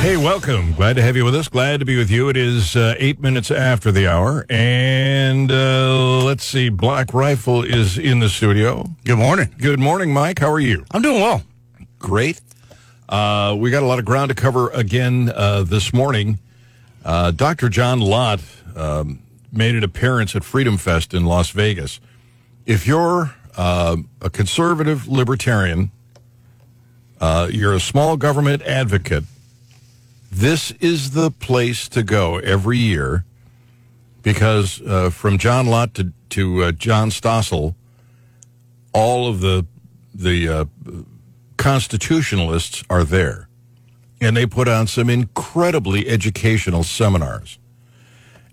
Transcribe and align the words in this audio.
Hey, 0.00 0.16
welcome. 0.16 0.74
Glad 0.74 0.94
to 0.94 1.02
have 1.02 1.16
you 1.16 1.24
with 1.24 1.34
us. 1.34 1.48
Glad 1.48 1.80
to 1.80 1.84
be 1.84 1.98
with 1.98 2.08
you. 2.08 2.28
It 2.28 2.36
is 2.36 2.76
uh, 2.76 2.94
eight 2.98 3.20
minutes 3.20 3.50
after 3.50 3.90
the 3.90 4.06
hour. 4.06 4.46
And 4.48 5.50
uh, 5.50 6.22
let's 6.24 6.44
see, 6.44 6.68
Black 6.68 7.12
Rifle 7.12 7.64
is 7.64 7.98
in 7.98 8.20
the 8.20 8.28
studio. 8.28 8.86
Good 9.04 9.18
morning. 9.18 9.52
Good 9.58 9.80
morning, 9.80 10.12
Mike. 10.14 10.38
How 10.38 10.52
are 10.52 10.60
you? 10.60 10.84
I'm 10.92 11.02
doing 11.02 11.20
well. 11.20 11.42
Great. 11.98 12.40
Uh, 13.08 13.56
we 13.58 13.70
got 13.72 13.82
a 13.82 13.86
lot 13.86 13.98
of 13.98 14.04
ground 14.04 14.28
to 14.28 14.36
cover 14.36 14.70
again 14.70 15.32
uh, 15.34 15.64
this 15.64 15.92
morning. 15.92 16.38
Uh, 17.04 17.32
Dr. 17.32 17.68
John 17.68 18.00
Lott 18.00 18.40
um, 18.76 19.18
made 19.52 19.74
an 19.74 19.82
appearance 19.82 20.36
at 20.36 20.44
Freedom 20.44 20.78
Fest 20.78 21.12
in 21.12 21.24
Las 21.24 21.50
Vegas. 21.50 21.98
If 22.66 22.86
you're 22.86 23.34
uh, 23.56 23.96
a 24.22 24.30
conservative 24.30 25.08
libertarian, 25.08 25.90
uh, 27.20 27.48
you're 27.50 27.74
a 27.74 27.80
small 27.80 28.16
government 28.16 28.62
advocate, 28.62 29.24
this 30.30 30.70
is 30.72 31.12
the 31.12 31.30
place 31.30 31.88
to 31.90 32.02
go 32.02 32.38
every 32.38 32.78
year 32.78 33.24
because 34.22 34.82
uh, 34.82 35.10
from 35.10 35.38
John 35.38 35.66
Lott 35.66 35.94
to, 35.94 36.12
to 36.30 36.64
uh, 36.64 36.72
John 36.72 37.10
Stossel, 37.10 37.74
all 38.92 39.28
of 39.28 39.40
the 39.40 39.66
the 40.14 40.48
uh, 40.48 40.64
constitutionalists 41.56 42.82
are 42.90 43.04
there, 43.04 43.48
and 44.20 44.36
they 44.36 44.46
put 44.46 44.68
on 44.68 44.86
some 44.86 45.08
incredibly 45.08 46.08
educational 46.08 46.82
seminars. 46.82 47.58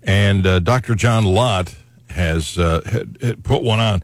And 0.02 0.46
uh, 0.46 0.60
Dr. 0.60 0.94
John 0.94 1.24
Lott 1.24 1.74
has 2.10 2.56
uh, 2.56 2.82
had, 2.86 3.18
had 3.20 3.44
put 3.44 3.62
one 3.62 3.80
on. 3.80 4.02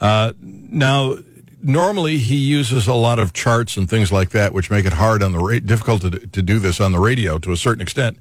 Uh, 0.00 0.32
now, 0.40 1.16
normally 1.62 2.18
he 2.18 2.36
uses 2.36 2.86
a 2.86 2.94
lot 2.94 3.18
of 3.18 3.32
charts 3.32 3.76
and 3.76 3.88
things 3.88 4.12
like 4.12 4.30
that, 4.30 4.52
which 4.52 4.70
make 4.70 4.84
it 4.84 4.94
hard 4.94 5.22
on 5.22 5.32
the 5.32 5.38
ra- 5.38 5.58
difficult 5.58 6.02
to, 6.02 6.10
to 6.10 6.42
do 6.42 6.58
this 6.58 6.80
on 6.80 6.92
the 6.92 6.98
radio 6.98 7.38
to 7.38 7.52
a 7.52 7.56
certain 7.56 7.82
extent. 7.82 8.18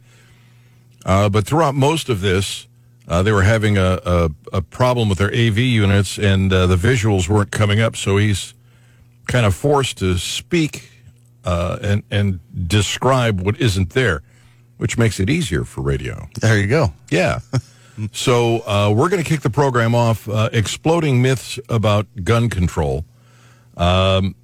Uh, 1.05 1.29
but 1.29 1.45
throughout 1.45 1.75
most 1.75 2.09
of 2.09 2.21
this, 2.21 2.67
uh, 3.07 3.23
they 3.23 3.31
were 3.31 3.43
having 3.43 3.77
a, 3.77 3.99
a, 4.05 4.29
a 4.53 4.61
problem 4.61 5.09
with 5.09 5.17
their 5.17 5.33
AV 5.33 5.57
units, 5.57 6.19
and 6.19 6.53
uh, 6.53 6.67
the 6.67 6.75
visuals 6.75 7.27
weren't 7.27 7.51
coming 7.51 7.79
up. 7.79 7.95
So 7.95 8.17
he's 8.17 8.53
kind 9.27 9.45
of 9.45 9.55
forced 9.55 9.97
to 9.99 10.17
speak 10.17 10.89
uh, 11.45 11.79
and 11.81 12.03
and 12.11 12.39
describe 12.67 13.41
what 13.41 13.59
isn't 13.59 13.91
there, 13.91 14.21
which 14.77 14.97
makes 14.97 15.19
it 15.19 15.29
easier 15.29 15.63
for 15.63 15.81
radio. 15.81 16.27
There 16.41 16.57
you 16.57 16.67
go. 16.67 16.93
Yeah. 17.09 17.39
so 18.11 18.59
uh, 18.67 18.93
we're 18.95 19.09
going 19.09 19.23
to 19.23 19.27
kick 19.27 19.41
the 19.41 19.49
program 19.49 19.95
off 19.95 20.29
uh, 20.29 20.49
exploding 20.53 21.21
myths 21.21 21.59
about 21.69 22.05
gun 22.23 22.49
control. 22.49 23.05
Um, 23.79 24.35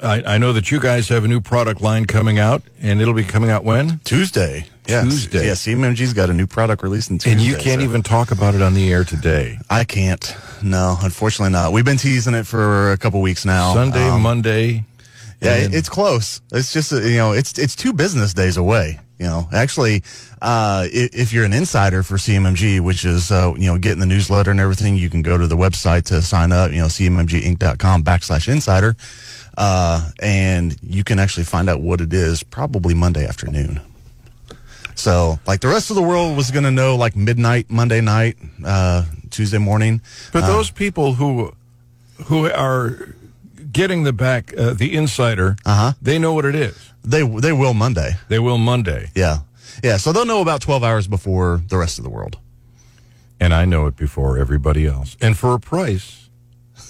I, 0.00 0.22
I 0.34 0.38
know 0.38 0.52
that 0.52 0.70
you 0.70 0.80
guys 0.80 1.08
have 1.08 1.24
a 1.24 1.28
new 1.28 1.40
product 1.40 1.80
line 1.80 2.06
coming 2.06 2.38
out, 2.38 2.62
and 2.80 3.00
it'll 3.00 3.14
be 3.14 3.24
coming 3.24 3.50
out 3.50 3.64
when? 3.64 3.98
Tuesday. 4.04 4.66
Yes. 4.86 5.04
Tuesday. 5.04 5.46
Yeah, 5.46 5.52
CMMG's 5.52 6.14
got 6.14 6.30
a 6.30 6.32
new 6.32 6.46
product 6.46 6.82
releasing 6.82 7.18
Tuesday. 7.18 7.32
And 7.32 7.40
you 7.40 7.56
can't 7.56 7.80
so- 7.80 7.84
even 7.84 8.02
talk 8.02 8.30
about 8.30 8.54
it 8.54 8.62
on 8.62 8.74
the 8.74 8.90
air 8.92 9.04
today. 9.04 9.58
I 9.68 9.84
can't. 9.84 10.34
No, 10.62 10.96
unfortunately 11.02 11.52
not. 11.52 11.72
We've 11.72 11.84
been 11.84 11.98
teasing 11.98 12.34
it 12.34 12.46
for 12.46 12.92
a 12.92 12.96
couple 12.96 13.20
weeks 13.20 13.44
now. 13.44 13.74
Sunday, 13.74 14.08
Um, 14.08 14.22
Monday. 14.22 14.84
Yeah, 15.40 15.68
it's 15.70 15.88
close. 15.88 16.40
It's 16.52 16.72
just 16.72 16.92
uh, 16.92 17.00
you 17.00 17.16
know, 17.16 17.30
it's 17.32 17.56
it's 17.58 17.76
two 17.76 17.92
business 17.92 18.34
days 18.34 18.56
away. 18.56 18.98
You 19.18 19.26
know, 19.26 19.48
actually, 19.52 20.04
uh, 20.40 20.86
if 20.92 21.32
you're 21.32 21.44
an 21.44 21.52
insider 21.52 22.04
for 22.04 22.16
CMMG, 22.18 22.80
which 22.80 23.04
is 23.04 23.32
uh, 23.32 23.52
you 23.56 23.66
know 23.66 23.76
getting 23.78 23.98
the 23.98 24.06
newsletter 24.06 24.50
and 24.52 24.60
everything, 24.60 24.96
you 24.96 25.10
can 25.10 25.22
go 25.22 25.36
to 25.36 25.46
the 25.48 25.56
website 25.56 26.04
to 26.04 26.22
sign 26.22 26.52
up. 26.52 26.70
You 26.70 26.78
know, 26.78 26.86
cmmginc.com 26.86 28.04
backslash 28.04 28.46
insider, 28.48 28.94
uh, 29.56 30.10
and 30.22 30.76
you 30.82 31.02
can 31.02 31.18
actually 31.18 31.44
find 31.44 31.68
out 31.68 31.80
what 31.80 32.00
it 32.00 32.12
is 32.12 32.44
probably 32.44 32.94
Monday 32.94 33.26
afternoon. 33.26 33.80
So, 34.94 35.38
like 35.46 35.60
the 35.60 35.68
rest 35.68 35.90
of 35.90 35.96
the 35.96 36.02
world 36.02 36.36
was 36.36 36.50
going 36.50 36.64
to 36.64 36.70
know 36.72 36.96
like 36.96 37.14
midnight 37.16 37.70
Monday 37.70 38.00
night, 38.00 38.36
uh, 38.64 39.04
Tuesday 39.30 39.58
morning. 39.58 40.00
But 40.32 40.46
those 40.46 40.70
people 40.70 41.14
who 41.14 41.54
who 42.26 42.50
are 42.50 43.14
getting 43.72 44.02
the 44.04 44.12
back, 44.12 44.52
uh, 44.58 44.74
the 44.74 44.94
insider, 44.96 45.56
Uh-huh. 45.64 45.92
they 46.02 46.18
know 46.18 46.32
what 46.34 46.44
it 46.44 46.54
is. 46.54 46.76
They 47.08 47.22
they 47.40 47.52
will 47.52 47.74
Monday. 47.74 48.12
They 48.28 48.38
will 48.38 48.58
Monday. 48.58 49.10
Yeah. 49.14 49.38
Yeah. 49.82 49.96
So 49.98 50.12
they'll 50.12 50.26
know 50.26 50.40
about 50.42 50.60
12 50.60 50.82
hours 50.84 51.06
before 51.08 51.62
the 51.68 51.76
rest 51.78 51.98
of 51.98 52.04
the 52.04 52.10
world. 52.10 52.36
and 53.40 53.52
I 53.54 53.64
know 53.64 53.86
it 53.86 53.96
before 53.96 54.36
everybody 54.38 54.84
else. 54.86 55.16
And 55.20 55.36
for 55.38 55.54
a 55.54 55.60
price, 55.60 56.28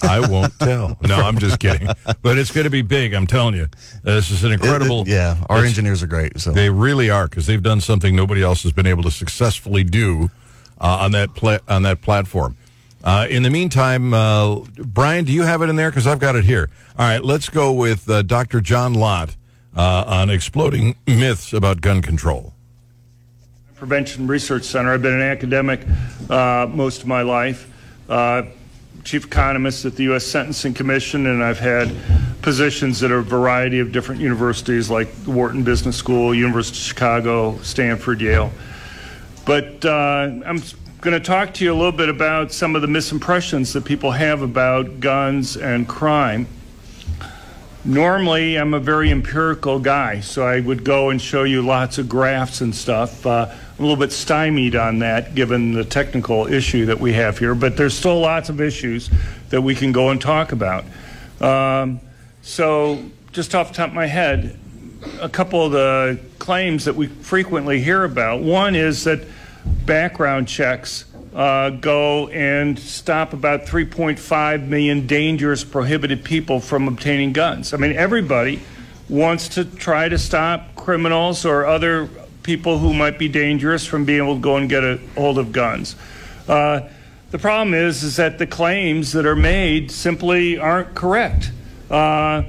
I 0.03 0.21
won't 0.21 0.53
tell. 0.69 0.97
No, 1.03 1.17
I'm 1.17 1.39
just 1.39 1.59
kidding. 1.61 1.89
But 2.23 2.39
it's 2.39 2.51
going 2.51 2.65
to 2.65 2.71
be 2.71 2.83
big. 2.83 3.13
I'm 3.15 3.27
telling 3.27 3.55
you. 3.55 3.65
Uh, 4.05 4.15
This 4.17 4.31
is 4.31 4.45
an 4.45 4.53
incredible. 4.53 5.03
It- 5.03 5.09
it- 5.09 5.13
yeah. 5.13 5.37
Our 5.51 5.65
engineers 5.65 6.03
are 6.03 6.07
great. 6.07 6.41
So 6.41 6.53
They 6.53 6.71
really 6.71 7.11
are 7.11 7.29
because 7.29 7.47
they've 7.47 7.63
done 7.63 7.81
something 7.81 8.17
nobody 8.17 8.43
else 8.43 8.63
has 8.63 8.73
been 8.73 8.87
able 8.87 9.03
to 9.03 9.11
successfully 9.11 9.85
do 9.85 10.31
uh, 10.81 11.05
on 11.05 11.13
that 11.13 11.35
pla- 11.35 11.59
on 11.69 11.83
that 11.83 12.01
platform. 12.01 12.57
Uh, 13.05 13.27
in 13.31 13.43
the 13.43 13.51
meantime, 13.51 14.13
uh, 14.15 14.57
Brian, 14.99 15.25
do 15.25 15.33
you 15.33 15.43
have 15.43 15.63
it 15.63 15.69
in 15.69 15.77
there? 15.77 15.91
Because 15.91 16.07
I've 16.07 16.19
got 16.19 16.35
it 16.35 16.45
here. 16.45 16.69
All 16.99 17.07
right, 17.07 17.23
let's 17.23 17.49
go 17.51 17.73
with 17.73 18.09
uh, 18.11 18.23
Dr. 18.23 18.61
John 18.61 18.93
Lott 18.95 19.37
uh, 19.79 20.05
on 20.07 20.29
exploding 20.29 20.97
myths 21.07 21.53
about 21.53 21.81
gun 21.81 22.03
control. 22.03 22.53
Prevention 23.77 24.27
Research 24.27 24.65
Center. 24.65 24.93
I've 24.93 25.03
been 25.03 25.15
an 25.15 25.23
academic 25.23 25.87
uh, 26.29 26.67
most 26.69 27.03
of 27.03 27.07
my 27.07 27.23
life, 27.23 27.73
uh, 28.09 28.43
chief 29.05 29.27
economist 29.27 29.85
at 29.85 29.95
the 29.95 30.03
U.S. 30.05 30.27
Sentencing 30.27 30.75
Commission, 30.75 31.27
and 31.27 31.45
I've 31.45 31.61
had 31.61 31.95
positions 32.43 33.05
at 33.05 33.13
a 33.13 33.21
variety 33.21 33.79
of 33.79 33.93
different 33.93 34.21
universities 34.21 34.91
like 34.91 35.09
Wharton 35.27 35.63
Business 35.63 35.97
School, 35.97 36.35
University 36.35 36.79
of 36.79 36.83
Chicago, 36.83 37.57
Stanford, 37.59 38.21
Yale. 38.21 38.51
But 39.47 39.85
uh, 39.85 40.43
I'm 40.45 40.61
going 41.01 41.15
to 41.15 41.21
talk 41.21 41.55
to 41.55 41.65
you 41.65 41.73
a 41.73 41.77
little 41.77 41.93
bit 41.93 42.09
about 42.09 42.51
some 42.51 42.75
of 42.75 42.83
the 42.83 42.89
misimpressions 42.89 43.73
that 43.75 43.85
people 43.85 44.11
have 44.11 44.43
about 44.43 44.99
guns 44.99 45.57
and 45.57 45.89
crime. 45.89 46.49
Normally, 47.89 48.57
I'm 48.57 48.75
a 48.75 48.81
very 48.81 49.11
empirical 49.11 49.79
guy, 49.79 50.21
so 50.21 50.47
I 50.47 50.61
would 50.61 50.85
go 50.85 51.09
and 51.09 51.19
show 51.19 51.45
you 51.45 51.63
lots 51.63 51.97
of 51.97 52.07
graphs 52.07 52.61
and 52.61 52.75
stuff. 52.75 53.25
Uh, 53.25 53.47
I'm 53.51 53.79
a 53.79 53.81
little 53.81 53.97
bit 53.97 54.13
stymied 54.13 54.77
on 54.77 54.99
that 54.99 55.35
given 55.35 55.73
the 55.73 55.87
technical 55.87 56.47
issue 56.47 56.85
that 56.85 57.01
we 57.01 57.15
have 57.15 57.39
here, 57.39 57.55
but 57.55 57.79
there's 57.79 57.95
still 57.95 58.21
lots 58.21 58.51
of 58.51 58.61
issues 58.61 59.09
that 59.49 59.63
we 59.63 59.75
can 59.75 59.93
go 59.93 60.11
and 60.11 60.21
talk 60.21 60.53
about. 60.53 60.85
Um, 61.41 62.01
so, 62.43 63.03
just 63.33 63.55
off 63.55 63.69
the 63.69 63.77
top 63.77 63.89
of 63.89 63.95
my 63.95 64.05
head, 64.05 64.59
a 65.23 65.29
couple 65.31 65.65
of 65.65 65.73
the 65.73 66.21
claims 66.39 66.85
that 66.85 66.95
we 66.95 67.07
frequently 67.07 67.81
hear 67.81 68.05
about. 68.05 68.43
One 68.43 68.77
is 68.77 69.05
that 69.05 69.27
background 69.87 70.47
checks 70.47 71.07
uh, 71.35 71.71
go 71.71 72.29
and 72.29 72.79
stop 72.79 73.33
about 73.33 73.65
3.5 73.65 74.67
million 74.67 75.07
dangerous, 75.07 75.65
prohibited 75.65 76.25
people 76.25 76.61
from 76.61 76.89
obtaining 76.89 77.33
guns. 77.33 77.75
I 77.75 77.77
mean, 77.77 77.93
everybody 77.93 78.61
wants 79.09 79.49
to 79.51 79.65
try 79.65 80.09
to 80.09 80.19
stop 80.19 80.75
criminals 80.75 81.45
or 81.45 81.67
other 81.67 82.09
people 82.43 82.79
who 82.79 82.95
might 82.95 83.19
be 83.19 83.29
dangerous 83.29 83.85
from 83.85 84.05
being 84.05 84.23
able 84.23 84.35
to 84.37 84.41
go 84.41 84.57
and 84.57 84.69
get 84.69 84.83
a 84.83 84.99
hold 85.17 85.39
of 85.39 85.53
guns. 85.53 85.97
Uh, 86.47 86.81
the 87.31 87.39
problem 87.39 87.75
is, 87.75 88.03
is 88.03 88.17
that 88.17 88.39
the 88.39 88.47
claims 88.47 89.13
that 89.13 89.27
are 89.27 89.37
made 89.37 89.91
simply 89.91 90.59
aren't 90.59 90.95
correct. 90.95 91.53
Uh, 91.91 92.45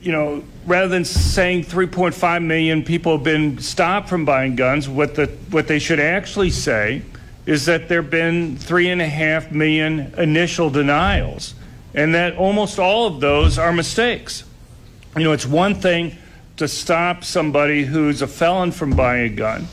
you 0.00 0.10
know, 0.10 0.42
rather 0.64 0.88
than 0.88 1.04
saying 1.04 1.64
3.5 1.64 2.44
million 2.44 2.82
people 2.82 3.12
have 3.12 3.24
been 3.24 3.58
stopped 3.58 4.08
from 4.08 4.24
buying 4.24 4.56
guns, 4.56 4.88
what 4.88 5.14
the 5.14 5.26
what 5.50 5.68
they 5.68 5.78
should 5.78 6.00
actually 6.00 6.48
say 6.48 7.02
is 7.50 7.66
that 7.66 7.88
there 7.88 8.00
have 8.00 8.12
been 8.12 8.56
three 8.56 8.90
and 8.90 9.02
a 9.02 9.08
half 9.08 9.50
million 9.50 10.14
initial 10.16 10.70
denials, 10.70 11.56
and 11.94 12.14
that 12.14 12.36
almost 12.36 12.78
all 12.78 13.08
of 13.08 13.18
those 13.18 13.58
are 13.58 13.72
mistakes. 13.72 14.44
You 15.16 15.24
know, 15.24 15.32
it's 15.32 15.46
one 15.46 15.74
thing 15.74 16.16
to 16.58 16.68
stop 16.68 17.24
somebody 17.24 17.84
who's 17.84 18.22
a 18.22 18.28
felon 18.28 18.70
from 18.70 18.94
buying 18.94 19.32
a 19.32 19.34
gun. 19.34 19.66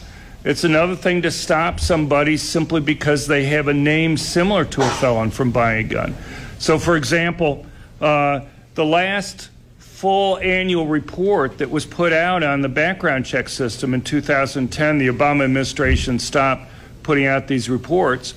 It's 0.43 0.63
another 0.63 0.95
thing 0.95 1.21
to 1.21 1.29
stop 1.29 1.79
somebody 1.79 2.35
simply 2.37 2.81
because 2.81 3.27
they 3.27 3.45
have 3.45 3.67
a 3.67 3.75
name 3.75 4.17
similar 4.17 4.65
to 4.65 4.81
a 4.81 4.89
felon 4.89 5.29
from 5.29 5.51
buying 5.51 5.85
a 5.85 5.87
gun. 5.87 6.15
So, 6.57 6.79
for 6.79 6.97
example, 6.97 7.63
uh, 8.01 8.39
the 8.73 8.85
last 8.85 9.51
full 9.77 10.39
annual 10.39 10.87
report 10.87 11.59
that 11.59 11.69
was 11.69 11.85
put 11.85 12.11
out 12.11 12.41
on 12.41 12.61
the 12.61 12.69
background 12.69 13.27
check 13.27 13.47
system 13.47 13.93
in 13.93 14.01
2010, 14.01 14.97
the 14.97 15.09
Obama 15.09 15.43
administration 15.43 16.17
stopped 16.17 16.71
putting 17.07 17.25
out 17.25 17.47
these 17.47 17.69
reports. 17.69 18.33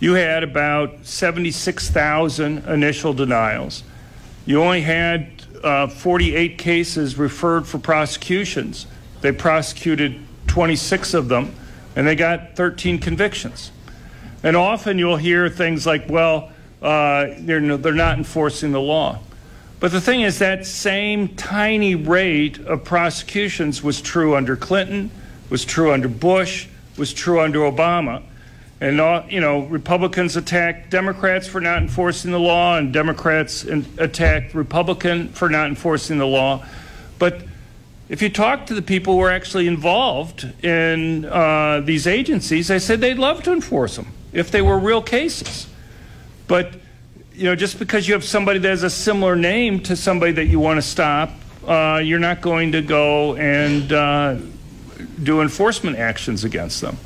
You 0.00 0.14
had 0.14 0.42
about 0.42 1.04
76,000 1.04 2.66
initial 2.66 3.12
denials. 3.12 3.84
You 4.46 4.62
only 4.62 4.80
had 4.80 5.44
uh, 5.62 5.88
48 5.88 6.56
cases 6.56 7.18
referred 7.18 7.66
for 7.66 7.78
prosecutions. 7.78 8.86
They 9.20 9.32
prosecuted 9.32 10.18
26 10.46 11.12
of 11.12 11.28
them, 11.28 11.54
and 11.94 12.06
they 12.06 12.16
got 12.16 12.56
13 12.56 13.00
convictions. 13.00 13.70
And 14.42 14.56
often 14.56 14.98
you'll 14.98 15.18
hear 15.18 15.50
things 15.50 15.84
like, 15.84 16.08
well, 16.08 16.50
uh, 16.80 17.34
they're, 17.40 17.76
they're 17.76 17.92
not 17.92 18.16
enforcing 18.16 18.72
the 18.72 18.80
law. 18.80 19.18
But 19.78 19.92
the 19.92 20.00
thing 20.00 20.22
is, 20.22 20.38
that 20.38 20.64
same 20.64 21.36
tiny 21.36 21.94
rate 21.94 22.60
of 22.60 22.82
prosecutions 22.82 23.82
was 23.82 24.00
true 24.00 24.34
under 24.34 24.56
Clinton, 24.56 25.10
was 25.50 25.66
true 25.66 25.92
under 25.92 26.08
Bush, 26.08 26.68
was 26.96 27.12
true 27.12 27.40
under 27.40 27.60
Obama. 27.60 28.22
And, 28.80 28.98
you 29.32 29.40
know, 29.40 29.60
Republicans 29.60 30.36
attacked 30.36 30.90
Democrats 30.90 31.46
for 31.46 31.60
not 31.60 31.78
enforcing 31.78 32.30
the 32.30 32.40
law, 32.40 32.76
and 32.76 32.92
Democrats 32.92 33.64
attacked 33.64 34.54
Republican 34.54 35.28
for 35.28 35.48
not 35.48 35.68
enforcing 35.68 36.18
the 36.18 36.26
law. 36.26 36.64
But 37.18 37.42
if 38.08 38.20
you 38.20 38.28
talk 38.28 38.66
to 38.66 38.74
the 38.74 38.82
people 38.82 39.14
who 39.14 39.20
are 39.20 39.30
actually 39.30 39.66
involved 39.66 40.44
in 40.62 41.24
uh, 41.24 41.80
these 41.80 42.06
agencies, 42.06 42.68
they 42.68 42.78
said 42.78 43.00
they'd 43.00 43.18
love 43.18 43.42
to 43.44 43.52
enforce 43.52 43.96
them 43.96 44.12
if 44.32 44.50
they 44.50 44.60
were 44.60 44.78
real 44.78 45.00
cases. 45.00 45.66
But 46.46 46.74
you 47.34 47.44
know, 47.44 47.56
just 47.56 47.78
because 47.78 48.06
you 48.06 48.14
have 48.14 48.24
somebody 48.24 48.58
that 48.58 48.68
has 48.68 48.82
a 48.82 48.90
similar 48.90 49.36
name 49.36 49.80
to 49.84 49.96
somebody 49.96 50.32
that 50.32 50.46
you 50.46 50.60
want 50.60 50.78
to 50.78 50.82
stop, 50.82 51.30
uh, 51.66 52.00
you're 52.02 52.18
not 52.18 52.40
going 52.40 52.72
to 52.72 52.82
go 52.82 53.36
and 53.36 53.92
uh, 53.92 54.36
do 55.22 55.40
enforcement 55.40 55.98
actions 55.98 56.44
against 56.44 56.80
them. 56.80 56.96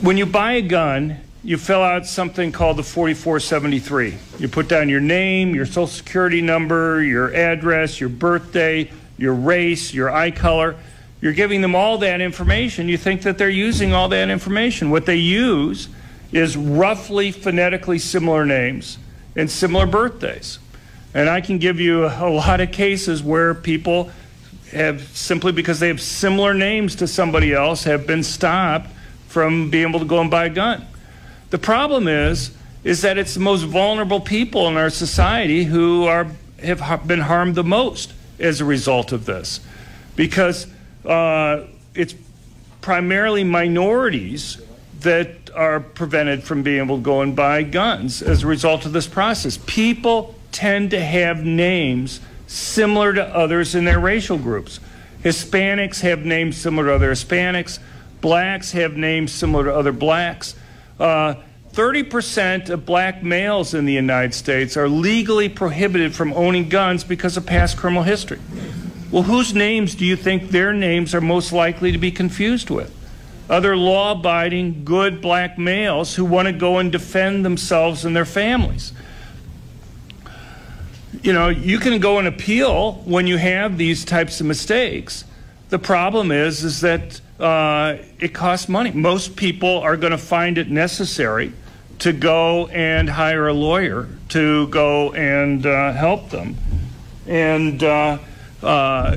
When 0.00 0.16
you 0.16 0.26
buy 0.26 0.52
a 0.52 0.62
gun, 0.62 1.18
you 1.42 1.56
fill 1.56 1.82
out 1.82 2.06
something 2.06 2.52
called 2.52 2.76
the 2.76 2.82
4473. 2.82 4.18
You 4.38 4.48
put 4.48 4.68
down 4.68 4.88
your 4.88 5.00
name, 5.00 5.54
your 5.54 5.64
social 5.64 5.86
security 5.86 6.42
number, 6.42 7.02
your 7.02 7.32
address, 7.34 8.00
your 8.00 8.08
birthday, 8.08 8.90
your 9.16 9.34
race, 9.34 9.94
your 9.94 10.10
eye 10.10 10.32
color. 10.32 10.76
You're 11.20 11.32
giving 11.32 11.60
them 11.60 11.74
all 11.74 11.98
that 11.98 12.20
information. 12.20 12.88
You 12.88 12.98
think 12.98 13.22
that 13.22 13.38
they're 13.38 13.48
using 13.48 13.92
all 13.92 14.08
that 14.08 14.28
information. 14.28 14.90
What 14.90 15.06
they 15.06 15.16
use 15.16 15.88
is 16.32 16.56
roughly 16.56 17.32
phonetically 17.32 17.98
similar 17.98 18.44
names 18.44 18.98
and 19.34 19.50
similar 19.50 19.86
birthdays. 19.86 20.58
And 21.14 21.28
I 21.30 21.40
can 21.40 21.58
give 21.58 21.80
you 21.80 22.06
a, 22.06 22.28
lot 22.28 22.60
of 22.60 22.72
cases 22.72 23.22
where 23.22 23.54
people 23.54 24.10
have 24.72 25.02
simply 25.16 25.52
because 25.52 25.80
they 25.80 25.88
have 25.88 26.00
similar 26.00 26.54
names 26.54 26.96
to 26.96 27.06
somebody 27.06 27.52
else 27.52 27.84
have 27.84 28.06
been 28.06 28.22
stopped 28.22 28.90
from 29.28 29.70
being 29.70 29.88
able 29.88 30.00
to 30.00 30.06
go 30.06 30.20
and 30.20 30.30
buy 30.30 30.46
a 30.46 30.50
gun. 30.50 30.86
The 31.50 31.58
problem 31.58 32.08
is 32.08 32.50
is 32.84 33.02
that 33.02 33.18
it's 33.18 33.34
the 33.34 33.40
most 33.40 33.62
vulnerable 33.62 34.20
people 34.20 34.68
in 34.68 34.76
our 34.76 34.90
society 34.90 35.64
who 35.64 36.04
are 36.06 36.26
have 36.62 37.06
been 37.06 37.20
harmed 37.20 37.54
the 37.54 37.64
most 37.64 38.12
as 38.38 38.60
a 38.60 38.64
result 38.64 39.12
of 39.12 39.26
this, 39.26 39.60
because 40.14 40.66
uh, 41.04 41.64
it's 41.94 42.14
primarily 42.80 43.44
minorities 43.44 44.60
that 45.00 45.50
are 45.54 45.80
prevented 45.80 46.42
from 46.42 46.62
being 46.62 46.84
able 46.84 46.96
to 46.96 47.02
go 47.02 47.20
and 47.22 47.34
buy 47.34 47.62
guns 47.62 48.22
as 48.22 48.42
a 48.42 48.46
result 48.46 48.86
of 48.86 48.92
this 48.92 49.06
process. 49.06 49.58
People 49.66 50.34
tend 50.52 50.90
to 50.90 51.00
have 51.00 51.44
names 51.44 52.20
similar 52.46 53.12
to 53.12 53.24
others 53.24 53.74
in 53.74 53.84
their 53.84 53.98
racial 53.98 54.38
groups. 54.38 54.80
Hispanics 55.22 56.00
have 56.00 56.24
names 56.24 56.56
similar 56.56 56.86
to 56.86 56.94
other 56.94 57.12
Hispanics. 57.12 57.78
Blacks 58.20 58.72
have 58.72 58.96
names 58.96 59.32
similar 59.32 59.64
to 59.64 59.74
other 59.74 59.92
blacks. 59.92 60.54
Uh, 60.98 61.34
30% 61.72 62.70
of 62.70 62.86
black 62.86 63.22
males 63.22 63.74
in 63.74 63.84
the 63.84 63.92
United 63.92 64.32
States 64.32 64.76
are 64.76 64.88
legally 64.88 65.48
prohibited 65.48 66.14
from 66.14 66.32
owning 66.32 66.68
guns 66.68 67.04
because 67.04 67.36
of 67.36 67.44
past 67.44 67.76
criminal 67.76 68.02
history. 68.02 68.38
Well, 69.10 69.24
whose 69.24 69.54
names 69.54 69.94
do 69.94 70.04
you 70.04 70.16
think 70.16 70.50
their 70.50 70.72
names 70.72 71.14
are 71.14 71.20
most 71.20 71.52
likely 71.52 71.92
to 71.92 71.98
be 71.98 72.10
confused 72.10 72.70
with? 72.70 72.92
Other 73.48 73.76
law 73.76 74.12
abiding, 74.12 74.84
good 74.84 75.20
black 75.20 75.58
males 75.58 76.14
who 76.16 76.24
want 76.24 76.46
to 76.46 76.52
go 76.52 76.78
and 76.78 76.90
defend 76.90 77.44
themselves 77.44 78.04
and 78.04 78.16
their 78.16 78.24
families. 78.24 78.92
You 81.22 81.32
know, 81.32 81.48
you 81.48 81.78
can 81.78 81.98
go 82.00 82.18
and 82.18 82.28
appeal 82.28 82.94
when 83.04 83.26
you 83.26 83.36
have 83.36 83.78
these 83.78 84.04
types 84.04 84.40
of 84.40 84.46
mistakes. 84.46 85.24
The 85.68 85.78
problem 85.78 86.30
is, 86.30 86.62
is 86.62 86.80
that 86.82 87.20
uh, 87.40 87.96
it 88.18 88.34
costs 88.34 88.68
money. 88.68 88.90
Most 88.92 89.36
people 89.36 89.78
are 89.80 89.96
going 89.96 90.12
to 90.12 90.18
find 90.18 90.58
it 90.58 90.70
necessary 90.70 91.52
to 92.00 92.12
go 92.12 92.66
and 92.68 93.08
hire 93.08 93.48
a 93.48 93.52
lawyer 93.52 94.08
to 94.30 94.68
go 94.68 95.12
and 95.12 95.64
uh, 95.64 95.92
help 95.92 96.30
them. 96.30 96.56
And, 97.26 97.82
uh, 97.82 98.18
uh, 98.62 99.16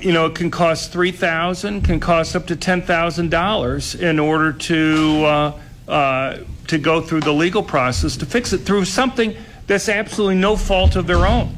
you 0.00 0.12
know, 0.12 0.26
it 0.26 0.34
can 0.34 0.50
cost 0.50 0.92
three 0.92 1.12
thousand, 1.12 1.82
can 1.82 2.00
cost 2.00 2.34
up 2.34 2.46
to 2.48 2.56
ten 2.56 2.82
thousand 2.82 3.30
dollars 3.30 3.94
in 3.94 4.18
order 4.18 4.52
to 4.52 5.24
uh, 5.24 5.60
uh, 5.86 6.38
to 6.66 6.78
go 6.78 7.00
through 7.00 7.20
the 7.20 7.32
legal 7.32 7.62
process 7.62 8.16
to 8.16 8.26
fix 8.26 8.52
it 8.52 8.58
through 8.58 8.84
something 8.84 9.36
that's 9.68 9.88
absolutely 9.88 10.36
no 10.36 10.56
fault 10.56 10.96
of 10.96 11.06
their 11.06 11.26
own. 11.26 11.56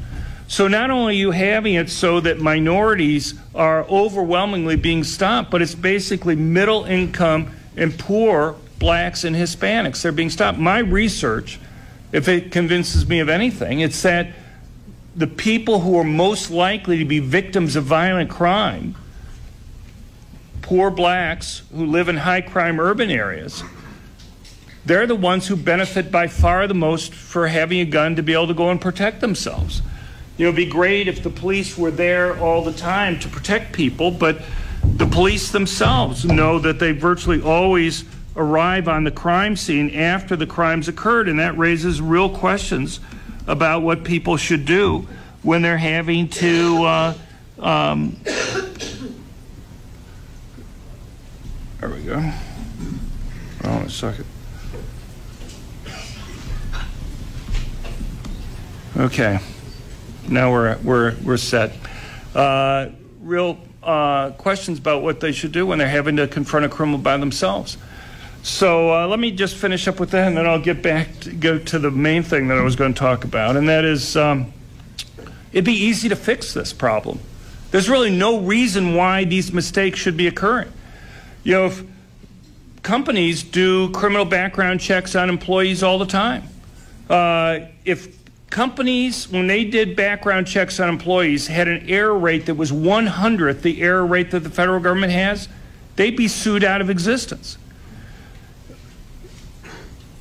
So 0.48 0.66
not 0.66 0.90
only 0.90 1.14
are 1.14 1.16
you 1.16 1.30
having 1.30 1.74
it 1.74 1.88
so 1.88 2.18
that 2.20 2.40
minorities 2.40 3.34
are 3.54 3.84
overwhelmingly 3.84 4.74
being 4.74 5.04
stopped, 5.04 5.50
but 5.50 5.62
it's 5.62 5.76
basically 5.76 6.34
middle 6.34 6.84
income 6.84 7.52
and 7.76 7.96
poor 7.96 8.56
blacks 8.80 9.22
and 9.22 9.36
Hispanics. 9.36 10.02
They're 10.02 10.10
being 10.10 10.28
stopped. 10.28 10.58
My 10.58 10.80
research, 10.80 11.60
if 12.10 12.26
it 12.28 12.50
convinces 12.50 13.06
me 13.08 13.20
of 13.20 13.28
anything, 13.28 13.78
it's 13.78 14.02
that 14.02 14.32
the 15.14 15.28
people 15.28 15.80
who 15.80 15.96
are 15.96 16.04
most 16.04 16.50
likely 16.50 16.98
to 16.98 17.04
be 17.04 17.20
victims 17.20 17.76
of 17.76 17.84
violent 17.84 18.28
crime, 18.28 18.96
poor 20.62 20.90
blacks 20.90 21.62
who 21.72 21.86
live 21.86 22.08
in 22.08 22.16
high 22.16 22.40
crime 22.40 22.80
urban 22.80 23.10
areas, 23.10 23.62
they're 24.90 25.06
the 25.06 25.14
ones 25.14 25.46
who 25.46 25.54
benefit 25.54 26.10
by 26.10 26.26
far 26.26 26.66
the 26.66 26.74
most 26.74 27.14
for 27.14 27.46
having 27.46 27.78
a 27.78 27.84
gun 27.84 28.16
to 28.16 28.24
be 28.24 28.32
able 28.32 28.48
to 28.48 28.54
go 28.54 28.70
and 28.70 28.80
protect 28.80 29.20
themselves. 29.20 29.82
You 30.36 30.46
know, 30.46 30.48
it'd 30.48 30.56
be 30.56 30.66
great 30.66 31.06
if 31.06 31.22
the 31.22 31.30
police 31.30 31.78
were 31.78 31.92
there 31.92 32.36
all 32.40 32.64
the 32.64 32.72
time 32.72 33.20
to 33.20 33.28
protect 33.28 33.72
people, 33.72 34.10
but 34.10 34.42
the 34.82 35.06
police 35.06 35.52
themselves 35.52 36.24
know 36.24 36.58
that 36.58 36.80
they 36.80 36.90
virtually 36.90 37.40
always 37.40 38.04
arrive 38.34 38.88
on 38.88 39.04
the 39.04 39.12
crime 39.12 39.54
scene 39.54 39.94
after 39.94 40.34
the 40.34 40.46
crimes 40.46 40.88
occurred, 40.88 41.28
and 41.28 41.38
that 41.38 41.56
raises 41.56 42.02
real 42.02 42.28
questions 42.28 42.98
about 43.46 43.82
what 43.82 44.02
people 44.02 44.36
should 44.36 44.64
do 44.64 45.06
when 45.42 45.62
they're 45.62 45.78
having 45.78 46.26
to. 46.28 46.82
Uh, 46.82 47.14
um, 47.60 48.16
there 51.78 51.90
we 51.90 52.02
go. 52.02 52.16
On 53.62 53.82
a 53.82 53.88
second. 53.88 54.26
Okay, 58.96 59.38
now 60.28 60.50
we're 60.50 60.76
we're 60.78 61.14
we're 61.22 61.36
set. 61.36 61.72
Uh, 62.34 62.88
real 63.20 63.58
uh, 63.84 64.30
questions 64.30 64.78
about 64.80 65.02
what 65.02 65.20
they 65.20 65.30
should 65.30 65.52
do 65.52 65.64
when 65.64 65.78
they're 65.78 65.88
having 65.88 66.16
to 66.16 66.26
confront 66.26 66.66
a 66.66 66.68
criminal 66.68 66.98
by 66.98 67.16
themselves. 67.16 67.76
So 68.42 68.92
uh, 68.92 69.06
let 69.06 69.20
me 69.20 69.30
just 69.30 69.54
finish 69.54 69.86
up 69.86 70.00
with 70.00 70.10
that, 70.10 70.26
and 70.26 70.36
then 70.36 70.46
I'll 70.46 70.60
get 70.60 70.82
back 70.82 71.20
to 71.20 71.32
go 71.32 71.58
to 71.58 71.78
the 71.78 71.90
main 71.90 72.24
thing 72.24 72.48
that 72.48 72.58
I 72.58 72.62
was 72.62 72.74
going 72.74 72.92
to 72.92 72.98
talk 72.98 73.24
about, 73.24 73.56
and 73.56 73.68
that 73.68 73.84
is 73.84 74.16
um, 74.16 74.52
it'd 75.52 75.64
be 75.64 75.72
easy 75.72 76.08
to 76.08 76.16
fix 76.16 76.52
this 76.52 76.72
problem. 76.72 77.20
There's 77.70 77.88
really 77.88 78.10
no 78.10 78.40
reason 78.40 78.94
why 78.94 79.22
these 79.22 79.52
mistakes 79.52 80.00
should 80.00 80.16
be 80.16 80.26
occurring. 80.26 80.72
You 81.44 81.52
know, 81.52 81.66
if 81.66 81.84
companies 82.82 83.44
do 83.44 83.90
criminal 83.90 84.24
background 84.24 84.80
checks 84.80 85.14
on 85.14 85.28
employees 85.28 85.84
all 85.84 85.98
the 85.98 86.06
time. 86.06 86.42
Uh, 87.08 87.66
if 87.84 88.19
companies, 88.50 89.28
when 89.28 89.46
they 89.46 89.64
did 89.64 89.96
background 89.96 90.46
checks 90.46 90.78
on 90.80 90.88
employees, 90.88 91.46
had 91.46 91.68
an 91.68 91.88
error 91.88 92.16
rate 92.16 92.46
that 92.46 92.54
was 92.54 92.72
one 92.72 93.06
hundredth 93.06 93.62
the 93.62 93.80
error 93.80 94.04
rate 94.04 94.30
that 94.32 94.40
the 94.40 94.50
federal 94.50 94.80
government 94.80 95.12
has, 95.12 95.48
they'd 95.96 96.16
be 96.16 96.28
sued 96.28 96.64
out 96.64 96.80
of 96.80 96.90
existence 96.90 97.56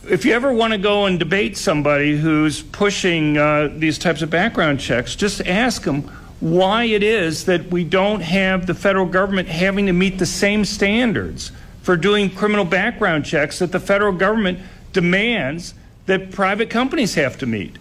if 0.10 0.26
you 0.26 0.34
ever 0.34 0.52
want 0.52 0.74
to 0.74 0.80
go 0.80 1.06
and 1.06 1.20
debate 1.20 1.56
somebody 1.56 2.18
who's 2.18 2.62
pushing 2.62 3.38
uh, 3.38 3.70
these 3.76 3.98
types 3.98 4.22
of 4.22 4.30
background 4.30 4.80
checks, 4.80 5.16
just 5.16 5.42
ask 5.42 5.84
them 5.84 6.02
why 6.40 6.86
it 6.86 7.04
is 7.04 7.46
that 7.46 7.66
we 7.68 7.84
don't 7.84 8.22
have 8.22 8.66
the 8.66 8.74
federal 8.74 9.06
government 9.06 9.48
having 9.48 9.86
to 9.86 9.94
meet 9.94 10.18
the 10.18 10.26
same 10.26 10.66
standards 10.66 11.52
for 11.84 11.96
doing 11.96 12.30
criminal 12.30 12.66
background 12.66 13.26
checks 13.26 13.60
that 13.60 13.72
the 13.72 13.80
federal 13.80 14.14
government 14.14 14.60
demands 14.94 15.74
that 16.08 16.32
private 16.32 16.70
companies 16.70 17.16
have 17.16 17.38
to 17.38 17.46
meet. 17.46 17.78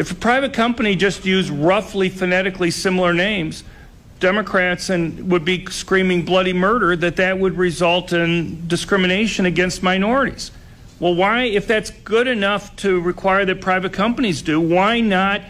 If 0.00 0.10
a 0.10 0.14
private 0.14 0.54
company 0.54 0.96
just 0.96 1.26
used 1.26 1.50
roughly 1.50 2.08
phonetically 2.08 2.70
similar 2.70 3.12
names, 3.12 3.64
Democrats 4.18 4.88
and 4.88 5.30
would 5.30 5.44
be 5.44 5.66
screaming 5.66 6.24
bloody 6.24 6.54
murder 6.54 6.96
that 6.96 7.16
that 7.16 7.38
would 7.38 7.58
result 7.58 8.14
in 8.14 8.66
discrimination 8.66 9.44
against 9.44 9.82
minorities. 9.82 10.52
Well, 11.00 11.14
why, 11.14 11.42
if 11.42 11.66
that's 11.66 11.90
good 11.90 12.28
enough 12.28 12.74
to 12.76 12.98
require 12.98 13.44
that 13.44 13.60
private 13.60 13.92
companies 13.92 14.40
do, 14.40 14.58
why 14.58 15.02
not 15.02 15.42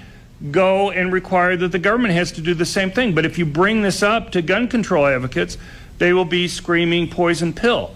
go 0.50 0.90
and 0.90 1.12
require 1.12 1.56
that 1.56 1.70
the 1.70 1.78
government 1.78 2.14
has 2.14 2.32
to 2.32 2.40
do 2.40 2.52
the 2.52 2.66
same 2.66 2.90
thing? 2.90 3.14
But 3.14 3.24
if 3.24 3.38
you 3.38 3.46
bring 3.46 3.82
this 3.82 4.02
up 4.02 4.32
to 4.32 4.42
gun 4.42 4.66
control 4.66 5.06
advocates, 5.06 5.58
they 5.98 6.12
will 6.12 6.24
be 6.24 6.48
screaming 6.48 7.08
poison 7.08 7.52
pill 7.52 7.94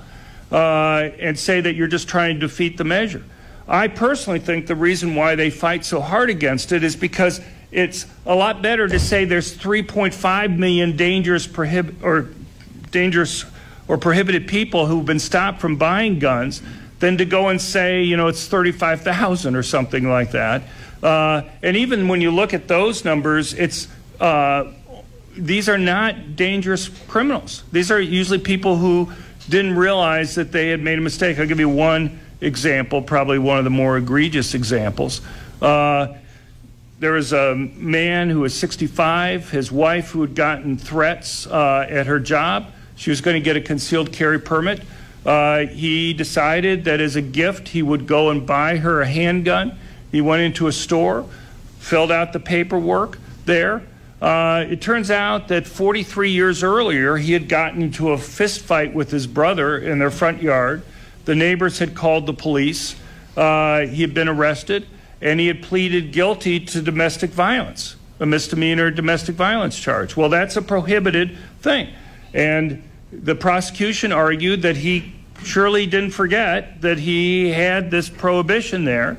uh, 0.53 1.11
and 1.19 1.37
say 1.37 1.61
that 1.61 1.75
you're 1.75 1.89
just 1.89 2.07
trying 2.07 2.39
to 2.39 2.47
defeat 2.47 2.77
the 2.77 2.85
measure. 2.85 3.25
I 3.67 3.89
personally 3.89 4.41
think 4.41 4.67
the 4.67 4.77
reason 4.77 5.15
why 5.15 5.37
they 5.37 5.51
fight 5.51 5.85
so 5.85 6.01
hard 6.01 6.31
against 6.31 6.73
it 6.73 6.85
is 6.85 6.97
because 6.97 7.41
it's 7.73 8.07
a 8.27 8.35
lot 8.35 8.63
better 8.63 8.87
to 8.87 9.01
say 9.01 9.25
there's 9.25 9.57
3.5 9.57 10.57
million 10.57 10.97
dangerous 10.97 11.47
prohib- 11.47 12.03
or 12.03 12.29
dangerous 12.91 13.45
or 13.89 13.99
prohibited 13.99 14.47
people 14.47 14.87
who've 14.87 15.05
been 15.05 15.19
stopped 15.19 15.61
from 15.61 15.77
buying 15.77 16.19
guns 16.19 16.63
than 17.01 17.19
to 17.19 17.25
go 17.25 17.49
and 17.49 17.61
say, 17.61 18.03
you 18.03 18.17
know, 18.17 18.29
it's 18.29 18.47
35,000 18.47 19.57
or 19.57 19.63
something 19.63 20.09
like 20.09 20.31
that. 20.31 20.63
Uh, 21.03 21.43
and 21.63 21.77
even 21.77 22.09
when 22.09 22.21
you 22.21 22.31
look 22.31 22.55
at 22.55 22.69
those 22.69 23.05
numbers, 23.05 23.53
it's 23.53 23.89
uh, 24.21 24.71
these 25.37 25.69
are 25.69 25.77
not 25.77 26.37
dangerous 26.37 26.89
criminals. 27.09 27.65
These 27.73 27.91
are 27.91 28.01
usually 28.01 28.39
people 28.39 28.77
who 28.77 29.13
didn't 29.49 29.77
realize 29.77 30.37
that 30.37 30.53
they 30.53 30.69
had 30.69 30.81
made 30.81 30.99
a 30.99 31.03
mistake. 31.03 31.39
I'll 31.39 31.47
give 31.47 31.61
you 31.61 31.69
one 31.69 32.21
example, 32.45 33.03
probably 33.03 33.39
one 33.39 33.59
of 33.59 33.65
the 33.65 33.71
more 33.71 33.97
egregious 33.97 34.55
examples. 34.55 35.21
Uh, 35.61 36.09
there 37.01 37.13
was 37.13 37.33
a 37.33 37.55
man 37.55 38.31
who 38.31 38.41
was 38.41 38.55
65, 38.55 39.51
his 39.51 39.73
wife 39.73 40.11
who 40.11 40.21
had 40.21 40.35
gotten 40.35 40.77
threats 40.77 41.47
uh, 41.47 41.87
at 41.89 42.07
her 42.07 42.21
job. 42.21 42.73
She 42.97 43.11
was 43.11 43.21
going 43.21 43.35
to 43.35 43.45
get 43.45 43.57
a 43.57 43.61
concealed 43.61 44.13
carry 44.13 44.39
permit. 44.39 44.83
Uh, 45.27 45.67
he 45.67 46.13
decided 46.13 46.85
that 46.85 47.01
as 47.01 47.17
a 47.17 47.23
gift, 47.23 47.69
he 47.69 47.83
would 47.83 48.07
go 48.07 48.31
and 48.31 48.47
buy 48.47 48.77
her 48.77 49.01
a 49.01 49.07
handgun. 49.07 49.77
He 50.13 50.21
went 50.21 50.43
into 50.43 50.67
a 50.67 50.73
store, 50.73 51.27
filled 51.79 52.13
out 52.13 52.33
the 52.33 52.41
paperwork 52.41 53.19
there. 53.47 53.83
Uh, 54.23 54.65
it 54.69 54.81
turns 54.81 55.11
out 55.11 55.49
that 55.49 55.67
43 55.67 56.31
years 56.31 56.63
earlier, 56.63 57.17
he 57.17 57.33
had 57.33 57.49
gotten 57.49 57.83
into 57.83 58.11
a 58.11 58.19
fist 58.19 58.61
fight 58.61 58.95
with 58.95 59.11
his 59.11 59.27
brother 59.27 59.77
in 59.77 59.99
their 59.99 60.11
front 60.11 60.41
yard. 60.41 60.83
The 61.25 61.35
neighbors 61.35 61.79
had 61.79 61.95
called 61.95 62.27
the 62.27 62.35
police. 62.35 62.97
Uh, 63.37 63.81
he 63.87 64.03
had 64.03 64.15
been 64.15 64.29
arrested, 64.29 64.87
and 65.21 65.41
he 65.41 65.47
had 65.47 65.63
pleaded 65.63 66.13
guilty 66.13 66.61
to 66.61 66.83
domestic 66.83 67.31
violence, 67.31 67.97
a 68.21 68.27
misdemeanor 68.27 68.91
domestic 68.91 69.35
violence 69.35 69.79
charge. 69.79 70.17
Well, 70.17 70.29
that's 70.29 70.57
a 70.57 70.63
prohibited 70.63 71.37
thing. 71.61 71.89
And 72.33 72.83
the 73.13 73.35
prosecution 73.35 74.13
argued 74.13 74.63
that 74.63 74.77
he 74.77 75.13
surely 75.43 75.87
didn't 75.87 76.11
forget 76.11 76.81
that 76.81 76.99
he 76.99 77.51
had 77.51 77.91
this 77.91 78.09
prohibition 78.09 78.85
there 78.85 79.19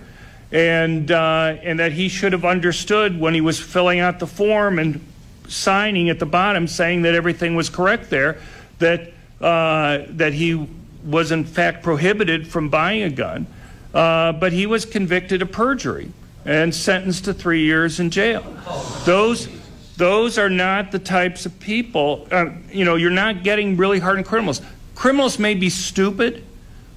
and, 0.52 1.12
uh, 1.12 1.56
and 1.64 1.80
that 1.80 1.92
he 1.92 2.10
should 2.10 2.34
have 2.34 2.46
understood 2.46 3.20
when 3.20 3.34
he 3.34 3.42
was 3.42 3.60
filling 3.60 4.00
out 4.00 4.20
the 4.20 4.28
form 4.28 4.80
and 4.80 5.02
signing 5.48 6.10
at 6.10 6.20
the 6.20 6.26
bottom 6.26 6.68
saying 6.68 7.04
that 7.04 7.14
everything 7.14 7.56
was 7.56 7.70
correct 7.70 8.10
there 8.10 8.38
that, 8.80 9.12
uh, 9.42 10.00
that 10.10 10.34
he 10.34 10.68
was 11.06 11.32
in 11.32 11.46
fact 11.46 11.84
prohibited 11.84 12.48
from 12.48 12.70
buying 12.70 13.04
a 13.04 13.10
gun. 13.10 13.48
Uh, 13.94 14.34
but 14.34 14.52
he 14.52 14.66
was 14.66 14.86
convicted 14.86 15.42
of 15.42 15.52
perjury 15.52 16.12
and 16.44 16.76
sentenced 16.76 17.26
to 17.26 17.34
three 17.34 17.62
years 17.62 18.00
in 18.00 18.10
jail. 18.10 18.44
Those, 19.06 19.48
those 19.96 20.38
are 20.38 20.50
not 20.50 20.92
the 20.92 21.00
types 21.00 21.46
of 21.46 21.60
people, 21.60 22.28
uh, 22.32 22.48
you 22.72 22.84
know, 22.84 22.96
you're 22.96 23.10
not 23.10 23.44
getting 23.44 23.78
really 23.78 24.00
hardened 24.00 24.26
criminals. 24.26 24.62
Criminals 24.96 25.40
may 25.40 25.56
be 25.56 25.70
stupid, 25.70 26.44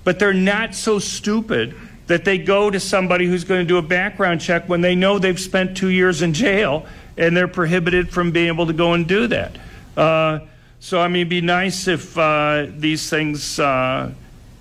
but 0.05 0.19
they're 0.19 0.35
not 0.35 0.75
so 0.75 0.99
stupid 0.99 1.75
that 2.09 2.25
they 2.25 2.39
go 2.39 2.71
to 2.71 2.81
somebody 2.81 3.27
who's 3.27 3.45
going 3.45 3.61
to 3.61 3.67
do 3.67 3.77
a 3.77 3.83
background 3.83 4.41
check 4.41 4.69
when 4.69 4.81
they 4.81 4.95
know 4.95 5.19
they've 5.19 5.41
spent 5.41 5.77
two 5.77 5.89
years 5.89 6.23
in 6.23 6.33
jail 6.33 6.87
and 7.17 7.37
they're 7.37 7.49
prohibited 7.49 8.11
from 8.11 8.33
being 8.33 8.49
able 8.49 8.67
to 8.67 8.73
go 8.73 8.95
and 8.95 9.07
do 9.07 9.27
that. 9.27 9.57
Uh, 9.97 10.41
so, 10.81 11.01
I 11.01 11.09
mean, 11.09 11.23
it'd 11.23 11.29
be 11.29 11.41
nice 11.41 11.89
if 11.89 12.17
uh, 12.17 12.67
these 12.69 13.11
things 13.11 13.59
uh, 13.59 14.13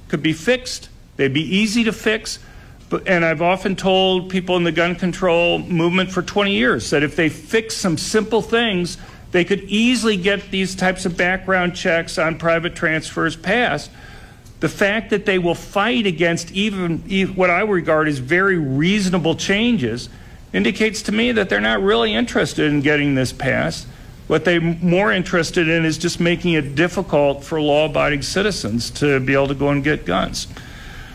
could 0.07 0.23
be 0.23 0.33
fixed. 0.33 0.89
They'd 1.15 1.33
be 1.33 1.55
easy 1.57 1.83
to 1.83 1.93
fix. 1.93 2.39
But, 2.89 3.07
and 3.07 3.23
I've 3.23 3.41
often 3.41 3.75
told 3.75 4.29
people 4.29 4.55
in 4.57 4.63
the 4.63 4.71
gun 4.71 4.95
control 4.95 5.59
movement 5.59 6.11
for 6.11 6.21
20 6.21 6.53
years 6.53 6.89
that 6.89 7.03
if 7.03 7.15
they 7.15 7.29
fix 7.29 7.75
some 7.75 7.97
simple 7.97 8.41
things, 8.41 8.97
they 9.31 9.43
could 9.43 9.63
easily 9.63 10.17
get 10.17 10.51
these 10.51 10.73
types 10.73 11.05
of 11.05 11.17
background 11.17 11.75
checks 11.75 12.17
on 12.17 12.37
private 12.37 12.75
transfers 12.75 13.35
passed. 13.35 13.91
The 14.59 14.69
fact 14.69 15.11
that 15.11 15.25
they 15.25 15.37
will 15.37 15.55
fight 15.55 16.07
against 16.07 16.51
even 16.51 16.99
what 17.35 17.49
I 17.49 17.61
regard 17.61 18.07
as 18.07 18.17
very 18.17 18.57
reasonable 18.57 19.35
changes 19.35 20.09
indicates 20.53 21.03
to 21.03 21.11
me 21.11 21.33
that 21.33 21.49
they're 21.49 21.59
not 21.59 21.81
really 21.81 22.15
interested 22.15 22.71
in 22.71 22.81
getting 22.81 23.13
this 23.13 23.33
passed. 23.33 23.85
What 24.27 24.43
they're 24.43 24.59
more 24.59 25.11
interested 25.11 25.69
in 25.69 25.85
is 25.85 25.97
just 25.97 26.19
making 26.19 26.53
it 26.53 26.75
difficult 26.75 27.43
for 27.43 27.61
law 27.61 27.85
abiding 27.85 28.21
citizens 28.21 28.91
to 28.91 29.21
be 29.21 29.33
able 29.33 29.47
to 29.47 29.55
go 29.55 29.69
and 29.69 29.83
get 29.83 30.05
guns. 30.05 30.47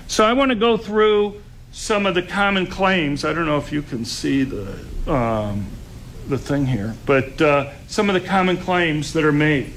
So 0.09 0.25
I 0.25 0.33
want 0.33 0.49
to 0.49 0.55
go 0.55 0.77
through 0.79 1.43
some 1.73 2.07
of 2.07 2.15
the 2.15 2.23
common 2.23 2.67
claims. 2.67 3.25
I 3.25 3.33
don't 3.33 3.47
know 3.47 3.59
if 3.59 3.71
you 3.71 3.83
can 3.83 4.05
see 4.05 4.45
the, 4.45 4.79
um, 5.07 5.67
the 6.29 6.39
thing 6.39 6.67
here, 6.67 6.95
but 7.05 7.41
uh, 7.41 7.71
some 7.87 8.09
of 8.09 8.15
the 8.15 8.27
common 8.27 8.57
claims 8.57 9.13
that 9.13 9.25
are 9.25 9.33
made. 9.33 9.73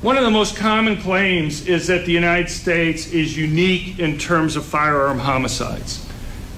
One 0.00 0.16
of 0.16 0.22
the 0.22 0.30
most 0.30 0.56
common 0.56 0.98
claims 0.98 1.66
is 1.66 1.86
that 1.86 2.04
the 2.04 2.12
United 2.12 2.50
States 2.50 3.06
is 3.08 3.36
unique 3.36 3.98
in 3.98 4.18
terms 4.18 4.54
of 4.54 4.64
firearm 4.64 5.18
homicides. 5.18 6.06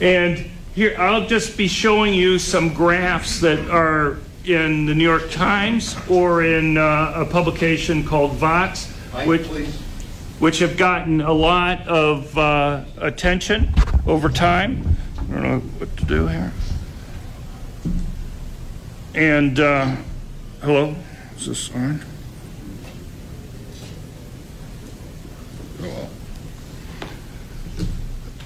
And 0.00 0.50
here, 0.74 0.96
I'll 0.98 1.26
just 1.26 1.56
be 1.56 1.68
showing 1.68 2.12
you 2.12 2.38
some 2.38 2.74
graphs 2.74 3.40
that 3.40 3.70
are 3.70 4.18
in 4.48 4.86
the 4.86 4.94
New 4.94 5.04
York 5.04 5.30
Times 5.30 5.96
or 6.08 6.44
in 6.44 6.78
uh, 6.78 7.12
a 7.16 7.24
publication 7.24 8.04
called 8.04 8.32
Vox, 8.34 8.86
which, 9.24 9.46
which 10.38 10.60
have 10.60 10.76
gotten 10.76 11.20
a 11.20 11.32
lot 11.32 11.86
of 11.88 12.36
uh, 12.38 12.84
attention 12.98 13.74
over 14.06 14.28
time. 14.28 14.96
I 15.18 15.32
don't 15.32 15.42
know 15.42 15.58
what 15.58 15.96
to 15.96 16.04
do 16.04 16.28
here. 16.28 16.52
And, 19.14 19.58
uh, 19.58 19.96
hello? 20.62 20.94
Is 21.36 21.46
this 21.46 21.74
on? 21.74 22.04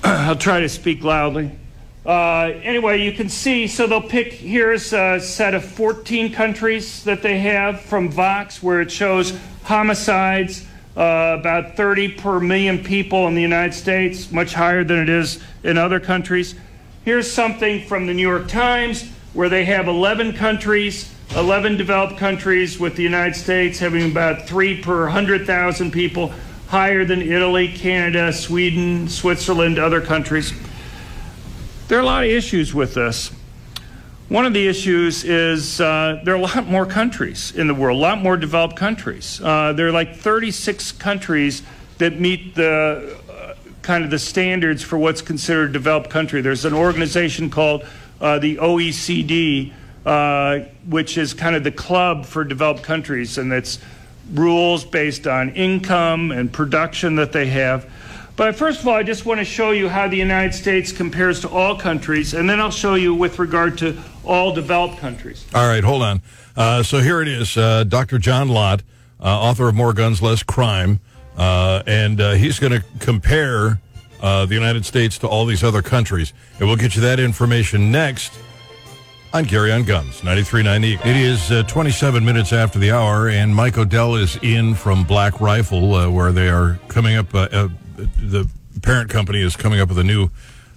I'll 0.03 0.37
try 0.37 0.61
to 0.61 0.69
speak 0.69 1.05
loudly. 1.05 1.60
Uh, 2.05 2.53
anyway, 2.63 3.03
you 3.03 3.13
can 3.13 3.29
see, 3.29 3.67
so 3.67 3.87
they'll 3.87 4.01
pick, 4.01 4.33
here's 4.33 4.93
a 4.95 5.21
set 5.21 5.53
of 5.53 5.63
14 5.63 6.33
countries 6.33 7.05
that 7.05 7.21
they 7.21 7.39
have 7.39 7.81
from 7.81 8.09
Vox 8.09 8.63
where 8.63 8.81
it 8.81 8.91
shows 8.91 9.39
homicides, 9.65 10.67
uh, 10.97 11.37
about 11.39 11.77
30 11.77 12.13
per 12.13 12.41
million 12.41 12.83
people 12.83 13.29
in 13.29 13.35
the 13.35 13.43
United 13.43 13.75
States, 13.75 14.33
much 14.33 14.55
higher 14.55 14.83
than 14.83 14.99
it 14.99 15.11
is 15.11 15.43
in 15.63 15.77
other 15.77 16.01
countries. 16.01 16.55
Here's 17.05 17.31
something 17.31 17.85
from 17.87 18.07
the 18.07 18.15
New 18.15 18.27
York 18.27 18.49
Times 18.49 19.09
where 19.35 19.51
they 19.51 19.67
have 19.67 19.87
11 19.87 20.33
countries, 20.33 21.15
11 21.37 21.77
developed 21.77 22.17
countries, 22.17 22.81
with 22.81 22.97
the 22.97 23.03
United 23.03 23.37
States 23.37 23.79
having 23.79 24.11
about 24.11 24.49
3 24.49 24.83
per 24.83 25.03
100,000 25.03 25.91
people, 25.91 26.33
higher 26.69 27.05
than 27.05 27.21
Italy, 27.21 27.69
Canada, 27.69 28.33
Sweden, 28.33 29.07
Switzerland, 29.07 29.79
other 29.79 30.01
countries. 30.01 30.53
There 31.91 31.99
are 31.99 32.03
a 32.03 32.07
lot 32.07 32.23
of 32.23 32.31
issues 32.31 32.73
with 32.73 32.95
this. 32.95 33.33
One 34.29 34.47
of 34.47 34.53
the 34.53 34.69
issues 34.69 35.25
is 35.25 35.81
uh, 35.81 36.21
there 36.25 36.35
are 36.35 36.37
a 36.37 36.41
lot 36.41 36.69
more 36.69 36.87
countries 36.87 37.51
in 37.51 37.67
the 37.67 37.75
world, 37.75 37.99
a 37.99 38.01
lot 38.01 38.23
more 38.23 38.37
developed 38.37 38.77
countries. 38.77 39.41
Uh, 39.43 39.73
there 39.73 39.89
are 39.89 39.91
like 39.91 40.15
36 40.15 40.93
countries 40.93 41.65
that 41.99 42.21
meet 42.21 42.55
the 42.55 43.19
uh, 43.29 43.55
kind 43.83 44.05
of 44.05 44.11
the 44.11 44.21
standards 44.21 44.85
for 44.85 44.99
what's 44.99 45.21
considered 45.21 45.71
a 45.71 45.73
developed 45.73 46.11
country. 46.11 46.41
There's 46.41 46.65
an 46.65 46.75
organization 46.75 47.51
called 47.51 47.85
uh, 48.21 48.39
the 48.39 48.59
OECD, 48.59 49.73
uh, 50.07 50.61
which 50.87 51.19
is 51.19 51.35
kind 51.35 51.57
of 51.57 51.65
the 51.65 51.73
club 51.73 52.25
for 52.25 52.45
developed 52.45 52.85
countries, 52.85 53.37
and 53.37 53.53
it's 53.53 53.81
rules 54.33 54.85
based 54.85 55.27
on 55.27 55.51
income 55.57 56.31
and 56.31 56.53
production 56.53 57.17
that 57.17 57.33
they 57.33 57.47
have. 57.47 57.91
But 58.41 58.57
first 58.57 58.81
of 58.81 58.89
all, 58.89 58.95
I 58.95 59.03
just 59.03 59.27
want 59.27 59.39
to 59.41 59.45
show 59.45 59.73
you 59.73 59.91
how 59.91 60.09
the 60.09 60.17
United 60.17 60.55
States 60.55 60.93
compares 60.93 61.41
to 61.41 61.49
all 61.51 61.77
countries, 61.77 62.33
and 62.33 62.49
then 62.49 62.59
I'll 62.59 62.71
show 62.71 62.95
you 62.95 63.15
with 63.15 63.39
regard 63.39 63.77
to 63.77 63.95
all 64.25 64.55
developed 64.55 64.97
countries. 64.97 65.45
All 65.55 65.69
right, 65.69 65.85
hold 65.85 66.03
on. 66.03 66.23
Uh, 66.57 66.83
so 66.83 67.01
here 67.01 67.21
it 67.21 67.29
is 67.29 67.59
uh, 67.59 67.85
Dr. 67.85 68.19
John 68.19 68.49
Lott, 68.49 68.83
uh, 69.21 69.25
author 69.25 69.69
of 69.69 69.75
More 69.75 69.93
Guns, 69.93 70.23
Less 70.23 70.43
Crime, 70.43 71.01
uh, 71.37 71.83
and 71.87 72.19
uh, 72.19 72.33
he's 72.33 72.59
going 72.59 72.73
to 72.73 72.83
compare 72.99 73.79
uh, 74.23 74.47
the 74.47 74.55
United 74.55 74.87
States 74.87 75.19
to 75.19 75.29
all 75.29 75.45
these 75.45 75.63
other 75.63 75.83
countries. 75.83 76.33
And 76.59 76.67
we'll 76.67 76.79
get 76.79 76.97
you 76.97 77.03
that 77.03 77.21
information 77.21 77.93
next 77.93 78.33
on 79.35 79.45
Gary 79.45 79.71
on 79.71 79.83
Guns, 79.85 80.23
93.90. 80.23 81.05
It 81.05 81.17
is 81.17 81.67
27 81.67 82.25
minutes 82.25 82.55
after 82.55 82.79
the 82.79 82.91
hour, 82.93 83.29
and 83.29 83.55
Mike 83.55 83.77
Odell 83.77 84.15
is 84.15 84.39
in 84.41 84.75
from 84.75 85.05
Black 85.05 85.43
Rifle, 85.43 86.11
where 86.11 86.33
they 86.33 86.49
are 86.49 86.81
coming 86.89 87.17
up 87.17 87.35
the 88.17 88.49
parent 88.83 89.11
company 89.11 89.41
is 89.43 89.57
coming 89.57 89.81
up 89.81 89.89
with 89.89 89.99
a 89.99 90.05
new 90.05 90.31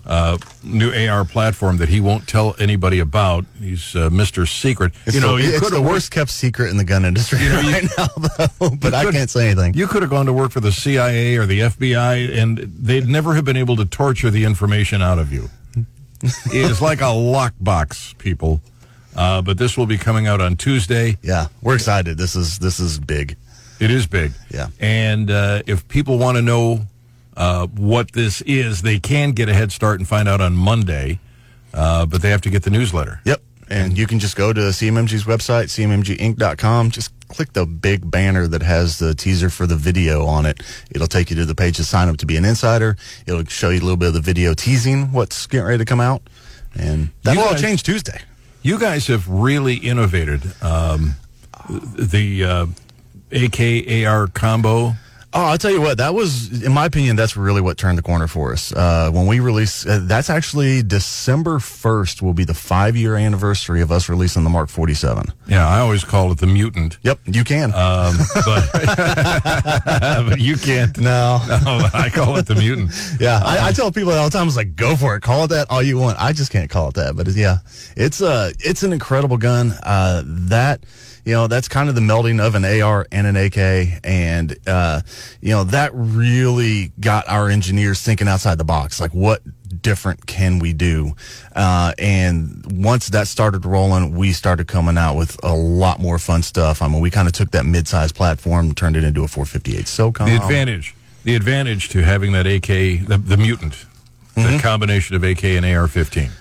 uh, 0.05 0.37
new 0.63 0.91
AR 1.07 1.23
platform 1.23 1.77
that 1.77 1.87
he 1.87 2.01
won't 2.01 2.27
tell 2.27 2.55
anybody 2.59 2.99
about. 2.99 3.45
He's 3.57 3.95
uh, 3.95 4.09
Mr. 4.09 4.45
Secret. 4.45 4.91
It's 5.05 5.15
you 5.15 5.21
know, 5.21 5.37
the, 5.37 5.43
you 5.43 5.49
it's 5.55 5.69
the 5.69 5.81
worst 5.81 6.11
kept 6.11 6.29
secret 6.29 6.71
in 6.71 6.75
the 6.77 6.83
gun 6.83 7.05
industry 7.05 7.39
You 7.39 7.49
know, 7.49 7.59
you- 7.61 7.71
right 7.71 7.87
now, 7.97 8.07
though, 8.59 8.69
but 8.71 8.93
I 8.93 9.09
can't 9.11 9.29
say 9.29 9.45
anything. 9.49 9.75
You 9.75 9.87
could 9.87 10.01
have 10.01 10.11
gone 10.11 10.25
to 10.25 10.33
work 10.33 10.51
for 10.51 10.59
the 10.59 10.73
CIA 10.73 11.37
or 11.37 11.45
the 11.45 11.61
FBI, 11.61 12.37
and 12.37 12.57
they'd 12.57 13.07
never 13.07 13.33
have 13.35 13.45
been 13.45 13.55
able 13.55 13.77
to 13.77 13.85
torture 13.85 14.29
the 14.29 14.43
information 14.43 15.01
out 15.01 15.19
of 15.19 15.31
you. 15.31 15.49
it's 16.21 16.81
like 16.81 16.99
a 17.01 17.05
lockbox, 17.05 18.17
people. 18.17 18.61
Uh, 19.15 19.41
but 19.41 19.57
this 19.57 19.77
will 19.77 19.85
be 19.85 19.97
coming 19.97 20.27
out 20.27 20.41
on 20.41 20.55
Tuesday. 20.57 21.17
yeah, 21.21 21.47
we're 21.61 21.75
excited. 21.75 22.17
This 22.17 22.35
is 22.35 22.59
this 22.59 22.79
is 22.79 22.99
big. 22.99 23.37
It 23.79 23.91
is 23.91 24.07
big. 24.07 24.31
Yeah. 24.49 24.67
And 24.79 25.29
uh, 25.31 25.61
if 25.67 25.87
people 25.87 26.17
want 26.17 26.35
to 26.37 26.41
know 26.41 26.81
uh, 27.35 27.67
what 27.67 28.11
this 28.11 28.41
is, 28.41 28.81
they 28.81 28.99
can 28.99 29.31
get 29.31 29.49
a 29.49 29.53
head 29.53 29.71
start 29.71 29.99
and 29.99 30.07
find 30.07 30.27
out 30.27 30.41
on 30.41 30.55
Monday, 30.55 31.19
uh, 31.73 32.05
but 32.05 32.21
they 32.21 32.29
have 32.29 32.41
to 32.41 32.49
get 32.49 32.63
the 32.63 32.69
newsletter. 32.69 33.21
Yep. 33.25 33.41
And 33.69 33.97
you 33.97 34.07
can 34.07 34.19
just 34.19 34.35
go 34.35 34.53
to 34.53 34.59
CMMG's 34.59 35.23
website, 35.23 35.65
cmmginc.com. 35.65 36.91
Just 36.91 37.11
click 37.29 37.53
the 37.53 37.65
big 37.65 38.09
banner 38.09 38.45
that 38.47 38.61
has 38.61 38.99
the 38.99 39.15
teaser 39.15 39.49
for 39.49 39.65
the 39.65 39.75
video 39.75 40.25
on 40.25 40.45
it. 40.45 40.61
It'll 40.91 41.07
take 41.07 41.29
you 41.29 41.35
to 41.37 41.45
the 41.45 41.55
page 41.55 41.77
to 41.77 41.83
sign 41.83 42.09
up 42.09 42.17
to 42.17 42.25
be 42.25 42.37
an 42.37 42.45
insider. 42.45 42.97
It'll 43.25 43.45
show 43.45 43.69
you 43.69 43.79
a 43.79 43.81
little 43.81 43.97
bit 43.97 44.09
of 44.09 44.13
the 44.13 44.21
video 44.21 44.53
teasing 44.53 45.11
what's 45.11 45.47
getting 45.47 45.65
ready 45.65 45.79
to 45.79 45.85
come 45.85 46.01
out. 46.01 46.21
And 46.75 47.11
that'll 47.23 47.43
all 47.43 47.55
change 47.55 47.83
Tuesday. 47.83 48.21
You 48.61 48.79
guys 48.79 49.07
have 49.07 49.27
really 49.27 49.75
innovated 49.75 50.41
um, 50.61 51.15
the 51.69 52.43
uh, 52.43 52.65
AKAR 53.31 54.33
combo. 54.33 54.93
Oh, 55.35 55.45
I'll 55.45 55.57
tell 55.57 55.71
you 55.71 55.81
what, 55.81 55.97
that 55.97 56.13
was, 56.13 56.61
in 56.63 56.71
my 56.71 56.85
opinion, 56.85 57.15
that's 57.15 57.35
really 57.35 57.59
what 57.59 57.75
turned 57.75 57.97
the 57.97 58.03
corner 58.03 58.27
for 58.27 58.53
us. 58.53 58.71
Uh, 58.71 59.09
when 59.11 59.25
we 59.25 59.39
release, 59.39 59.83
uh, 59.83 59.99
that's 60.03 60.29
actually 60.29 60.83
December 60.83 61.57
1st 61.57 62.21
will 62.21 62.35
be 62.35 62.43
the 62.43 62.53
five 62.53 62.95
year 62.95 63.15
anniversary 63.15 63.81
of 63.81 63.91
us 63.91 64.09
releasing 64.09 64.43
the 64.43 64.51
Mark 64.51 64.69
47. 64.69 65.25
Yeah, 65.47 65.67
I 65.67 65.79
always 65.79 66.03
call 66.03 66.31
it 66.31 66.37
the 66.37 66.45
mutant. 66.45 66.99
Yep, 67.01 67.19
you 67.25 67.43
can. 67.43 67.73
Um, 67.73 68.15
but, 68.45 68.69
but 70.29 70.39
you 70.39 70.55
can't. 70.55 70.95
no. 70.99 71.41
No, 71.47 71.89
I 71.93 72.11
call 72.13 72.37
it 72.37 72.45
the 72.45 72.55
mutant. 72.55 72.91
Yeah, 73.19 73.39
I, 73.43 73.69
I 73.69 73.71
tell 73.71 73.91
people 73.91 74.11
all 74.11 74.25
the 74.29 74.37
time, 74.37 74.47
"It's 74.47 74.57
like 74.57 74.75
go 74.75 74.95
for 74.95 75.15
it, 75.15 75.21
call 75.21 75.45
it 75.45 75.47
that 75.49 75.67
all 75.69 75.81
you 75.81 75.97
want." 75.97 76.19
I 76.21 76.33
just 76.33 76.51
can't 76.51 76.69
call 76.69 76.89
it 76.89 76.95
that, 76.95 77.15
but 77.15 77.27
yeah, 77.29 77.57
it's 77.95 78.21
uh 78.21 78.51
it's 78.59 78.83
an 78.83 78.91
incredible 78.91 79.37
gun. 79.37 79.71
Uh, 79.83 80.23
that 80.25 80.83
you 81.25 81.33
know 81.33 81.47
that's 81.47 81.67
kind 81.67 81.89
of 81.89 81.95
the 81.95 82.01
melding 82.01 82.45
of 82.45 82.55
an 82.55 82.65
AR 82.65 83.07
and 83.11 83.27
an 83.27 83.35
AK, 83.35 84.01
and 84.03 84.57
uh, 84.67 85.01
you 85.41 85.51
know 85.51 85.63
that 85.65 85.91
really 85.93 86.91
got 86.99 87.27
our 87.29 87.49
engineers 87.49 88.01
thinking 88.01 88.27
outside 88.27 88.57
the 88.57 88.65
box. 88.65 88.99
Like, 88.99 89.13
what 89.13 89.41
different 89.81 90.25
can 90.25 90.59
we 90.59 90.73
do? 90.73 91.13
Uh, 91.55 91.93
and 91.97 92.83
once 92.83 93.07
that 93.09 93.27
started 93.27 93.65
rolling, 93.65 94.15
we 94.15 94.33
started 94.33 94.67
coming 94.67 94.97
out 94.97 95.15
with 95.15 95.37
a 95.43 95.53
lot 95.53 95.99
more 95.99 96.19
fun 96.19 96.43
stuff. 96.43 96.81
I 96.81 96.87
mean, 96.87 97.01
we 97.01 97.09
kind 97.09 97.27
of 97.27 97.33
took 97.33 97.51
that 97.51 97.65
mid-sized 97.65 98.15
platform, 98.15 98.67
and 98.67 98.77
turned 98.77 98.95
it 98.95 99.03
into 99.03 99.23
a 99.23 99.27
458 99.27 99.85
SOCOM. 99.85 100.25
The 100.25 100.35
advantage, 100.35 100.95
the 101.23 101.35
advantage 101.35 101.89
to 101.89 102.03
having 102.03 102.33
that 102.33 102.45
AK, 102.45 103.07
the, 103.07 103.17
the 103.17 103.37
mutant, 103.37 103.85
the 104.35 104.59
combination 104.61 105.15
of 105.15 105.23
AK 105.23 105.43
and 105.43 105.65
AR-15. 105.65 106.31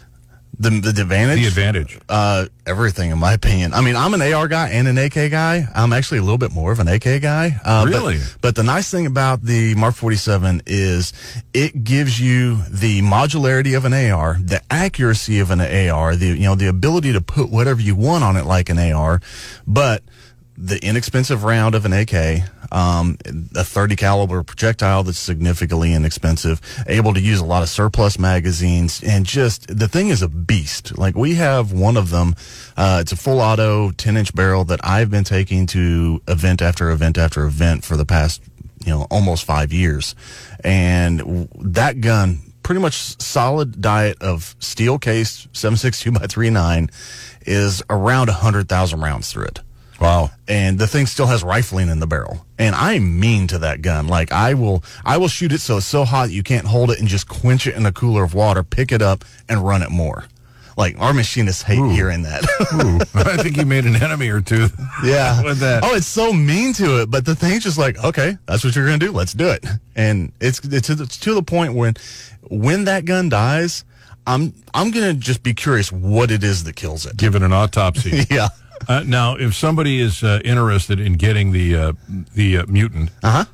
The, 0.59 0.69
the 0.71 1.03
advantage, 1.03 1.41
The 1.41 1.47
advantage. 1.47 1.99
Uh, 2.09 2.47
everything, 2.67 3.11
in 3.11 3.19
my 3.19 3.33
opinion. 3.33 3.73
I 3.75 3.81
mean, 3.81 3.97
I'm 3.97 4.15
an 4.15 4.23
AR 4.23 4.47
guy 4.49 4.69
and 4.69 4.87
an 4.87 4.99
AK 4.99 5.31
guy. 5.31 5.67
I'm 5.75 5.93
actually 5.93 6.19
a 6.19 6.23
little 6.23 6.39
bit 6.39 6.53
more 6.53 6.71
of 6.73 6.79
an 6.79 6.89
AK 6.89 7.21
guy. 7.23 7.59
Uh, 7.65 7.85
but- 7.85 7.91
Really? 7.93 8.19
But, 8.41 8.55
the 8.55 8.63
nice 8.63 8.91
thing 8.91 9.07
about 9.07 9.43
the 9.43 9.75
Mark 9.75 9.95
47 9.95 10.63
is 10.67 11.13
it 11.55 11.83
gives 11.85 12.21
you 12.21 12.59
the 12.71 13.01
modularity 13.03 13.77
of 13.77 13.85
an 13.87 13.95
AR, 13.95 14.37
the 14.43 14.61
accuracy 14.71 15.39
of 15.41 15.51
an 15.51 15.61
AR, 15.61 16.15
the 16.17 16.27
you 16.29 16.45
know 16.45 16.55
the 16.55 16.67
ability 16.69 17.13
to 17.15 17.21
put 17.21 17.51
whatever 17.51 17.81
you 17.81 17.95
want 17.97 18.23
on 18.25 18.37
it 18.37 18.45
like 18.45 18.69
an 18.69 18.79
AR, 18.79 19.21
but 19.67 20.03
the 20.57 20.79
inexpensive 20.85 21.45
round 21.45 21.75
of 21.75 21.85
an 21.87 21.93
AK, 21.93 22.43
um, 22.71 23.17
a 23.55 23.65
30 23.65 23.97
caliber 23.97 24.43
projectile 24.43 25.03
that's 25.03 25.19
significantly 25.19 25.95
inexpensive, 25.95 26.61
able 26.87 27.15
to 27.15 27.21
use 27.21 27.41
a 27.41 27.45
lot 27.45 27.63
of 27.63 27.69
surplus 27.69 28.19
magazines, 28.19 29.03
and 29.03 29.25
just 29.25 29.67
the 29.79 29.89
thing 29.89 30.09
is 30.09 30.23
a 30.23 30.29
beast. 30.29 30.97
Like 30.99 31.15
we 31.15 31.35
have 31.35 31.73
one 31.73 31.97
of 31.97 32.11
them. 32.11 32.35
Uh, 32.77 32.99
it's 33.01 33.13
a 33.13 33.17
full 33.17 33.41
auto 33.41 33.91
10 33.93 34.17
inch 34.17 34.35
barrel 34.35 34.65
that 34.65 34.81
I've 34.85 35.11
been 35.11 35.25
taking 35.25 35.67
to 35.69 36.21
event 36.29 36.61
after 36.61 36.91
event 36.91 37.19
after 37.19 37.45
event 37.45 37.85
for 37.85 37.97
the 37.97 38.07
past, 38.07 38.43
you 38.85 38.93
know, 38.93 39.07
almost 39.11 39.45
five 39.45 39.73
years. 39.73 40.15
And 40.63 41.49
that 41.61 42.01
gun, 42.01 42.41
pretty 42.63 42.81
much 42.81 43.21
solid 43.21 43.81
diet 43.81 44.21
of 44.21 44.55
steel 44.61 44.99
case 44.99 45.49
762 45.53 46.13
by 46.13 46.27
39 46.27 46.91
is 47.45 47.83
around 47.91 48.29
100,000 48.29 49.01
rounds 49.01 49.33
through 49.33 49.45
it 49.45 49.61
Wow. 50.03 50.31
and 50.49 50.79
the 50.79 50.87
thing 50.87 51.07
still 51.07 51.27
has 51.27 51.43
rifling 51.43 51.89
in 51.89 52.01
the 52.01 52.07
barrel. 52.07 52.45
And 52.59 52.75
I'm 52.75 53.19
mean 53.21 53.47
to 53.49 53.59
that 53.61 53.83
gun. 53.83 54.09
Like 54.09 54.33
I 54.33 54.55
will, 54.55 54.83
I 55.05 55.17
will 55.17 55.29
shoot 55.29 55.53
it 55.53 55.61
so 55.61 55.79
it's 55.79 55.87
so 55.87 56.05
hot 56.05 56.31
you 56.31 56.43
can't 56.43 56.67
hold 56.67 56.91
it 56.91 56.99
and 56.99 57.09
just 57.09 57.29
quench 57.29 57.67
it 57.67 57.75
in 57.77 57.87
a 57.87 57.93
cooler 57.93 58.25
of 58.25 58.35
water, 58.35 58.63
pick 58.63 58.93
it 58.93 59.01
up, 59.03 59.25
and 59.49 59.65
run 59.65 59.83
it 59.83 59.91
more. 59.91 60.25
Like 60.77 60.99
our 60.99 61.13
machinists 61.13 61.63
hate 61.63 61.85
hearing 61.93 62.23
that. 62.23 62.45
Ooh, 62.73 63.21
I 63.21 63.43
think 63.43 63.57
you 63.57 63.67
made 63.67 63.85
an 63.85 63.97
enemy 63.97 64.29
or 64.29 64.41
two. 64.41 64.69
yeah. 65.05 65.43
With 65.45 65.59
that. 65.59 65.85
Oh, 65.85 65.95
it's 65.95 66.07
so 66.07 66.33
mean 66.33 66.73
to 66.75 67.03
it, 67.03 67.11
but 67.11 67.25
the 67.25 67.35
thing's 67.35 67.63
just 67.65 67.79
like, 67.79 68.03
okay, 68.03 68.37
that's 68.47 68.65
what 68.65 68.75
you're 68.75 68.87
gonna 68.87 68.99
do. 68.99 69.13
Let's 69.13 69.35
do 69.35 69.49
it. 69.49 69.65
And 69.95 70.33
it's 70.41 70.61
it's, 70.65 70.89
it's 70.89 71.19
to 71.19 71.35
the 71.35 71.43
point 71.43 71.75
when 71.75 71.95
when 72.49 72.85
that 72.85 73.05
gun 73.05 73.29
dies, 73.29 73.85
I'm 74.27 74.55
I'm 74.73 74.91
gonna 74.91 75.15
just 75.15 75.43
be 75.43 75.53
curious 75.53 75.93
what 75.93 76.31
it 76.31 76.43
is 76.43 76.65
that 76.65 76.75
kills 76.77 77.05
it. 77.07 77.17
Give 77.17 77.35
it 77.35 77.43
an 77.43 77.53
autopsy. 77.53 78.25
yeah. 78.31 78.49
Uh, 78.89 79.03
now, 79.07 79.37
if 79.37 79.55
somebody 79.55 80.01
is 80.01 80.23
uh, 80.23 80.41
interested 80.45 81.01
in 81.01 81.15
getting 81.15 81.53
the 81.53 81.77
uh, 81.77 81.93
the 82.35 82.59
uh, 82.59 82.67
mutant, 82.67 83.11
Uh 83.23 83.31
huh. 83.31 83.45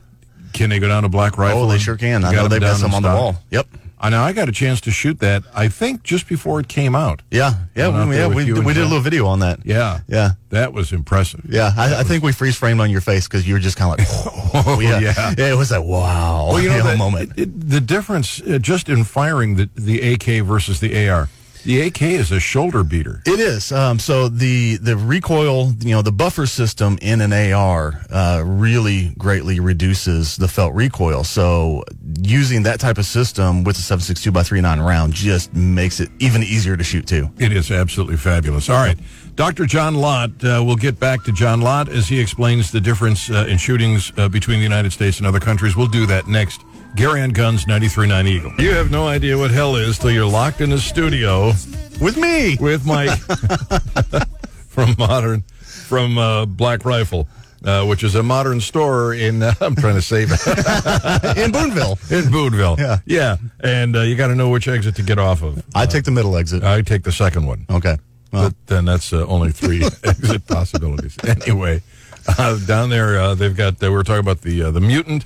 can 0.52 0.70
they 0.70 0.78
go 0.78 0.88
down 0.88 1.02
to 1.04 1.08
Black 1.08 1.36
Rifle? 1.38 1.62
Oh, 1.62 1.68
they 1.70 1.78
sure 1.78 1.96
can. 1.96 2.24
I 2.24 2.32
know 2.32 2.48
they've 2.48 2.60
got 2.60 2.76
some 2.76 2.94
on 2.94 3.02
the 3.02 3.08
wall. 3.08 3.36
Yep. 3.50 3.66
I 4.00 4.10
know. 4.10 4.22
I 4.22 4.32
got 4.32 4.48
a 4.48 4.52
chance 4.52 4.80
to 4.82 4.92
shoot 4.92 5.18
that. 5.18 5.42
I 5.52 5.66
think 5.66 6.04
just 6.04 6.28
before 6.28 6.60
it 6.60 6.68
came 6.68 6.94
out. 6.94 7.20
Yeah, 7.32 7.54
yeah, 7.74 8.06
we, 8.06 8.14
yeah. 8.16 8.28
We, 8.28 8.52
we 8.52 8.72
did 8.72 8.82
a 8.84 8.86
little 8.86 9.00
video 9.00 9.26
on 9.26 9.40
that. 9.40 9.58
Yeah, 9.66 10.02
Yeah, 10.06 10.30
that 10.50 10.72
was 10.72 10.92
impressive. 10.92 11.44
yeah. 11.48 11.72
I, 11.76 11.96
I 12.00 12.02
think 12.04 12.22
we 12.22 12.30
freeze 12.30 12.54
framed 12.56 12.80
on 12.80 12.90
your 12.90 13.00
face 13.00 13.26
because 13.26 13.44
you 13.48 13.54
were 13.54 13.58
just 13.60 13.76
kind 13.76 13.92
of 13.92 13.98
like, 13.98 14.08
oh, 14.68 14.78
yeah. 14.78 15.00
yeah. 15.00 15.34
It 15.52 15.56
was 15.56 15.72
like, 15.72 15.82
wow. 15.82 16.46
Well, 16.52 16.60
you 16.62 16.68
know 16.76 16.84
that, 16.84 16.96
moment. 16.96 17.32
it- 17.32 17.40
it- 17.48 17.68
the 17.70 17.80
difference 17.80 18.40
uh, 18.40 18.58
just 18.60 18.88
in 18.88 19.02
firing 19.02 19.56
the 19.56 19.68
the 19.74 20.12
AK 20.12 20.44
versus 20.46 20.78
the 20.78 21.08
AR. 21.08 21.28
The 21.68 21.82
AK 21.82 22.00
is 22.00 22.32
a 22.32 22.40
shoulder 22.40 22.82
beater. 22.82 23.20
It 23.26 23.40
is. 23.40 23.72
Um, 23.72 23.98
so 23.98 24.30
the 24.30 24.78
the 24.78 24.96
recoil, 24.96 25.74
you 25.80 25.90
know, 25.90 26.00
the 26.00 26.10
buffer 26.10 26.46
system 26.46 26.98
in 27.02 27.20
an 27.20 27.30
AR 27.34 28.06
uh, 28.10 28.42
really 28.42 29.12
greatly 29.18 29.60
reduces 29.60 30.38
the 30.38 30.48
felt 30.48 30.72
recoil. 30.72 31.24
So 31.24 31.84
using 32.22 32.62
that 32.62 32.80
type 32.80 32.96
of 32.96 33.04
system 33.04 33.64
with 33.64 33.76
the 33.76 33.82
7.62 33.82 34.32
by 34.32 34.44
39 34.44 34.80
round 34.80 35.12
just 35.12 35.52
makes 35.52 36.00
it 36.00 36.08
even 36.20 36.42
easier 36.42 36.74
to 36.74 36.82
shoot 36.82 37.06
too. 37.06 37.28
It 37.38 37.52
is 37.52 37.70
absolutely 37.70 38.16
fabulous. 38.16 38.70
All 38.70 38.82
right. 38.82 38.98
Dr. 39.34 39.66
John 39.66 39.94
Lott, 39.94 40.30
uh, 40.42 40.62
we'll 40.64 40.74
get 40.74 40.98
back 40.98 41.22
to 41.24 41.32
John 41.32 41.60
Lott 41.60 41.90
as 41.90 42.08
he 42.08 42.18
explains 42.18 42.72
the 42.72 42.80
difference 42.80 43.30
uh, 43.30 43.46
in 43.46 43.58
shootings 43.58 44.10
uh, 44.16 44.30
between 44.30 44.58
the 44.58 44.64
United 44.64 44.90
States 44.90 45.18
and 45.18 45.26
other 45.26 45.38
countries. 45.38 45.76
We'll 45.76 45.86
do 45.86 46.06
that 46.06 46.28
next. 46.28 46.62
Gary 46.96 47.20
on 47.22 47.30
Guns, 47.30 47.64
93.9 47.66 48.26
Eagle. 48.26 48.52
You 48.58 48.72
have 48.74 48.90
no 48.90 49.06
idea 49.06 49.38
what 49.38 49.50
hell 49.50 49.76
is 49.76 49.98
till 49.98 50.10
you're 50.10 50.26
locked 50.26 50.60
in 50.60 50.72
a 50.72 50.78
studio 50.78 51.48
With 52.00 52.16
me 52.16 52.56
with 52.60 52.84
Mike 52.86 53.16
from 54.68 54.94
Modern, 54.98 55.42
from 55.62 56.18
uh, 56.18 56.46
Black 56.46 56.84
Rifle, 56.84 57.28
uh, 57.64 57.84
which 57.86 58.02
is 58.02 58.14
a 58.16 58.22
modern 58.22 58.60
store 58.60 59.14
in, 59.14 59.42
uh, 59.42 59.54
I'm 59.60 59.76
trying 59.76 59.94
to 59.94 60.02
save 60.02 60.30
it, 60.32 60.40
in 61.38 61.52
Boonville. 61.52 61.98
in 62.10 62.30
Boonville. 62.32 62.76
Yeah. 62.78 62.98
Yeah. 63.06 63.36
And 63.60 63.94
uh, 63.96 64.00
you 64.02 64.16
got 64.16 64.28
to 64.28 64.34
know 64.34 64.48
which 64.48 64.66
exit 64.66 64.96
to 64.96 65.02
get 65.02 65.18
off 65.18 65.42
of. 65.42 65.62
I 65.74 65.86
take 65.86 66.04
the 66.04 66.10
middle 66.10 66.36
exit. 66.36 66.64
I 66.64 66.82
take 66.82 67.04
the 67.04 67.12
second 67.12 67.46
one. 67.46 67.64
Okay. 67.70 67.96
Well, 68.32 68.48
but 68.50 68.54
then 68.66 68.84
that's 68.84 69.12
uh, 69.12 69.24
only 69.26 69.52
three 69.52 69.82
exit 70.04 70.46
possibilities. 70.46 71.16
Anyway, 71.24 71.80
uh, 72.38 72.58
down 72.66 72.90
there 72.90 73.18
uh, 73.20 73.34
they've 73.34 73.56
got. 73.56 73.74
Uh, 73.82 73.88
we 73.88 73.90
were 73.90 74.02
talking 74.04 74.20
about 74.20 74.42
the 74.42 74.64
uh, 74.64 74.70
the 74.70 74.80
mutant, 74.82 75.24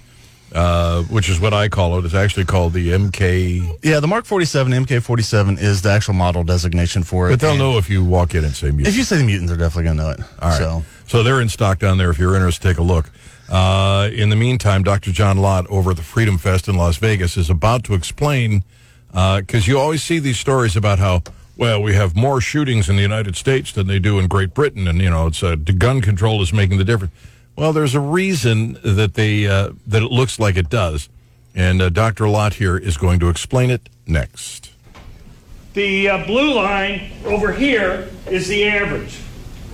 uh, 0.54 1.02
which 1.04 1.28
is 1.28 1.40
what 1.40 1.54
I 1.54 1.68
call 1.68 1.98
it. 1.98 2.04
It's 2.04 2.14
actually 2.14 2.44
called 2.44 2.72
the 2.72 2.90
MK. 2.90 3.78
yeah, 3.82 4.00
the 4.00 4.06
Mark 4.06 4.24
47 4.24 4.72
MK47 4.72 5.58
is 5.60 5.82
the 5.82 5.90
actual 5.90 6.14
model 6.14 6.44
designation 6.44 7.02
for 7.02 7.28
it. 7.28 7.32
But 7.32 7.40
they'll 7.40 7.56
know 7.56 7.78
if 7.78 7.88
you 7.88 8.04
walk 8.04 8.34
in 8.34 8.44
and 8.44 8.54
say 8.54 8.66
mutant. 8.66 8.88
If 8.88 8.96
you 8.96 9.04
say 9.04 9.16
the 9.18 9.24
mutants, 9.24 9.50
they're 9.50 9.58
definitely 9.58 9.84
gonna 9.84 10.02
know 10.02 10.10
it. 10.10 10.20
All 10.40 10.50
right. 10.50 10.58
So 10.58 10.84
So 11.06 11.22
they're 11.22 11.40
in 11.40 11.48
stock 11.48 11.78
down 11.78 11.98
there. 11.98 12.10
If 12.10 12.18
you're 12.18 12.34
interested, 12.34 12.62
take 12.68 12.78
a 12.78 12.82
look. 12.82 13.10
Uh, 13.48 14.08
in 14.12 14.30
the 14.30 14.36
meantime, 14.36 14.82
Dr. 14.82 15.12
John 15.12 15.36
Lott 15.38 15.66
over 15.68 15.90
at 15.90 15.96
the 15.96 16.02
Freedom 16.02 16.38
Fest 16.38 16.68
in 16.68 16.76
Las 16.76 16.96
Vegas 16.96 17.36
is 17.36 17.50
about 17.50 17.84
to 17.84 17.94
explain 17.94 18.64
because 19.10 19.68
you 19.68 19.78
always 19.78 20.02
see 20.02 20.18
these 20.18 20.38
stories 20.38 20.74
about 20.74 20.98
how 20.98 21.22
well 21.56 21.82
we 21.82 21.94
have 21.94 22.16
more 22.16 22.40
shootings 22.40 22.88
in 22.88 22.96
the 22.96 23.02
United 23.02 23.36
States 23.36 23.70
than 23.72 23.86
they 23.86 23.98
do 23.98 24.18
in 24.18 24.26
Great 24.26 24.54
Britain, 24.54 24.88
and 24.88 25.00
you 25.02 25.10
know 25.10 25.26
it's 25.26 25.42
uh, 25.42 25.54
the 25.62 25.72
gun 25.72 26.00
control 26.00 26.40
is 26.40 26.52
making 26.52 26.78
the 26.78 26.84
difference. 26.84 27.12
Well, 27.56 27.72
there's 27.72 27.94
a 27.94 28.00
reason 28.00 28.78
that 28.82 29.14
they 29.14 29.46
uh, 29.46 29.72
that 29.86 30.02
it 30.02 30.10
looks 30.10 30.38
like 30.38 30.56
it 30.56 30.70
does, 30.70 31.08
and 31.54 31.82
uh, 31.82 31.88
Dr. 31.90 32.28
Lott 32.28 32.54
here 32.54 32.76
is 32.78 32.96
going 32.96 33.20
to 33.20 33.28
explain 33.28 33.70
it 33.70 33.88
next. 34.06 34.70
the 35.74 36.08
uh, 36.08 36.26
blue 36.26 36.54
line 36.54 37.10
over 37.24 37.52
here 37.52 38.08
is 38.26 38.48
the 38.48 38.66
average 38.68 39.14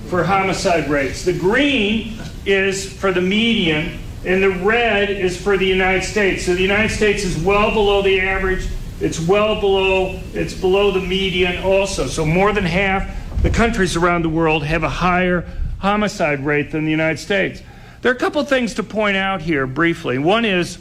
for 0.08 0.24
homicide 0.24 0.88
rates. 0.88 1.24
The 1.24 1.38
green 1.38 2.18
is 2.46 2.90
for 2.92 3.12
the 3.12 3.20
median, 3.20 3.98
and 4.24 4.42
the 4.42 4.50
red 4.50 5.10
is 5.10 5.40
for 5.40 5.56
the 5.56 5.66
United 5.66 6.04
States. 6.04 6.46
So 6.46 6.54
the 6.54 6.62
United 6.62 6.90
States 6.90 7.24
is 7.24 7.36
well 7.42 7.70
below 7.70 8.02
the 8.02 8.20
average. 8.20 8.66
It's 9.00 9.20
well 9.20 9.60
below, 9.60 10.18
it's 10.34 10.54
below 10.54 10.90
the 10.90 11.00
median 11.00 11.62
also. 11.62 12.06
So 12.06 12.24
more 12.26 12.52
than 12.52 12.64
half 12.64 13.14
the 13.42 13.50
countries 13.50 13.96
around 13.96 14.22
the 14.22 14.28
world 14.28 14.64
have 14.64 14.82
a 14.82 14.88
higher 14.88 15.44
homicide 15.78 16.44
rate 16.44 16.70
than 16.70 16.84
the 16.84 16.90
United 16.90 17.18
States. 17.18 17.62
There 18.02 18.12
are 18.12 18.14
a 18.14 18.18
couple 18.18 18.42
things 18.44 18.74
to 18.74 18.82
point 18.82 19.16
out 19.16 19.42
here 19.42 19.66
briefly. 19.66 20.18
One 20.18 20.44
is 20.44 20.78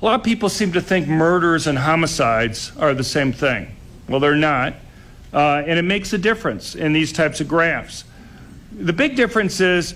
a 0.00 0.04
lot 0.04 0.20
of 0.20 0.24
people 0.24 0.48
seem 0.48 0.72
to 0.72 0.80
think 0.80 1.08
murders 1.08 1.66
and 1.66 1.78
homicides 1.78 2.72
are 2.78 2.94
the 2.94 3.04
same 3.04 3.32
thing. 3.32 3.74
Well, 4.08 4.20
they're 4.20 4.36
not. 4.36 4.74
Uh, 5.32 5.62
and 5.66 5.78
it 5.78 5.82
makes 5.82 6.12
a 6.12 6.18
difference 6.18 6.74
in 6.74 6.92
these 6.92 7.12
types 7.12 7.40
of 7.40 7.48
graphs. 7.48 8.04
The 8.72 8.92
big 8.92 9.16
difference 9.16 9.60
is 9.60 9.94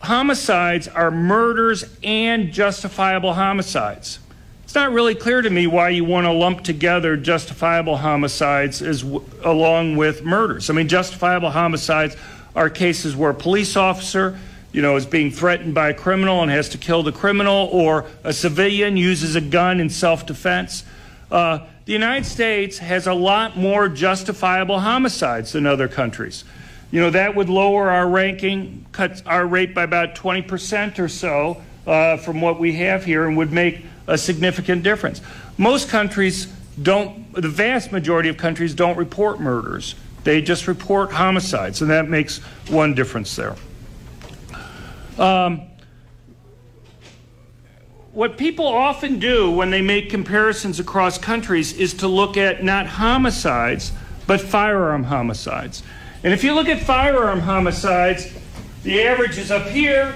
homicides 0.00 0.88
are 0.88 1.10
murders 1.10 1.84
and 2.02 2.52
justifiable 2.52 3.34
homicides. 3.34 4.18
It's 4.64 4.74
not 4.74 4.92
really 4.92 5.14
clear 5.14 5.40
to 5.40 5.50
me 5.50 5.66
why 5.66 5.90
you 5.90 6.04
want 6.04 6.26
to 6.26 6.32
lump 6.32 6.64
together 6.64 7.16
justifiable 7.16 7.96
homicides 7.96 8.82
as 8.82 9.02
w- 9.02 9.24
along 9.44 9.96
with 9.96 10.24
murders. 10.24 10.68
I 10.68 10.72
mean, 10.72 10.88
justifiable 10.88 11.50
homicides 11.50 12.16
are 12.54 12.70
cases 12.70 13.16
where 13.16 13.30
a 13.30 13.34
police 13.34 13.76
officer, 13.76 14.38
you 14.72 14.82
know, 14.82 14.96
is 14.96 15.06
being 15.06 15.30
threatened 15.30 15.74
by 15.74 15.90
a 15.90 15.94
criminal 15.94 16.42
and 16.42 16.50
has 16.50 16.68
to 16.70 16.78
kill 16.78 17.02
the 17.02 17.12
criminal, 17.12 17.68
or 17.72 18.06
a 18.22 18.32
civilian 18.32 18.96
uses 18.96 19.36
a 19.36 19.40
gun 19.40 19.80
in 19.80 19.90
self-defense. 19.90 20.84
Uh, 21.30 21.60
the 21.84 21.92
United 21.92 22.24
States 22.24 22.78
has 22.78 23.06
a 23.06 23.14
lot 23.14 23.56
more 23.56 23.88
justifiable 23.88 24.80
homicides 24.80 25.52
than 25.52 25.66
other 25.66 25.88
countries. 25.88 26.44
You 26.90 27.00
know, 27.00 27.10
that 27.10 27.34
would 27.34 27.48
lower 27.48 27.90
our 27.90 28.08
ranking, 28.08 28.86
cut 28.92 29.20
our 29.26 29.46
rate 29.46 29.74
by 29.74 29.82
about 29.82 30.14
20% 30.14 30.98
or 30.98 31.08
so 31.08 31.62
uh, 31.86 32.16
from 32.18 32.40
what 32.40 32.58
we 32.58 32.74
have 32.74 33.04
here, 33.04 33.26
and 33.26 33.36
would 33.36 33.52
make 33.52 33.84
a 34.06 34.16
significant 34.16 34.82
difference. 34.82 35.20
Most 35.58 35.88
countries 35.88 36.46
don't, 36.80 37.32
the 37.34 37.48
vast 37.48 37.92
majority 37.92 38.28
of 38.28 38.36
countries 38.36 38.74
don't 38.74 38.96
report 38.96 39.40
murders. 39.40 39.94
They 40.24 40.40
just 40.40 40.66
report 40.66 41.12
homicides, 41.12 41.82
and 41.82 41.90
that 41.90 42.08
makes 42.08 42.38
one 42.68 42.94
difference 42.94 43.36
there. 43.36 43.54
Um, 45.18 45.62
what 48.12 48.38
people 48.38 48.66
often 48.66 49.18
do 49.18 49.50
when 49.50 49.70
they 49.70 49.82
make 49.82 50.08
comparisons 50.08 50.80
across 50.80 51.18
countries 51.18 51.72
is 51.74 51.94
to 51.94 52.08
look 52.08 52.36
at 52.36 52.64
not 52.64 52.86
homicides, 52.86 53.92
but 54.26 54.40
firearm 54.40 55.04
homicides. 55.04 55.82
And 56.22 56.32
if 56.32 56.42
you 56.42 56.54
look 56.54 56.68
at 56.68 56.80
firearm 56.80 57.40
homicides, 57.40 58.32
the 58.82 59.02
average 59.02 59.36
is 59.36 59.50
up 59.50 59.66
here, 59.66 60.14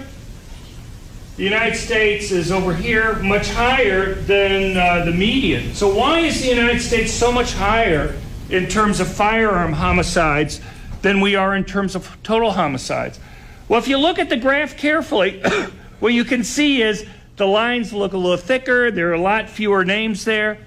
the 1.36 1.44
United 1.44 1.76
States 1.76 2.32
is 2.32 2.50
over 2.50 2.74
here, 2.74 3.16
much 3.16 3.50
higher 3.50 4.14
than 4.14 4.76
uh, 4.76 5.04
the 5.04 5.12
median. 5.12 5.74
So, 5.74 5.94
why 5.94 6.20
is 6.20 6.40
the 6.40 6.48
United 6.48 6.80
States 6.80 7.12
so 7.12 7.30
much 7.30 7.52
higher 7.52 8.16
in 8.48 8.66
terms 8.66 9.00
of 9.00 9.08
firearm 9.08 9.72
homicides 9.72 10.60
than 11.02 11.20
we 11.20 11.34
are 11.34 11.54
in 11.54 11.64
terms 11.64 11.94
of 11.94 12.16
total 12.22 12.52
homicides? 12.52 13.20
Well, 13.68 13.78
if 13.78 13.88
you 13.88 13.98
look 13.98 14.18
at 14.18 14.28
the 14.28 14.36
graph 14.36 14.76
carefully, 14.76 15.40
what 16.00 16.14
you 16.14 16.24
can 16.24 16.44
see 16.44 16.82
is 16.82 17.06
the 17.36 17.46
lines 17.46 17.92
look 17.92 18.12
a 18.12 18.18
little 18.18 18.36
thicker, 18.36 18.90
there 18.90 19.10
are 19.10 19.14
a 19.14 19.20
lot 19.20 19.48
fewer 19.48 19.84
names 19.84 20.24
there. 20.24 20.58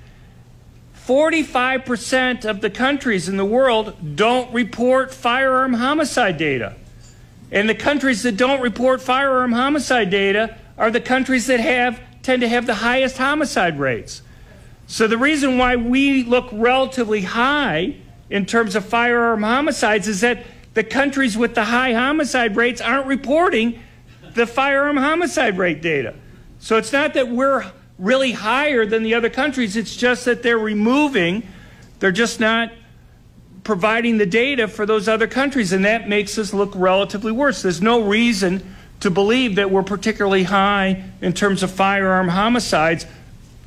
45% 1.08 2.46
of 2.46 2.62
the 2.62 2.70
countries 2.70 3.28
in 3.28 3.38
the 3.38 3.46
world 3.46 4.16
don't 4.16 4.54
report 4.54 5.14
firearm 5.14 5.74
homicide 5.74 6.38
data. 6.38 6.76
And 7.52 7.68
the 7.68 7.76
countries 7.76 8.24
that 8.24 8.38
don't 8.38 8.62
report 8.62 9.02
firearm 9.02 9.52
homicide 9.52 10.10
data 10.10 10.58
are 10.78 10.92
the 10.92 11.02
countries 11.02 11.48
that 11.48 11.60
have 11.60 12.00
tend 12.22 12.42
to 12.42 12.48
have 12.48 12.68
the 12.68 12.76
highest 12.76 13.18
homicide 13.18 13.80
rates. 13.80 14.22
So 14.88 15.08
the 15.08 15.18
reason 15.18 15.58
why 15.58 15.76
we 15.76 16.24
look 16.24 16.50
relatively 16.52 17.22
high 17.22 17.96
in 18.30 18.46
terms 18.46 18.76
of 18.76 18.86
firearm 18.86 19.44
homicides 19.44 20.08
is 20.08 20.22
that 20.22 20.46
the 20.74 20.84
countries 20.84 21.38
with 21.38 21.56
the 21.56 21.66
high 21.66 21.94
homicide 21.94 22.56
rates 22.56 22.82
aren't 22.82 23.08
reporting 23.08 23.82
the 24.34 24.48
firearm 24.48 24.98
homicide 24.98 25.58
rate 25.58 25.82
data. 25.82 26.16
So 26.60 26.78
it's 26.78 26.94
not 26.94 27.14
that 27.16 27.28
we're 27.28 27.72
really 27.98 28.32
higher 28.32 28.86
than 28.86 29.04
the 29.04 29.14
other 29.14 29.30
countries, 29.30 29.76
it's 29.76 29.96
just 29.96 30.26
that 30.26 30.44
they're 30.44 30.58
removing, 30.58 31.48
they're 32.00 32.12
just 32.12 32.40
not 32.40 32.72
providing 33.64 34.18
the 34.18 34.26
data 34.26 34.68
for 34.68 34.86
those 34.86 35.08
other 35.08 35.28
countries, 35.28 35.72
and 35.72 35.86
that 35.86 36.10
makes 36.10 36.38
us 36.38 36.54
look 36.54 36.72
relatively 36.76 37.32
worse. 37.32 37.62
There's 37.62 37.82
no 37.82 38.02
reason 38.02 38.76
to 39.02 39.12
believe 39.12 39.56
that 39.56 39.70
we're 39.70 39.84
particularly 39.84 40.44
high 40.44 41.04
in 41.22 41.34
terms 41.34 41.64
of 41.64 41.72
firearm 41.72 42.30
homicides 42.30 43.06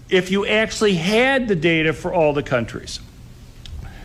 if 0.08 0.30
you 0.30 0.46
actually 0.46 0.94
had 0.94 1.48
the 1.48 1.56
data 1.56 1.92
for 1.92 2.12
all 2.12 2.32
the 2.32 2.42
countries. 2.42 3.00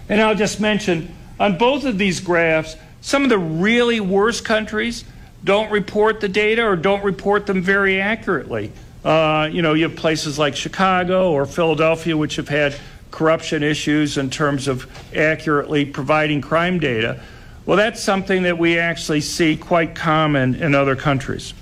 And 0.08 0.22
I'll 0.22 0.36
just 0.36 0.60
mention 0.60 1.16
on 1.40 1.58
both 1.58 1.86
of 1.86 1.98
these 1.98 2.20
graphs, 2.20 2.76
some 3.02 3.24
of 3.24 3.30
the 3.30 3.38
really 3.40 4.00
worst 4.00 4.44
countries 4.44 5.06
don't 5.44 5.72
report 5.72 6.20
the 6.20 6.28
data 6.28 6.66
or 6.66 6.76
don't 6.76 7.04
report 7.04 7.46
them 7.46 7.62
very 7.62 8.02
accurately. 8.02 8.72
Uh, 9.06 9.50
you 9.52 9.62
know, 9.62 9.74
you 9.74 9.88
have 9.88 9.96
places 9.96 10.38
like 10.38 10.56
Chicago 10.56 11.32
or 11.32 11.46
Philadelphia, 11.46 12.18
which 12.18 12.36
have 12.36 12.50
had 12.50 12.76
corruption 13.12 13.64
issues 13.64 14.18
in 14.18 14.30
terms 14.30 14.68
of 14.68 14.86
accurately 15.16 15.86
providing 15.86 16.42
crime 16.42 16.80
data. 16.80 17.22
Well, 17.66 17.78
that's 17.78 18.02
something 18.02 18.44
that 18.44 18.58
we 18.58 18.78
actually 18.78 19.22
see 19.22 19.56
quite 19.56 19.96
common 19.96 20.56
in 20.56 20.76
other 20.76 20.96
countries. 20.96 21.54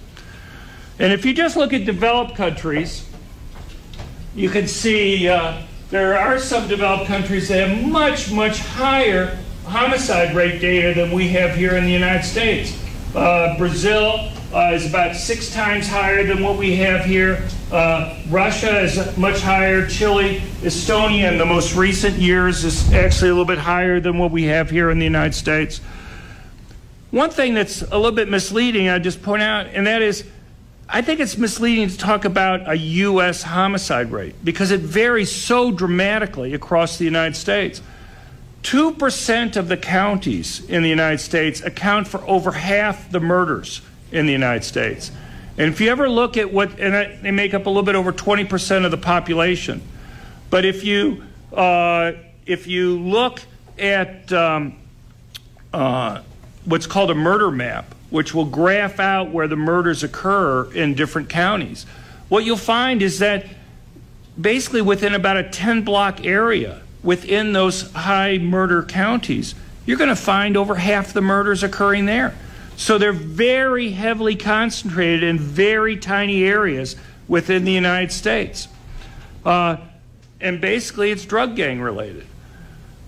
And 1.00 1.14
if 1.14 1.26
you 1.26 1.34
just 1.34 1.56
look 1.56 1.74
at 1.74 1.86
developed 1.86 2.36
countries, 2.36 3.07
you 4.38 4.50
can 4.50 4.68
see 4.68 5.28
uh, 5.28 5.64
there 5.90 6.16
are 6.16 6.38
some 6.38 6.68
developed 6.68 7.08
countries 7.08 7.48
that 7.48 7.68
have 7.68 7.88
much, 7.88 8.32
much 8.32 8.60
higher 8.60 9.36
homicide 9.66 10.36
rate 10.36 10.62
data 10.62 10.94
than 10.94 11.12
we 11.12 11.28
have 11.30 11.56
here 11.56 11.76
in 11.76 11.86
the 11.86 11.92
United 11.92 12.24
States. 12.24 12.80
Uh, 13.16 13.58
Brazil 13.58 14.30
uh, 14.54 14.74
is 14.74 14.86
about 14.86 15.16
six 15.16 15.52
times 15.52 15.88
higher 15.88 16.24
than 16.24 16.44
what 16.44 16.56
we 16.56 16.76
have 16.76 17.04
here. 17.04 17.50
Uh, 17.72 18.16
Russia 18.30 18.82
is 18.82 19.18
much 19.18 19.42
higher. 19.42 19.88
Chile, 19.88 20.40
Estonia, 20.62 21.32
in 21.32 21.40
the 21.40 21.46
most 21.46 21.76
recent 21.76 22.16
years, 22.18 22.64
is 22.64 22.94
actually 22.94 23.30
a 23.30 23.34
little 23.34 23.44
bit 23.44 23.58
higher 23.58 24.00
than 24.00 24.20
what 24.20 24.30
we 24.30 24.44
have 24.44 24.70
here 24.70 24.92
in 24.92 25.00
the 25.00 25.06
United 25.06 25.34
States. 25.34 25.80
One 27.10 27.32
thing 27.32 27.56
that's 27.56 27.82
a 27.82 27.98
little 27.98 28.12
bit 28.12 28.30
misleading, 28.30 28.88
I 28.88 29.00
just 29.00 29.24
point 29.24 29.42
out, 29.42 29.66
and 29.66 29.88
that 29.88 30.04
is 30.04 30.26
I 30.90 31.02
think 31.02 31.20
it's 31.20 31.38
misleading 31.38 31.90
to 31.90 31.98
talk 31.98 32.24
about 32.24 32.70
a 32.70 32.78
U.S. 32.78 33.44
homicide 33.44 34.12
rate 34.12 34.36
because 34.44 34.72
it 34.72 34.80
varies 34.80 35.30
so 35.32 35.72
dramatically 35.72 36.54
across 36.54 36.98
the 36.98 37.04
United 37.04 37.36
States. 37.36 37.82
2% 38.64 39.58
of 39.58 39.68
the 39.68 39.78
counties 39.78 40.66
in 40.70 40.84
the 40.84 40.90
United 40.90 41.20
States 41.20 41.62
account 41.62 42.08
for 42.08 42.22
over 42.22 42.52
half 42.52 43.12
the 43.12 43.20
murders 43.20 43.82
in 44.12 44.26
the 44.26 44.32
United 44.32 44.64
States. 44.64 45.12
And 45.58 45.72
if 45.72 45.82
you 45.82 45.90
ever 45.90 46.10
look 46.10 46.38
at 46.38 46.54
what, 46.54 46.80
and 46.80 47.24
they 47.24 47.32
make 47.32 47.54
up 47.54 47.66
a 47.66 47.70
little 47.70 47.84
bit 47.84 47.96
over 47.96 48.14
20% 48.14 48.86
of 48.86 48.92
the 48.92 48.98
population. 48.98 49.82
But 50.50 50.64
if 50.64 50.84
you, 50.84 51.24
uh, 51.54 52.14
if 52.46 52.68
you 52.68 52.98
look 53.00 53.42
at 53.78 54.32
um, 54.32 54.78
uh, 55.74 56.22
what's 56.64 56.88
called 56.88 57.12
a 57.12 57.16
murder 57.16 57.52
map, 57.52 57.94
which 58.10 58.34
will 58.34 58.46
graph 58.46 59.00
out 59.00 59.32
where 59.32 59.48
the 59.48 59.56
murders 59.56 60.04
occur 60.04 60.72
in 60.74 60.94
different 60.94 61.30
counties, 61.30 61.86
what 62.30 62.44
you'll 62.46 62.58
find 62.58 63.02
is 63.02 63.20
that 63.20 63.46
basically 64.40 64.82
within 64.82 65.14
about 65.14 65.38
a 65.38 65.44
10 65.44 65.82
block 65.84 66.26
area 66.26 66.82
within 67.04 67.54
those 67.54 67.92
high 67.92 68.38
murder 68.38 68.84
counties, 68.84 69.56
you're 69.86 69.98
going 69.98 70.10
to 70.10 70.16
find 70.16 70.58
over 70.58 70.76
half 70.76 71.14
the 71.14 71.22
murders 71.22 71.64
occurring 71.64 72.06
there. 72.06 72.36
So 72.76 72.98
they're 72.98 73.14
very 73.14 73.90
heavily 73.92 74.36
concentrated 74.36 75.24
in 75.24 75.40
very 75.40 75.98
tiny 75.98 76.44
areas 76.44 76.96
within 77.28 77.66
the 77.66 77.72
United 77.72 78.12
States. 78.12 78.68
Uh, 79.44 79.78
and 80.40 80.62
basically, 80.62 81.10
it's 81.10 81.26
drug 81.26 81.56
gang 81.56 81.82
related. 81.82 82.28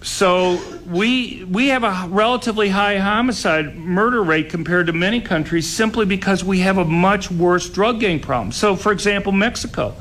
So 0.02 0.62
we 0.88 1.44
we 1.44 1.68
have 1.68 1.84
a 1.84 2.08
relatively 2.10 2.70
high 2.70 2.98
homicide 2.98 3.76
murder 3.76 4.24
rate 4.24 4.50
compared 4.50 4.88
to 4.88 4.94
many 4.94 5.20
countries 5.20 5.70
simply 5.70 6.06
because 6.06 6.44
we 6.44 6.60
have 6.60 6.78
a 6.78 6.86
much 6.86 7.30
worse 7.30 7.70
drug 7.70 8.00
gang 8.00 8.20
problem. 8.20 8.54
So, 8.54 8.76
for 8.76 8.94
example, 8.94 9.34
Mexico 9.34 9.94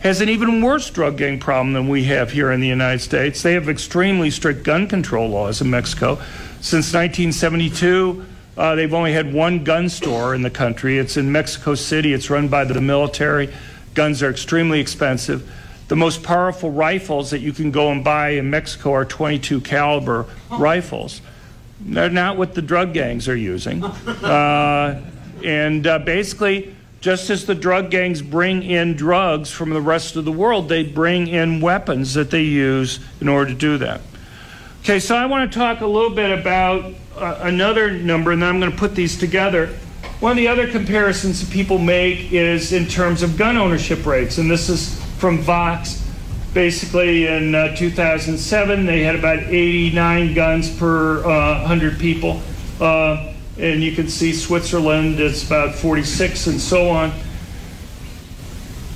has 0.00 0.20
an 0.20 0.28
even 0.28 0.62
worse 0.62 0.88
drug 0.90 1.16
gang 1.16 1.40
problem 1.40 1.72
than 1.72 1.88
we 1.88 2.04
have 2.04 2.30
here 2.30 2.52
in 2.52 2.60
the 2.60 2.68
United 2.68 3.00
States. 3.00 3.42
They 3.42 3.54
have 3.54 3.68
extremely 3.68 4.30
strict 4.30 4.62
gun 4.62 4.86
control 4.86 5.28
laws 5.28 5.60
in 5.60 5.68
Mexico. 5.68 6.14
Since 6.60 6.94
1972, 6.94 8.24
uh, 8.56 8.76
they've 8.76 8.94
only 8.94 9.12
had 9.12 9.32
one 9.34 9.64
gun 9.64 9.88
store 9.88 10.36
in 10.36 10.42
the 10.42 10.50
country. 10.50 10.98
It's 10.98 11.16
in 11.16 11.32
Mexico 11.32 11.74
City. 11.74 12.12
It's 12.12 12.30
run 12.30 12.46
by 12.46 12.64
the 12.64 12.80
military. 12.80 13.52
Guns 13.94 14.22
are 14.22 14.30
extremely 14.30 14.78
expensive. 14.78 15.50
The 15.88 15.96
most 15.96 16.22
powerful 16.22 16.70
rifles 16.70 17.30
that 17.30 17.40
you 17.40 17.52
can 17.52 17.70
go 17.70 17.90
and 17.90 18.04
buy 18.04 18.30
in 18.30 18.50
Mexico 18.50 18.92
are 18.92 19.04
22 19.04 19.62
caliber 19.62 20.26
rifles. 20.50 21.22
They're 21.80 22.10
not 22.10 22.36
what 22.36 22.54
the 22.54 22.62
drug 22.62 22.92
gangs 22.92 23.28
are 23.28 23.36
using. 23.36 23.82
Uh, 24.28 25.00
and 25.44 25.86
uh, 25.86 26.00
basically, 26.00 26.74
just 27.00 27.30
as 27.30 27.46
the 27.46 27.54
drug 27.54 27.90
gangs 27.90 28.20
bring 28.20 28.64
in 28.64 28.94
drugs 28.94 29.50
from 29.50 29.70
the 29.70 29.80
rest 29.80 30.16
of 30.16 30.24
the 30.24 30.32
world, 30.32 30.68
they 30.68 30.82
bring 30.82 31.28
in 31.28 31.60
weapons 31.60 32.14
that 32.14 32.30
they 32.30 32.42
use 32.42 32.98
in 33.20 33.28
order 33.28 33.52
to 33.52 33.56
do 33.56 33.78
that. 33.78 34.00
Okay, 34.82 34.98
so 34.98 35.14
I 35.14 35.26
want 35.26 35.50
to 35.50 35.58
talk 35.58 35.80
a 35.80 35.86
little 35.86 36.10
bit 36.10 36.36
about 36.36 36.92
uh, 37.16 37.38
another 37.42 37.92
number, 37.92 38.32
and 38.32 38.42
then 38.42 38.48
I'm 38.48 38.58
going 38.58 38.72
to 38.72 38.76
put 38.76 38.96
these 38.96 39.16
together. 39.16 39.68
One 40.18 40.32
of 40.32 40.36
the 40.36 40.48
other 40.48 40.66
comparisons 40.66 41.40
that 41.40 41.52
people 41.52 41.78
make 41.78 42.32
is 42.32 42.72
in 42.72 42.86
terms 42.86 43.22
of 43.22 43.36
gun 43.36 43.56
ownership 43.56 44.04
rates, 44.04 44.38
and 44.38 44.50
this 44.50 44.68
is 44.68 45.00
from 45.18 45.38
Vox. 45.38 46.04
Basically, 46.54 47.26
in 47.26 47.54
uh, 47.54 47.76
2007, 47.76 48.86
they 48.86 49.02
had 49.02 49.14
about 49.14 49.38
89 49.38 50.34
guns 50.34 50.74
per 50.76 51.24
uh, 51.24 51.60
100 51.60 51.98
people. 51.98 52.40
Uh, 52.80 53.34
and 53.58 53.82
you 53.82 53.92
can 53.92 54.08
see 54.08 54.32
Switzerland 54.32 55.18
is 55.20 55.44
about 55.46 55.74
46 55.74 56.46
and 56.46 56.60
so 56.60 56.88
on. 56.88 57.12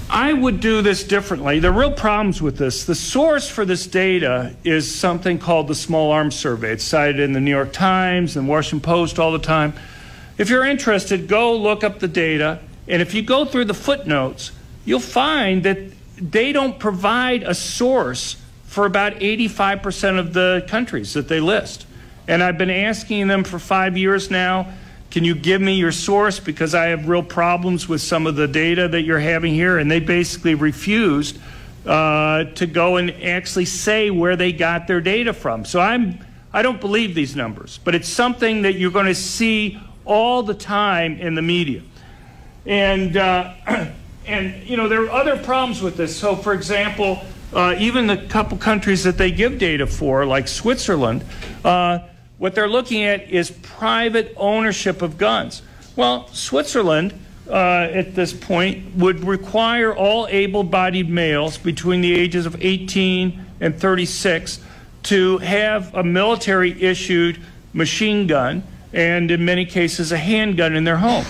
I 0.08 0.32
would 0.32 0.60
do 0.60 0.82
this 0.82 1.04
differently. 1.04 1.64
Are 1.64 1.72
real 1.72 1.92
problems 1.92 2.40
with 2.40 2.58
this. 2.58 2.84
The 2.84 2.94
source 2.94 3.48
for 3.48 3.64
this 3.64 3.86
data 3.86 4.54
is 4.62 4.94
something 4.94 5.38
called 5.38 5.68
the 5.68 5.74
Small 5.74 6.12
Arms 6.12 6.36
Survey. 6.36 6.72
It's 6.72 6.84
cited 6.84 7.18
in 7.18 7.32
the 7.32 7.40
New 7.40 7.50
York 7.50 7.72
Times 7.72 8.36
and 8.36 8.46
Washington 8.46 8.80
Post 8.84 9.18
all 9.18 9.32
the 9.32 9.38
time. 9.38 9.72
If 10.38 10.50
you're 10.50 10.64
interested, 10.64 11.28
go 11.28 11.56
look 11.56 11.82
up 11.82 11.98
the 11.98 12.08
data. 12.08 12.60
And 12.86 13.00
if 13.00 13.14
you 13.14 13.22
go 13.22 13.44
through 13.44 13.64
the 13.64 13.74
footnotes, 13.74 14.52
you'll 14.84 15.00
find 15.00 15.62
that 15.62 15.78
they 16.30 16.52
don't 16.52 16.78
provide 16.78 17.42
a 17.42 17.54
source 17.54 18.36
for 18.66 18.86
about 18.86 19.14
85% 19.14 20.18
of 20.18 20.32
the 20.32 20.64
countries 20.68 21.12
that 21.14 21.28
they 21.28 21.40
list. 21.40 21.86
And 22.28 22.42
I've 22.42 22.56
been 22.56 22.70
asking 22.70 23.26
them 23.26 23.44
for 23.44 23.58
five 23.58 23.96
years 23.96 24.30
now 24.30 24.72
can 25.12 25.24
you 25.24 25.34
give 25.34 25.60
me 25.60 25.74
your 25.74 25.92
source? 25.92 26.40
Because 26.40 26.74
I 26.74 26.86
have 26.86 27.06
real 27.06 27.22
problems 27.22 27.86
with 27.86 28.00
some 28.00 28.26
of 28.26 28.34
the 28.34 28.48
data 28.48 28.88
that 28.88 29.02
you're 29.02 29.18
having 29.18 29.52
here. 29.52 29.76
And 29.76 29.90
they 29.90 30.00
basically 30.00 30.54
refused 30.54 31.38
uh, 31.84 32.44
to 32.44 32.66
go 32.66 32.96
and 32.96 33.10
actually 33.22 33.66
say 33.66 34.08
where 34.08 34.36
they 34.36 34.52
got 34.52 34.86
their 34.86 35.02
data 35.02 35.34
from. 35.34 35.66
So 35.66 35.80
I'm, 35.80 36.18
I 36.50 36.62
don't 36.62 36.80
believe 36.80 37.14
these 37.14 37.36
numbers, 37.36 37.78
but 37.84 37.94
it's 37.94 38.08
something 38.08 38.62
that 38.62 38.76
you're 38.76 38.90
going 38.90 39.04
to 39.04 39.14
see 39.14 39.78
all 40.06 40.42
the 40.42 40.54
time 40.54 41.18
in 41.18 41.34
the 41.34 41.42
media. 41.42 41.82
And, 42.64 43.14
uh, 43.14 43.52
and 44.26 44.66
you 44.68 44.76
know, 44.76 44.88
there 44.88 45.02
are 45.04 45.10
other 45.10 45.36
problems 45.36 45.82
with 45.82 45.96
this. 45.96 46.16
So, 46.16 46.36
for 46.36 46.52
example, 46.52 47.22
uh, 47.52 47.74
even 47.78 48.06
the 48.06 48.16
couple 48.16 48.56
countries 48.56 49.04
that 49.04 49.18
they 49.18 49.30
give 49.30 49.58
data 49.58 49.86
for, 49.86 50.24
like 50.24 50.48
Switzerland, 50.48 51.24
uh, 51.64 52.00
what 52.38 52.54
they're 52.54 52.68
looking 52.68 53.04
at 53.04 53.30
is 53.30 53.50
private 53.50 54.34
ownership 54.36 55.02
of 55.02 55.18
guns. 55.18 55.62
Well, 55.94 56.28
Switzerland, 56.28 57.14
uh, 57.48 57.88
at 57.92 58.14
this 58.14 58.32
point, 58.32 58.96
would 58.96 59.24
require 59.24 59.94
all 59.94 60.26
able 60.28 60.64
bodied 60.64 61.10
males 61.10 61.58
between 61.58 62.00
the 62.00 62.14
ages 62.14 62.46
of 62.46 62.56
18 62.60 63.44
and 63.60 63.78
36 63.78 64.60
to 65.04 65.38
have 65.38 65.94
a 65.94 66.02
military 66.02 66.80
issued 66.82 67.38
machine 67.72 68.26
gun 68.26 68.62
and, 68.92 69.30
in 69.30 69.44
many 69.44 69.64
cases, 69.64 70.12
a 70.12 70.18
handgun 70.18 70.74
in 70.74 70.84
their 70.84 70.96
home. 70.96 71.24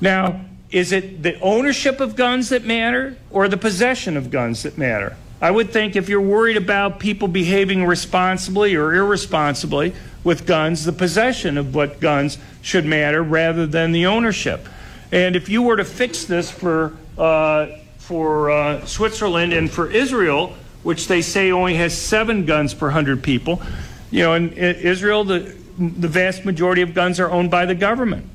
Now, 0.00 0.40
is 0.76 0.92
it 0.92 1.22
the 1.22 1.40
ownership 1.40 2.00
of 2.00 2.16
guns 2.16 2.50
that 2.50 2.62
matter 2.62 3.16
or 3.30 3.48
the 3.48 3.56
possession 3.56 4.14
of 4.14 4.30
guns 4.30 4.64
that 4.64 4.76
matter? 4.76 5.16
I 5.40 5.50
would 5.50 5.70
think 5.70 5.96
if 5.96 6.10
you're 6.10 6.20
worried 6.20 6.58
about 6.58 6.98
people 6.98 7.28
behaving 7.28 7.86
responsibly 7.86 8.74
or 8.74 8.92
irresponsibly, 8.92 9.94
with 10.22 10.46
guns, 10.46 10.84
the 10.84 10.92
possession 10.92 11.56
of 11.56 11.74
what 11.74 11.98
guns 11.98 12.36
should 12.60 12.84
matter 12.84 13.22
rather 13.22 13.66
than 13.66 13.92
the 13.92 14.04
ownership. 14.04 14.68
And 15.10 15.34
if 15.34 15.48
you 15.48 15.62
were 15.62 15.76
to 15.76 15.84
fix 15.84 16.26
this 16.26 16.50
for, 16.50 16.94
uh, 17.16 17.68
for 17.96 18.50
uh, 18.50 18.84
Switzerland 18.84 19.54
and 19.54 19.70
for 19.70 19.90
Israel, 19.90 20.52
which 20.82 21.08
they 21.08 21.22
say 21.22 21.52
only 21.52 21.76
has 21.76 21.96
seven 21.96 22.44
guns 22.44 22.74
per 22.74 22.88
100 22.88 23.22
people, 23.22 23.62
you 24.10 24.24
know, 24.24 24.34
in 24.34 24.52
Israel, 24.52 25.24
the, 25.24 25.56
the 25.78 26.08
vast 26.08 26.44
majority 26.44 26.82
of 26.82 26.92
guns 26.92 27.18
are 27.18 27.30
owned 27.30 27.50
by 27.50 27.64
the 27.64 27.74
government. 27.74 28.28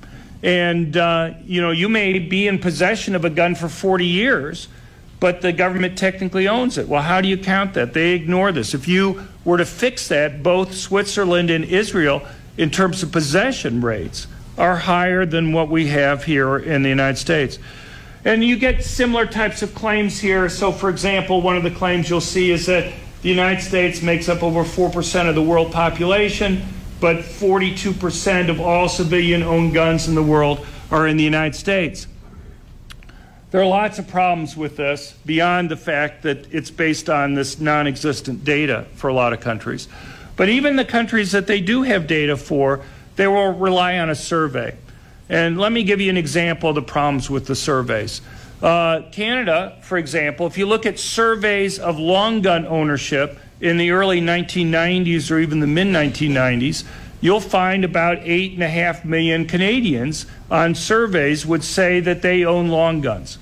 And, 0.43 0.97
uh, 0.97 1.31
you 1.45 1.61
know, 1.61 1.71
you 1.71 1.87
may 1.87 2.17
be 2.19 2.47
in 2.47 2.59
possession 2.59 3.15
of 3.15 3.25
a 3.25 3.29
gun 3.29 3.55
for 3.55 3.69
40 3.69 4.05
years, 4.05 4.67
but 5.19 5.41
the 5.41 5.53
government 5.53 5.97
technically 5.97 6.47
owns 6.47 6.77
it. 6.77 6.87
Well, 6.87 7.03
how 7.03 7.21
do 7.21 7.27
you 7.27 7.37
count 7.37 7.75
that? 7.75 7.93
They 7.93 8.11
ignore 8.13 8.51
this. 8.51 8.73
If 8.73 8.87
you 8.87 9.27
were 9.45 9.57
to 9.57 9.65
fix 9.65 10.07
that, 10.07 10.41
both 10.41 10.73
Switzerland 10.73 11.51
and 11.51 11.63
Israel, 11.63 12.23
in 12.57 12.71
terms 12.71 13.03
of 13.03 13.11
possession 13.11 13.81
rates, 13.81 14.27
are 14.57 14.77
higher 14.77 15.25
than 15.25 15.53
what 15.53 15.69
we 15.69 15.87
have 15.87 16.23
here 16.23 16.57
in 16.57 16.81
the 16.81 16.89
United 16.89 17.17
States. 17.17 17.59
And 18.25 18.43
you 18.43 18.55
get 18.55 18.83
similar 18.83 19.25
types 19.25 19.61
of 19.61 19.73
claims 19.73 20.19
here. 20.19 20.49
So, 20.49 20.71
for 20.71 20.89
example, 20.89 21.41
one 21.41 21.57
of 21.57 21.63
the 21.63 21.71
claims 21.71 22.09
you'll 22.09 22.21
see 22.21 22.51
is 22.51 22.65
that 22.65 22.93
the 23.21 23.29
United 23.29 23.61
States 23.61 24.01
makes 24.01 24.29
up 24.29 24.43
over 24.43 24.63
4% 24.63 25.29
of 25.29 25.35
the 25.35 25.41
world 25.41 25.71
population, 25.71 26.63
but 27.01 27.17
42% 27.17 28.49
of 28.49 28.61
all 28.61 28.87
civilian 28.87 29.41
owned 29.41 29.73
guns 29.73 30.07
in 30.07 30.13
the 30.13 30.23
world 30.23 30.65
are 30.91 31.07
in 31.07 31.17
the 31.17 31.23
United 31.23 31.55
States. 31.55 32.07
There 33.49 33.59
are 33.59 33.67
lots 33.67 33.99
of 33.99 34.07
problems 34.07 34.55
with 34.55 34.77
this 34.77 35.13
beyond 35.25 35.69
the 35.69 35.75
fact 35.75 36.21
that 36.23 36.53
it's 36.53 36.71
based 36.71 37.09
on 37.09 37.33
this 37.33 37.59
non 37.59 37.87
existent 37.87 38.45
data 38.45 38.85
for 38.95 39.09
a 39.09 39.13
lot 39.13 39.33
of 39.33 39.41
countries. 39.41 39.89
But 40.37 40.47
even 40.47 40.77
the 40.77 40.85
countries 40.85 41.33
that 41.33 41.47
they 41.47 41.59
do 41.59 41.81
have 41.81 42.07
data 42.07 42.37
for, 42.37 42.81
they 43.17 43.27
will 43.27 43.51
rely 43.51 43.97
on 43.97 44.09
a 44.09 44.15
survey. 44.15 44.77
And 45.27 45.57
let 45.57 45.71
me 45.71 45.83
give 45.83 45.99
you 45.99 46.09
an 46.09 46.17
example 46.17 46.69
of 46.69 46.75
the 46.75 46.81
problems 46.81 47.29
with 47.29 47.47
the 47.47 47.55
surveys. 47.55 48.21
Uh, 48.61 49.01
Canada, 49.11 49.77
for 49.81 49.97
example, 49.97 50.45
if 50.45 50.57
you 50.57 50.67
look 50.67 50.85
at 50.85 50.99
surveys 50.99 51.79
of 51.79 51.97
long 51.97 52.41
gun 52.41 52.65
ownership 52.67 53.39
in 53.61 53.77
the 53.77 53.91
early 53.91 54.19
1990s 54.19 55.31
or 55.31 55.39
even 55.39 55.59
the 55.59 55.67
mid 55.67 55.87
1990s, 55.87 56.83
you'll 57.21 57.39
find 57.39 57.85
about 57.85 58.17
8.5 58.19 59.05
million 59.05 59.45
Canadians 59.45 60.25
on 60.49 60.75
surveys 60.75 61.45
would 61.45 61.63
say 61.63 61.99
that 61.99 62.21
they 62.21 62.43
own 62.43 62.69
long 62.69 62.99
guns. 62.99 63.37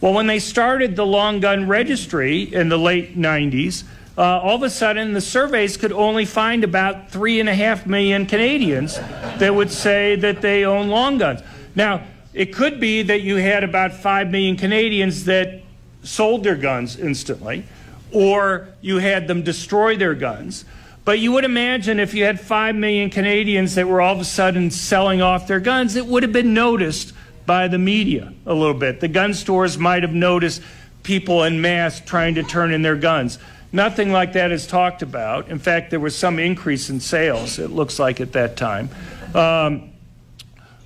Well, 0.00 0.12
when 0.12 0.26
they 0.26 0.38
started 0.38 0.96
the 0.96 1.06
long 1.06 1.40
gun 1.40 1.66
registry 1.66 2.42
in 2.42 2.68
the 2.68 2.76
late 2.76 3.18
90s, 3.18 3.84
uh, 4.16 4.22
all 4.22 4.56
of 4.56 4.62
a 4.62 4.70
sudden 4.70 5.14
the 5.14 5.20
surveys 5.20 5.78
could 5.78 5.92
only 5.92 6.26
find 6.26 6.62
about 6.62 7.10
3.5 7.10 7.86
million 7.86 8.26
Canadians 8.26 8.96
that 9.38 9.54
would 9.54 9.70
say 9.70 10.14
that 10.16 10.42
they 10.42 10.64
own 10.64 10.88
long 10.88 11.16
guns. 11.16 11.40
Now, 11.74 12.02
it 12.34 12.52
could 12.52 12.78
be 12.78 13.02
that 13.02 13.22
you 13.22 13.36
had 13.36 13.64
about 13.64 13.94
5 13.94 14.30
million 14.30 14.56
Canadians 14.56 15.24
that 15.24 15.62
sold 16.02 16.44
their 16.44 16.56
guns 16.56 16.98
instantly, 16.98 17.64
or 18.14 18.68
you 18.80 18.98
had 18.98 19.28
them 19.28 19.42
destroy 19.42 19.96
their 19.96 20.14
guns. 20.14 20.64
But 21.04 21.18
you 21.18 21.32
would 21.32 21.44
imagine 21.44 22.00
if 22.00 22.14
you 22.14 22.24
had 22.24 22.40
5 22.40 22.74
million 22.74 23.10
Canadians 23.10 23.74
that 23.74 23.86
were 23.86 24.00
all 24.00 24.14
of 24.14 24.20
a 24.20 24.24
sudden 24.24 24.70
selling 24.70 25.20
off 25.20 25.46
their 25.46 25.60
guns, 25.60 25.96
it 25.96 26.06
would 26.06 26.22
have 26.22 26.32
been 26.32 26.54
noticed 26.54 27.12
by 27.44 27.68
the 27.68 27.78
media 27.78 28.32
a 28.46 28.54
little 28.54 28.74
bit. 28.74 29.00
The 29.00 29.08
gun 29.08 29.34
stores 29.34 29.76
might 29.76 30.02
have 30.02 30.14
noticed 30.14 30.62
people 31.02 31.42
in 31.42 31.60
mass 31.60 32.00
trying 32.00 32.36
to 32.36 32.42
turn 32.42 32.72
in 32.72 32.80
their 32.80 32.96
guns. 32.96 33.38
Nothing 33.70 34.12
like 34.12 34.32
that 34.32 34.50
is 34.50 34.66
talked 34.66 35.02
about. 35.02 35.48
In 35.48 35.58
fact, 35.58 35.90
there 35.90 36.00
was 36.00 36.16
some 36.16 36.38
increase 36.38 36.88
in 36.88 37.00
sales, 37.00 37.58
it 37.58 37.70
looks 37.70 37.98
like, 37.98 38.20
at 38.20 38.32
that 38.32 38.56
time. 38.56 38.88
Um, 39.34 39.90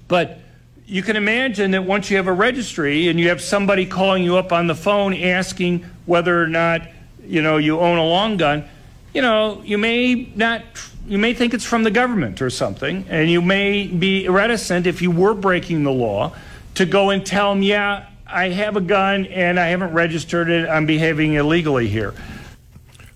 but 0.08 0.40
you 0.86 1.02
can 1.02 1.16
imagine 1.16 1.72
that 1.72 1.84
once 1.84 2.10
you 2.10 2.16
have 2.16 2.26
a 2.26 2.32
registry 2.32 3.08
and 3.08 3.20
you 3.20 3.28
have 3.28 3.42
somebody 3.42 3.84
calling 3.84 4.24
you 4.24 4.36
up 4.36 4.52
on 4.52 4.66
the 4.66 4.74
phone 4.74 5.14
asking 5.14 5.84
whether 6.06 6.42
or 6.42 6.48
not 6.48 6.82
you 7.28 7.42
know 7.42 7.58
you 7.58 7.78
own 7.78 7.98
a 7.98 8.04
long 8.04 8.36
gun, 8.36 8.64
you 9.14 9.22
know, 9.22 9.62
you 9.64 9.78
may 9.78 10.30
not 10.34 10.62
you 11.06 11.18
may 11.18 11.32
think 11.34 11.54
it's 11.54 11.64
from 11.64 11.84
the 11.84 11.90
government 11.90 12.42
or 12.42 12.50
something, 12.50 13.04
and 13.08 13.30
you 13.30 13.40
may 13.40 13.86
be 13.86 14.28
reticent 14.28 14.86
if 14.86 15.00
you 15.00 15.10
were 15.10 15.34
breaking 15.34 15.84
the 15.84 15.92
law 15.92 16.34
to 16.74 16.84
go 16.84 17.10
and 17.10 17.24
tell 17.24 17.54
them, 17.54 17.62
yeah, 17.62 18.06
I 18.26 18.50
have 18.50 18.76
a 18.76 18.80
gun 18.80 19.26
and 19.26 19.58
I 19.58 19.68
haven't 19.68 19.92
registered 19.92 20.50
it. 20.50 20.68
I'm 20.68 20.86
behaving 20.86 21.34
illegally 21.34 21.88
here. 21.88 22.14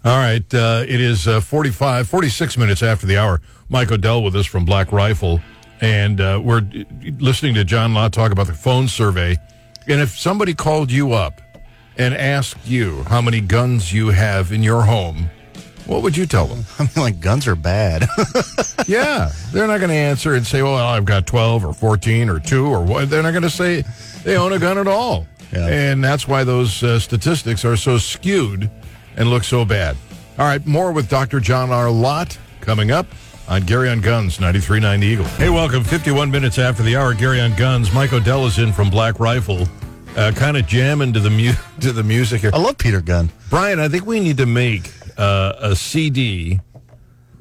All 0.05 0.17
right. 0.17 0.43
Uh, 0.53 0.85
it 0.89 1.01
is 1.01 1.29
uh, 1.29 1.41
45, 1.41 2.09
46 2.09 2.57
minutes 2.57 2.83
after 2.83 3.07
the 3.07 3.19
hour. 3.19 3.41
Mike 3.69 3.93
Odell 3.93 4.23
with 4.23 4.35
us 4.35 4.47
from 4.47 4.65
Black 4.65 4.91
Rifle. 4.91 5.41
And 5.81 6.21
uh, 6.21 6.41
we're 6.43 6.67
listening 7.21 7.55
to 7.55 7.65
John 7.65 7.95
Lott 7.95 8.13
talk 8.13 8.33
about 8.33 8.47
the 8.47 8.55
phone 8.55 8.89
survey. 8.89 9.37
And 9.87 10.01
if 10.01 10.19
somebody 10.19 10.55
called 10.55 10.91
you 10.91 11.13
up 11.13 11.41
and 11.97 12.15
asked 12.15 12.67
you 12.67 13.03
how 13.05 13.21
many 13.21 13.41
guns 13.41 13.93
you 13.93 14.09
have 14.09 14.53
in 14.53 14.63
your 14.63 14.83
home, 14.83 15.31
what 15.87 16.03
would 16.03 16.17
you 16.17 16.27
tell 16.27 16.47
them? 16.47 16.65
I 16.79 16.83
mean, 16.83 16.91
like 16.97 17.21
guns 17.21 17.47
are 17.47 17.57
bad. 17.57 18.07
yeah, 18.87 19.31
they're 19.53 19.67
not 19.67 19.79
going 19.79 19.91
to 19.91 19.95
answer 19.95 20.35
and 20.35 20.47
say, 20.47 20.63
"Well, 20.63 20.77
I've 20.77 21.05
got 21.05 21.27
12 21.27 21.65
or 21.65 21.73
14 21.73 22.29
or 22.29 22.39
2 22.39 22.67
or 22.67 22.83
what." 22.83 23.11
They're 23.11 23.23
not 23.23 23.33
going 23.33 23.43
to 23.43 23.51
say 23.51 23.85
they 24.25 24.37
own 24.37 24.53
a 24.53 24.59
gun 24.59 24.79
at 24.79 24.87
all. 24.87 25.27
Yeah. 25.53 25.67
And 25.67 26.03
that's 26.03 26.27
why 26.27 26.45
those 26.45 26.83
uh, 26.83 26.99
statistics 26.99 27.65
are 27.65 27.77
so 27.77 27.99
skewed 27.99 28.71
and 29.17 29.29
look 29.29 29.45
so 29.45 29.65
bad. 29.65 29.97
All 30.39 30.47
right, 30.47 30.65
more 30.67 30.93
with 30.93 31.11
Dr. 31.11 31.41
John 31.41 31.71
R. 31.71 31.91
Lott 31.91 32.39
coming 32.61 32.91
up 32.91 33.07
on 33.49 33.63
Gary 33.67 33.91
on 33.91 34.01
Guns, 34.01 34.39
93.9 34.39 35.01
The 35.01 35.07
Eagle. 35.07 35.25
Hey, 35.27 35.51
welcome. 35.51 35.85
51 35.85 36.31
minutes 36.31 36.59
after 36.59 36.83
the 36.83 36.97
hour, 36.97 37.13
Gary 37.13 37.41
on 37.41 37.55
Guns. 37.55 37.93
Mike 37.93 38.15
Odell 38.15 38.47
is 38.47 38.59
in 38.59 38.73
from 38.73 38.89
Black 38.89 39.21
Rifle, 39.21 39.67
uh, 40.17 40.33
kind 40.35 40.57
of 40.57 40.67
jamming 40.67 41.13
to 41.13 41.21
the, 41.21 41.31
mu- 41.31 41.53
to 41.81 41.93
the 41.93 42.03
music 42.03 42.41
here. 42.41 42.51
I 42.53 42.59
love 42.59 42.79
Peter 42.79 43.01
Gunn. 43.01 43.31
Brian, 43.51 43.81
I 43.81 43.89
think 43.89 44.07
we 44.07 44.21
need 44.21 44.37
to 44.39 44.47
make 44.47 44.93
uh, 45.19 45.55
a 45.59 45.77
CD 45.77 46.61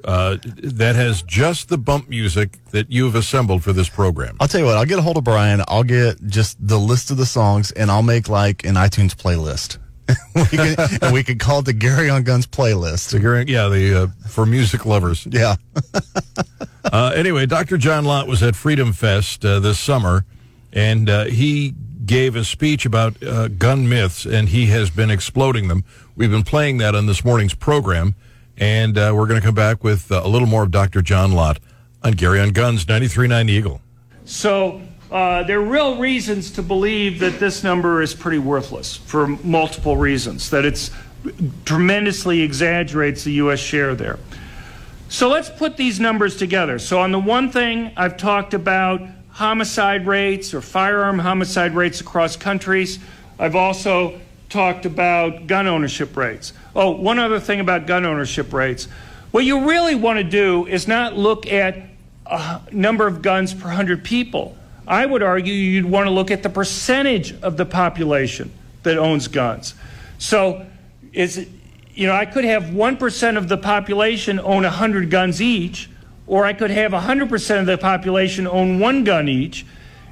uh, 0.04 0.38
that 0.44 0.96
has 0.96 1.22
just 1.24 1.70
the 1.70 1.78
bump 1.78 2.10
music 2.10 2.58
that 2.72 2.92
you've 2.92 3.16
assembled 3.16 3.64
for 3.64 3.74
this 3.74 3.90
program. 3.90 4.38
I'll 4.40 4.48
tell 4.48 4.62
you 4.62 4.66
what, 4.66 4.78
I'll 4.78 4.86
get 4.86 5.00
a 5.00 5.02
hold 5.02 5.18
of 5.18 5.24
Brian. 5.24 5.62
I'll 5.68 5.84
get 5.84 6.26
just 6.26 6.58
the 6.66 6.80
list 6.80 7.12
of 7.12 7.18
the 7.18 7.26
songs 7.26 7.72
and 7.72 7.92
I'll 7.92 8.04
make 8.04 8.28
like 8.28 8.66
an 8.66 8.76
iTunes 8.76 9.14
playlist. 9.14 9.78
we 10.36 10.58
can, 10.58 10.76
and 11.02 11.14
we 11.14 11.24
can 11.24 11.38
call 11.38 11.60
it 11.60 11.66
the 11.66 11.74
Gary 11.74 12.10
on 12.10 12.24
Guns 12.24 12.48
playlist. 12.48 13.00
So 13.00 13.18
you're, 13.18 13.42
yeah, 13.42 13.68
the 13.68 14.04
uh, 14.04 14.28
for 14.28 14.46
music 14.46 14.86
lovers. 14.86 15.28
Yeah. 15.30 15.56
Uh, 16.84 17.14
anyway, 17.16 17.46
Dr. 17.46 17.78
John 17.78 18.06
Lott 18.06 18.28
was 18.28 18.44
at 18.44 18.56
Freedom 18.56 18.92
Fest 18.92 19.46
uh, 19.46 19.60
this 19.60 19.80
summer, 19.80 20.26
and 20.74 21.10
uh, 21.10 21.26
he 21.26 21.74
gave 22.06 22.36
a 22.36 22.44
speech 22.44 22.86
about 22.86 23.22
uh, 23.24 23.48
gun 23.48 23.88
myths, 23.88 24.26
and 24.26 24.50
he 24.50 24.68
has 24.68 24.90
been 24.90 25.10
exploding 25.10 25.68
them. 25.68 25.84
We've 26.16 26.32
been 26.32 26.44
playing 26.44 26.78
that 26.80 26.96
on 26.96 27.06
this 27.06 27.24
morning's 27.24 27.54
program, 27.54 28.16
and 28.58 28.98
uh, 28.98 29.14
we're 29.16 29.28
going 29.28 29.40
to 29.40 29.46
come 29.46 29.56
back 29.56 29.84
with 29.84 30.12
uh, 30.12 30.22
a 30.24 30.28
little 30.28 30.48
more 30.48 30.64
of 30.64 30.72
Dr. 30.72 31.02
John 31.02 31.32
Lott 31.32 31.60
on 32.04 32.14
Gary 32.14 32.40
on 32.40 32.50
Guns, 32.50 32.86
93.9 32.86 33.48
The 33.48 33.54
Eagle. 33.54 33.82
So 34.26 34.82
uh, 35.12 35.44
there 35.44 35.60
are 35.60 35.64
real 35.64 35.98
reasons 35.98 36.52
to 36.52 36.64
believe 36.64 37.20
that 37.20 37.40
this 37.40 37.64
number 37.64 38.02
is 38.02 38.14
pretty 38.16 38.40
worthless 38.40 38.96
for 38.96 39.28
multiple 39.28 39.98
reasons, 39.98 40.50
that 40.50 40.66
it's 40.66 40.92
tremendously 41.66 42.42
exaggerates 42.42 43.24
the 43.24 43.34
U.S. 43.34 43.60
share 43.60 43.94
there. 43.94 44.18
So 45.10 45.28
let's 45.28 45.50
put 45.50 45.76
these 45.76 46.00
numbers 46.00 46.38
together. 46.38 46.80
So 46.80 47.00
on 47.00 47.12
the 47.12 47.20
one 47.20 47.52
thing, 47.52 47.92
I've 47.98 48.16
talked 48.16 48.54
about 48.54 49.02
homicide 49.32 50.06
rates 50.06 50.54
or 50.54 50.62
firearm 50.62 51.20
homicide 51.20 51.74
rates 51.74 52.02
across 52.02 52.36
countries. 52.36 53.00
I've 53.40 53.56
also 53.56 54.20
talked 54.50 54.86
about 54.86 55.48
gun 55.48 55.68
ownership 55.68 56.16
rates. 56.16 56.54
Oh, 56.76 56.92
one 56.92 57.20
other 57.20 57.40
thing 57.40 57.60
about 57.60 57.88
gun 57.88 58.06
ownership 58.06 58.54
rates. 58.54 58.88
What 59.32 59.46
you 59.46 59.68
really 59.70 59.96
want 59.96 60.18
to 60.18 60.24
do 60.24 60.68
is 60.68 60.88
not 60.88 61.18
look 61.18 61.48
at 61.48 61.78
a 62.26 62.62
number 62.72 63.08
of 63.08 63.22
guns 63.22 63.54
per 63.54 63.68
100 63.68 64.04
people. 64.04 64.58
I 64.88 65.06
would 65.06 65.24
argue 65.24 65.54
you'd 65.54 65.86
want 65.86 66.08
to 66.08 66.12
look 66.12 66.32
at 66.32 66.44
the 66.44 66.50
percentage 66.50 67.34
of 67.42 67.56
the 67.56 67.66
population 67.66 68.52
that 68.84 68.98
owns 68.98 69.28
guns. 69.28 69.74
So, 70.18 70.66
is 71.14 71.48
you 71.94 72.08
know, 72.08 72.14
I 72.14 72.26
could 72.26 72.46
have 72.46 72.64
1% 72.64 73.38
of 73.38 73.48
the 73.48 73.58
population 73.58 74.40
own 74.40 74.64
100 74.64 75.10
guns 75.10 75.42
each, 75.42 75.90
or 76.28 76.46
I 76.46 76.54
could 76.54 76.72
have 76.72 76.92
100% 76.92 77.60
of 77.60 77.66
the 77.66 77.78
population 77.78 78.48
own 78.48 78.80
one 78.80 79.04
gun 79.04 79.28
each. 79.28 79.66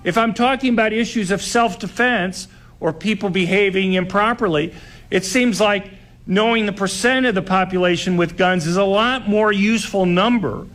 If 0.04 0.17
I'm 0.17 0.34
talking 0.34 0.74
about 0.74 0.93
issues 0.93 1.32
of 1.32 1.41
self 1.41 1.80
defense 1.80 2.48
or 2.80 2.93
people 2.93 3.30
behaving 3.30 3.93
improperly, 3.93 4.74
it 5.12 5.26
seems 5.26 5.60
like 5.60 5.89
knowing 6.26 6.65
the 6.65 6.74
percent 6.74 7.26
of 7.26 7.36
the 7.36 7.41
population 7.41 8.15
with 8.15 8.38
guns 8.38 8.67
is 8.67 8.78
a 8.78 8.84
lot 8.84 9.28
more 9.28 9.52
useful 9.52 10.06
number 10.06 10.65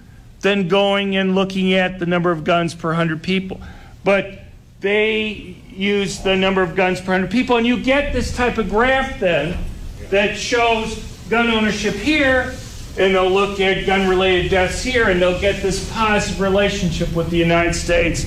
than 0.41 0.69
going 0.69 1.17
and 1.17 1.35
looking 1.35 1.73
at 1.75 1.99
the 1.99 2.07
number 2.07 2.31
of 2.31 2.45
guns 2.45 2.75
per 2.75 2.89
100 2.89 3.23
people. 3.23 3.61
But 4.03 4.41
they 4.81 5.57
use 5.71 6.21
the 6.21 6.37
number 6.37 6.63
of 6.63 6.77
guns 6.77 7.01
per 7.01 7.13
100 7.13 7.31
people, 7.31 7.57
and 7.57 7.67
you 7.67 7.83
get 7.83 8.13
this 8.13 8.37
type 8.37 8.59
of 8.59 8.69
graph 8.69 9.19
then 9.19 9.57
that 10.11 10.37
shows 10.37 10.97
gun 11.31 11.51
ownership 11.51 11.95
here, 11.95 12.55
and 12.97 13.15
they'll 13.15 13.31
look 13.31 13.61
at 13.61 13.87
gun 13.87 14.09
related 14.09 14.51
deaths 14.51 14.83
here, 14.83 15.09
and 15.09 15.21
they'll 15.21 15.41
get 15.41 15.63
this 15.63 15.91
positive 15.93 16.41
relationship 16.41 17.13
with 17.13 17.31
the 17.31 17.37
United 17.37 17.75
States 17.75 18.27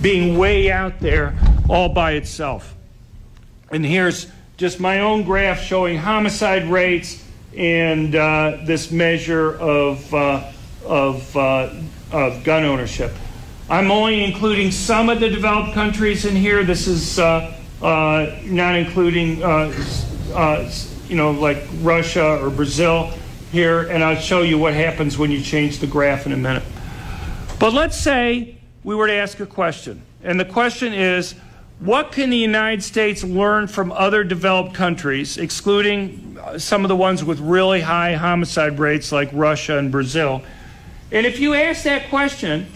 being 0.00 0.38
way 0.38 0.70
out 0.70 1.00
there 1.00 1.36
all 1.68 1.88
by 1.88 2.12
itself. 2.12 2.74
And 3.70 3.84
here's 3.84 4.30
just 4.56 4.78
my 4.78 5.00
own 5.00 5.24
graph 5.24 5.60
showing 5.60 5.98
homicide 5.98 6.64
rates 6.66 7.24
and 7.56 8.14
uh, 8.14 8.58
this 8.64 8.90
measure 8.90 9.58
of, 9.58 10.14
uh, 10.14 10.52
of, 10.84 11.36
uh, 11.36 11.70
of 12.12 12.44
gun 12.44 12.64
ownership. 12.64 13.12
I'm 13.68 13.90
only 13.90 14.22
including 14.22 14.70
some 14.70 15.08
of 15.08 15.20
the 15.20 15.28
developed 15.28 15.72
countries 15.72 16.24
in 16.24 16.36
here. 16.36 16.64
This 16.64 16.86
is 16.86 17.18
uh, 17.18 17.56
uh, 17.82 18.36
not 18.44 18.76
including, 18.76 19.42
uh, 19.42 20.70
you 21.08 21.16
know, 21.16 21.30
like 21.30 21.64
Russia 21.80 22.38
or 22.44 22.50
Brazil 22.50 23.12
here, 23.54 23.82
and 23.82 24.02
I'll 24.02 24.16
show 24.16 24.42
you 24.42 24.58
what 24.58 24.74
happens 24.74 25.16
when 25.16 25.30
you 25.30 25.40
change 25.40 25.78
the 25.78 25.86
graph 25.86 26.26
in 26.26 26.32
a 26.32 26.36
minute. 26.36 26.64
But 27.60 27.72
let's 27.72 27.96
say 27.96 28.56
we 28.82 28.96
were 28.96 29.06
to 29.06 29.12
ask 29.12 29.38
a 29.40 29.46
question, 29.46 30.02
and 30.22 30.38
the 30.38 30.44
question 30.44 30.92
is, 30.92 31.36
what 31.78 32.12
can 32.12 32.30
the 32.30 32.36
United 32.36 32.82
States 32.82 33.22
learn 33.22 33.68
from 33.68 33.92
other 33.92 34.24
developed 34.24 34.74
countries, 34.74 35.38
excluding 35.38 36.36
some 36.58 36.84
of 36.84 36.88
the 36.88 36.96
ones 36.96 37.24
with 37.24 37.38
really 37.40 37.80
high 37.80 38.14
homicide 38.14 38.78
rates 38.78 39.12
like 39.12 39.30
Russia 39.32 39.78
and 39.78 39.92
Brazil? 39.92 40.42
And 41.12 41.24
if 41.24 41.38
you 41.38 41.54
ask 41.54 41.84
that 41.84 42.08
question, 42.10 42.66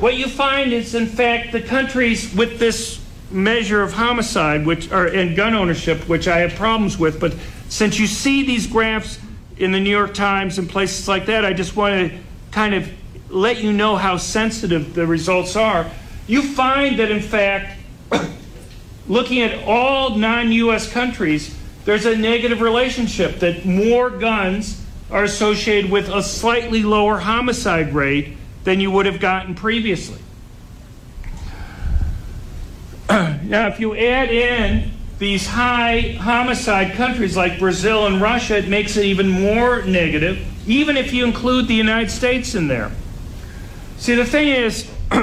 what 0.00 0.16
you 0.16 0.26
find 0.26 0.72
is, 0.72 0.96
in 0.96 1.06
fact, 1.06 1.52
the 1.52 1.60
countries 1.60 2.34
with 2.34 2.58
this 2.58 3.00
measure 3.30 3.82
of 3.82 3.92
homicide 3.92 4.66
which 4.66 4.90
are, 4.90 5.06
and 5.06 5.36
gun 5.36 5.54
ownership, 5.54 6.08
which 6.08 6.26
I 6.26 6.38
have 6.38 6.54
problems 6.54 6.98
with, 6.98 7.20
but 7.20 7.34
since 7.68 7.98
you 7.98 8.08
see 8.08 8.44
these 8.44 8.66
graphs 8.66 9.18
in 9.56 9.72
the 9.72 9.80
New 9.80 9.90
York 9.90 10.14
Times 10.14 10.58
and 10.58 10.68
places 10.68 11.06
like 11.06 11.26
that, 11.26 11.44
I 11.44 11.52
just 11.52 11.76
want 11.76 12.10
to 12.10 12.18
kind 12.50 12.74
of 12.74 12.90
let 13.28 13.62
you 13.62 13.72
know 13.72 13.96
how 13.96 14.16
sensitive 14.16 14.94
the 14.94 15.06
results 15.06 15.56
are. 15.56 15.90
You 16.26 16.42
find 16.42 16.98
that, 16.98 17.10
in 17.10 17.20
fact, 17.20 17.78
looking 19.08 19.42
at 19.42 19.64
all 19.66 20.16
non 20.16 20.50
US 20.52 20.90
countries, 20.90 21.56
there's 21.84 22.06
a 22.06 22.16
negative 22.16 22.60
relationship 22.60 23.40
that 23.40 23.64
more 23.64 24.10
guns 24.10 24.80
are 25.10 25.24
associated 25.24 25.90
with 25.90 26.08
a 26.08 26.22
slightly 26.22 26.82
lower 26.82 27.18
homicide 27.18 27.94
rate 27.94 28.36
than 28.64 28.80
you 28.80 28.90
would 28.90 29.06
have 29.06 29.20
gotten 29.20 29.54
previously. 29.54 30.20
now, 33.10 33.68
if 33.68 33.78
you 33.78 33.94
add 33.94 34.30
in 34.30 34.93
these 35.24 35.46
high 35.46 36.18
homicide 36.20 36.92
countries 36.92 37.34
like 37.34 37.58
Brazil 37.58 38.06
and 38.06 38.20
Russia, 38.20 38.58
it 38.58 38.68
makes 38.68 38.98
it 38.98 39.06
even 39.06 39.26
more 39.26 39.82
negative, 39.84 40.38
even 40.68 40.98
if 40.98 41.14
you 41.14 41.24
include 41.24 41.66
the 41.66 41.74
United 41.74 42.10
States 42.10 42.54
in 42.54 42.68
there. 42.68 42.92
See, 43.96 44.14
the 44.14 44.26
thing 44.26 44.48
is, 44.48 44.86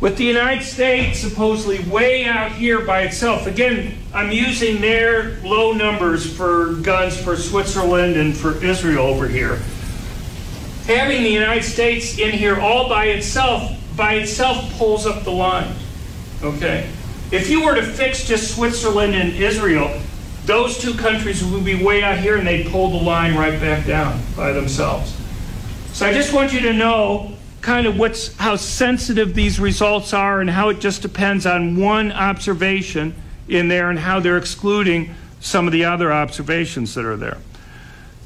with 0.00 0.16
the 0.16 0.24
United 0.24 0.64
States 0.64 1.20
supposedly 1.20 1.78
way 1.88 2.24
out 2.24 2.50
here 2.50 2.84
by 2.84 3.02
itself, 3.02 3.46
again, 3.46 3.96
I'm 4.12 4.32
using 4.32 4.80
their 4.80 5.38
low 5.42 5.72
numbers 5.72 6.36
for 6.36 6.74
guns 6.74 7.16
for 7.22 7.36
Switzerland 7.36 8.16
and 8.16 8.36
for 8.36 8.60
Israel 8.64 9.06
over 9.06 9.28
here. 9.28 9.60
Having 10.86 11.22
the 11.22 11.30
United 11.30 11.62
States 11.62 12.18
in 12.18 12.32
here 12.32 12.58
all 12.58 12.88
by 12.88 13.04
itself, 13.04 13.70
by 13.96 14.14
itself 14.14 14.76
pulls 14.76 15.06
up 15.06 15.22
the 15.22 15.30
line. 15.30 15.72
Okay? 16.42 16.90
If 17.32 17.48
you 17.48 17.64
were 17.64 17.76
to 17.76 17.82
fix 17.82 18.24
just 18.24 18.54
Switzerland 18.54 19.14
and 19.14 19.32
Israel, 19.32 20.00
those 20.46 20.78
two 20.78 20.94
countries 20.94 21.44
would 21.44 21.64
be 21.64 21.82
way 21.82 22.02
out 22.02 22.18
here 22.18 22.36
and 22.36 22.46
they'd 22.46 22.66
pull 22.66 22.90
the 22.90 23.04
line 23.04 23.36
right 23.36 23.60
back 23.60 23.86
down 23.86 24.20
by 24.36 24.52
themselves. 24.52 25.16
So 25.92 26.06
I 26.06 26.12
just 26.12 26.32
want 26.32 26.52
you 26.52 26.60
to 26.60 26.72
know 26.72 27.36
kind 27.60 27.86
of 27.86 27.96
what's 27.96 28.36
how 28.36 28.56
sensitive 28.56 29.34
these 29.34 29.60
results 29.60 30.12
are 30.12 30.40
and 30.40 30.50
how 30.50 30.70
it 30.70 30.80
just 30.80 31.02
depends 31.02 31.46
on 31.46 31.76
one 31.76 32.10
observation 32.10 33.14
in 33.48 33.68
there 33.68 33.90
and 33.90 33.98
how 33.98 34.18
they're 34.18 34.38
excluding 34.38 35.14
some 35.38 35.66
of 35.66 35.72
the 35.72 35.84
other 35.84 36.12
observations 36.12 36.94
that 36.94 37.04
are 37.04 37.16
there. 37.16 37.38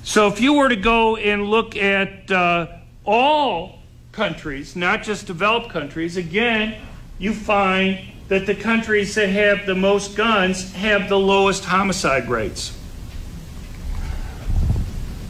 So 0.03 0.29
if 0.29 0.41
you 0.41 0.55
were 0.55 0.69
to 0.69 0.77
go 0.77 1.17
and 1.17 1.45
look 1.45 1.77
at 1.77 2.31
uh, 2.31 2.69
all 3.05 3.81
countries, 4.13 4.77
not 4.77 5.03
just 5.03 5.27
developed 5.27 5.71
countries, 5.71 6.17
again, 6.17 6.81
you 7.19 7.35
find 7.35 7.99
that 8.29 8.47
the 8.47 8.55
countries 8.55 9.15
that 9.15 9.29
have 9.29 9.67
the 9.67 9.75
most 9.75 10.17
guns 10.17 10.73
have 10.75 11.09
the 11.09 11.19
lowest 11.19 11.65
homicide 11.65 12.29
rates. 12.29 12.77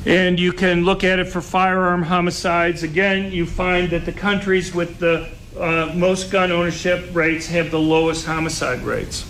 And 0.06 0.38
you 0.38 0.52
can 0.52 0.84
look 0.84 1.02
at 1.02 1.18
it 1.18 1.28
for 1.28 1.40
firearm 1.40 2.02
homicides. 2.02 2.82
Again, 2.82 3.32
you 3.32 3.46
find 3.46 3.90
that 3.90 4.04
the 4.04 4.12
countries 4.12 4.74
with 4.74 4.98
the 4.98 5.30
uh, 5.58 5.92
most 5.94 6.30
gun 6.30 6.52
ownership 6.52 7.08
rates 7.12 7.46
have 7.46 7.70
the 7.70 7.80
lowest 7.80 8.26
homicide 8.26 8.82
rates. 8.82 9.26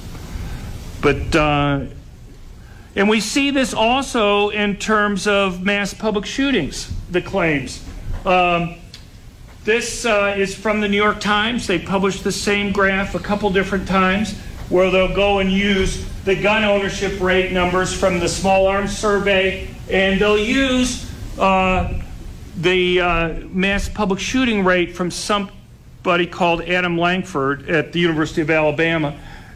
But, 1.00 1.36
uh, 1.36 1.84
and 2.96 3.08
we 3.08 3.20
see 3.20 3.50
this 3.50 3.72
also 3.72 4.48
in 4.48 4.76
terms 4.76 5.26
of 5.26 5.62
mass 5.62 5.94
public 5.94 6.26
shootings, 6.26 6.92
the 7.10 7.22
claims. 7.22 7.84
Um, 8.24 8.76
this 9.64 10.04
uh, 10.04 10.34
is 10.36 10.54
from 10.54 10.80
the 10.80 10.88
New 10.88 10.96
York 10.96 11.20
Times. 11.20 11.66
They 11.66 11.78
published 11.78 12.22
the 12.22 12.32
same 12.32 12.70
graph 12.70 13.14
a 13.14 13.18
couple 13.18 13.50
different 13.50 13.88
times. 13.88 14.34
where 14.70 14.90
they'll 14.90 15.14
go 15.14 15.40
and 15.40 15.52
use 15.52 16.04
the 16.24 16.34
gun 16.34 16.64
ownership 16.64 17.20
rate 17.20 17.52
numbers 17.52 17.92
from 17.92 18.18
the 18.18 18.28
Small 18.28 18.66
Arms 18.66 18.96
Survey, 18.96 19.68
and 19.90 20.18
they'll 20.18 20.38
use 20.38 21.10
uh, 21.38 22.00
the 22.56 23.00
uh, 23.00 23.28
mass 23.50 23.88
public 23.90 24.18
shooting 24.18 24.64
rate 24.64 24.96
from 24.96 25.10
somebody 25.10 26.26
called 26.26 26.62
Adam 26.62 26.96
Lankford 26.96 27.68
at 27.68 27.92
the 27.92 28.00
University 28.00 28.40
of 28.40 28.50
Alabama. 28.50 29.14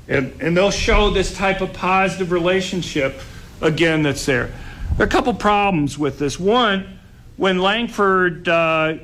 And, 0.08 0.32
and 0.40 0.56
they'll 0.56 0.70
show 0.70 1.10
this 1.10 1.34
type 1.34 1.60
of 1.60 1.72
positive 1.72 2.30
relationship 2.30 3.20
again 3.60 4.02
that's 4.02 4.26
there. 4.26 4.52
There 4.96 5.04
are 5.04 5.08
a 5.08 5.10
couple 5.10 5.32
problems 5.34 5.98
with 5.98 6.18
this. 6.18 6.38
One, 6.38 6.98
when 7.36 7.60
Lankford 7.60 8.48
uh, 8.48 8.96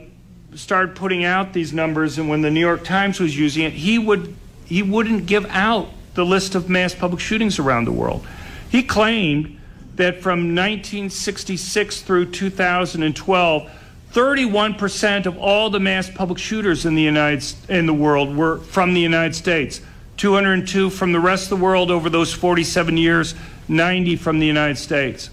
started 0.56 0.94
putting 0.94 1.24
out 1.24 1.52
these 1.52 1.72
numbers 1.72 2.18
and 2.18 2.28
when 2.28 2.42
the 2.42 2.50
New 2.50 2.60
York 2.60 2.84
Times 2.84 3.20
was 3.20 3.36
using 3.36 3.64
it, 3.64 3.72
he, 3.72 3.98
would, 3.98 4.34
he 4.64 4.82
wouldn't 4.82 5.26
give 5.26 5.46
out 5.46 5.88
the 6.14 6.24
list 6.24 6.54
of 6.54 6.68
mass 6.68 6.94
public 6.94 7.20
shootings 7.20 7.58
around 7.58 7.84
the 7.84 7.92
world. 7.92 8.26
He 8.70 8.82
claimed 8.82 9.58
that 9.96 10.20
from 10.20 10.54
1966 10.54 12.02
through 12.02 12.30
2012, 12.30 13.70
31% 14.12 15.26
of 15.26 15.36
all 15.38 15.70
the 15.70 15.80
mass 15.80 16.08
public 16.08 16.38
shooters 16.38 16.86
in 16.86 16.94
the 16.94 17.02
United 17.02 17.44
in 17.68 17.86
the 17.86 17.94
world 17.94 18.36
were 18.36 18.58
from 18.58 18.94
the 18.94 19.00
United 19.00 19.34
States. 19.34 19.80
202 20.16 20.90
from 20.90 21.12
the 21.12 21.18
rest 21.18 21.50
of 21.50 21.58
the 21.58 21.64
world 21.64 21.90
over 21.90 22.08
those 22.08 22.32
47 22.32 22.96
years, 22.96 23.34
90 23.66 24.16
from 24.16 24.38
the 24.38 24.46
United 24.46 24.78
States. 24.78 25.30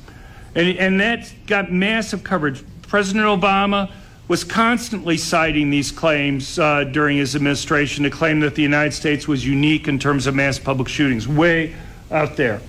And, 0.56 0.78
and 0.78 1.00
that 1.00 1.32
got 1.46 1.72
massive 1.72 2.24
coverage. 2.24 2.64
President 2.82 3.26
Obama 3.26 3.92
was 4.28 4.44
constantly 4.44 5.18
citing 5.18 5.70
these 5.70 5.92
claims 5.92 6.58
uh, 6.58 6.84
during 6.86 7.18
his 7.18 7.36
administration 7.36 8.04
to 8.04 8.10
claim 8.10 8.40
that 8.40 8.56
the 8.56 8.62
United 8.62 8.94
States 8.94 9.28
was 9.28 9.46
unique 9.46 9.88
in 9.88 10.00
terms 10.00 10.28
of 10.28 10.36
mass 10.36 10.58
public 10.58 10.88
shootings, 10.88 11.28
way 11.28 11.76
out 12.12 12.38
there. 12.38 12.62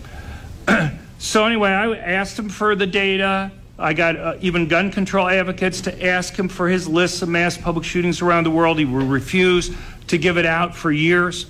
so, 1.19 1.45
anyway, 1.45 1.71
I 1.71 1.97
asked 1.97 2.39
him 2.39 2.49
for 2.49 2.75
the 2.75 2.87
data. 2.87 3.51
I 3.79 3.95
got 3.95 4.17
uh, 4.17 4.37
even 4.41 4.69
gun 4.69 4.91
control 4.91 5.29
advocates 5.29 5.81
to 5.83 6.07
ask 6.07 6.37
him 6.37 6.49
for 6.49 6.69
his 6.69 6.87
lists 6.89 7.23
of 7.23 7.29
mass 7.29 7.57
public 7.57 7.85
shootings 7.85 8.23
around 8.23 8.45
the 8.45 8.51
world. 8.51 8.79
He 8.79 8.85
refused 8.85 9.75
to 10.09 10.19
give 10.19 10.39
it 10.39 10.47
out 10.47 10.75
for 10.75 10.93
years. 10.93 11.47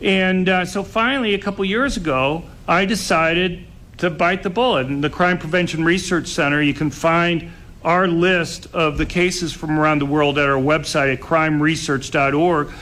And 0.00 0.48
uh, 0.48 0.64
so 0.64 0.82
finally, 0.82 1.34
a 1.34 1.38
couple 1.38 1.64
years 1.64 1.96
ago, 1.96 2.44
I 2.68 2.84
decided 2.84 3.64
to 3.98 4.10
bite 4.10 4.42
the 4.42 4.50
bullet. 4.50 4.86
In 4.86 5.00
the 5.00 5.10
Crime 5.10 5.38
Prevention 5.38 5.84
Research 5.84 6.28
Center, 6.28 6.60
you 6.60 6.74
can 6.74 6.90
find 6.90 7.50
our 7.84 8.08
list 8.08 8.66
of 8.72 8.96
the 8.98 9.06
cases 9.06 9.52
from 9.52 9.78
around 9.78 9.98
the 9.98 10.06
world 10.06 10.38
at 10.38 10.48
our 10.48 10.60
website 10.60 11.12
at 11.12 11.20
crimeresearch.org. 11.20 12.72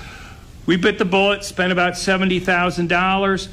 We 0.65 0.77
bit 0.77 0.99
the 0.99 1.05
bullet, 1.05 1.45
spent 1.45 1.73
about 1.73 1.95
$70,000. 1.95 3.49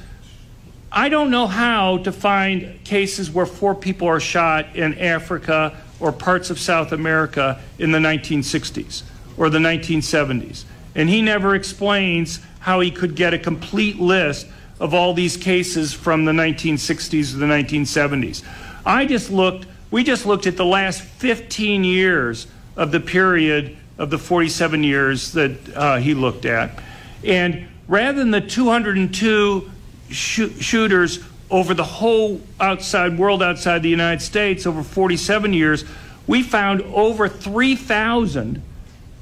I 0.92 1.10
don't 1.10 1.32
know 1.32 1.48
how 1.48 1.98
to 2.00 2.12
find 2.12 2.84
cases 2.84 3.32
where 3.32 3.46
four 3.46 3.74
people 3.74 4.08
are 4.08 4.20
shot 4.20 4.76
in 4.76 4.98
Africa 5.00 5.76
or 6.00 6.12
parts 6.12 6.50
of 6.50 6.60
South 6.60 6.92
America 6.92 7.62
in 7.78 7.92
the 7.92 8.00
1960s 8.00 9.04
or 9.38 9.50
the 9.50 9.60
1970s. 9.60 10.66
And 10.96 11.10
he 11.10 11.22
never 11.22 11.56
explains 11.56 12.40
how 12.60 12.80
he 12.80 12.92
could 12.92 13.16
get 13.16 13.34
a 13.34 13.40
complete 13.40 14.00
list 14.00 14.48
of 14.80 14.94
all 14.94 15.14
these 15.14 15.38
cases 15.38 15.94
from 15.94 16.26
the 16.26 16.32
1960s 16.32 17.32
to 17.32 17.38
the 17.38 17.46
1970s. 17.46 18.44
I 18.86 19.06
just 19.06 19.30
looked, 19.30 19.68
we 19.92 20.04
just 20.04 20.26
looked 20.26 20.48
at 20.48 20.58
the 20.58 20.66
last 20.66 21.02
15 21.02 21.84
years 21.84 22.48
of 22.76 22.92
the 22.92 23.00
period 23.00 23.78
of 23.98 24.10
the 24.10 24.18
47 24.18 24.84
years 24.84 25.34
that 25.34 25.76
uh, 25.76 25.98
he 25.98 26.14
looked 26.14 26.46
at. 26.46 26.82
And 27.24 27.68
rather 27.88 28.20
than 28.20 28.32
the 28.32 28.42
202 28.42 29.70
sh- 30.10 30.42
shooters 30.60 31.20
over 31.50 31.74
the 31.74 31.84
whole 31.84 32.40
outside 32.60 33.18
world 33.18 33.42
outside 33.42 33.84
the 33.84 33.90
United 33.90 34.22
States 34.22 34.66
over 34.66 34.84
47 34.84 35.54
years, 35.54 35.84
we 36.28 36.44
found 36.44 36.82
over 36.82 37.28
3,000 37.28 38.62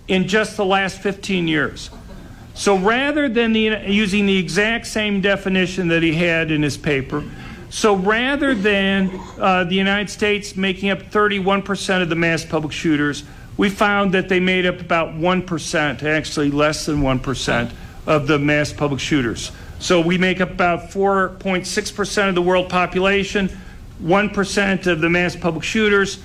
in 0.07 0.27
just 0.27 0.57
the 0.57 0.65
last 0.65 1.01
15 1.01 1.47
years. 1.47 1.89
So 2.53 2.77
rather 2.77 3.29
than 3.29 3.53
the, 3.53 3.83
using 3.87 4.25
the 4.25 4.37
exact 4.37 4.87
same 4.87 5.21
definition 5.21 5.87
that 5.89 6.03
he 6.03 6.13
had 6.13 6.51
in 6.51 6.63
his 6.63 6.75
paper, 6.75 7.23
so 7.69 7.95
rather 7.95 8.55
than 8.55 9.19
uh, 9.39 9.63
the 9.63 9.75
United 9.75 10.09
States 10.09 10.55
making 10.55 10.89
up 10.89 10.99
31% 10.99 12.01
of 12.01 12.09
the 12.09 12.15
mass 12.15 12.45
public 12.45 12.71
shooters, 12.71 13.23
we 13.57 13.69
found 13.69 14.13
that 14.13 14.29
they 14.29 14.39
made 14.39 14.65
up 14.65 14.79
about 14.79 15.15
1%, 15.15 16.03
actually 16.03 16.51
less 16.51 16.85
than 16.85 17.01
1% 17.01 17.71
of 18.05 18.27
the 18.27 18.39
mass 18.39 18.71
public 18.71 18.99
shooters. 18.99 19.51
So 19.79 20.01
we 20.01 20.17
make 20.17 20.41
up 20.41 20.51
about 20.51 20.89
4.6% 20.89 22.29
of 22.29 22.35
the 22.35 22.41
world 22.41 22.69
population, 22.69 23.49
1% 24.01 24.87
of 24.87 25.01
the 25.01 25.09
mass 25.09 25.35
public 25.35 25.63
shooters. 25.63 26.19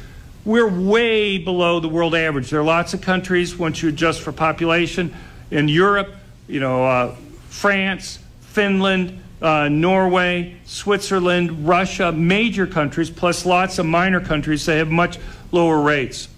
We're 0.45 0.69
way 0.69 1.39
below 1.39 1.81
the 1.81 1.89
world 1.89 2.15
average. 2.15 2.51
There 2.51 2.61
are 2.61 2.65
lots 2.65 2.95
of 2.95 3.01
countries, 3.01 3.57
once 3.57 3.83
you 3.83 3.89
adjust 3.89 4.21
for 4.21 4.33
population, 4.33 5.15
in 5.51 5.69
Europe 5.69 6.15
you 6.53 6.61
know, 6.61 6.85
uh, 6.85 7.15
France, 7.49 8.19
Finland, 8.41 9.22
uh, 9.43 9.69
Norway, 9.69 10.57
Switzerland, 10.65 11.67
Russia, 11.67 12.13
major 12.13 12.67
countries, 12.67 13.11
plus 13.11 13.45
lots 13.45 13.79
of 13.79 13.87
minor 13.87 14.21
countries 14.21 14.65
that 14.67 14.77
have 14.77 14.91
much 14.91 15.19
lower 15.51 15.81
rates. 15.81 16.29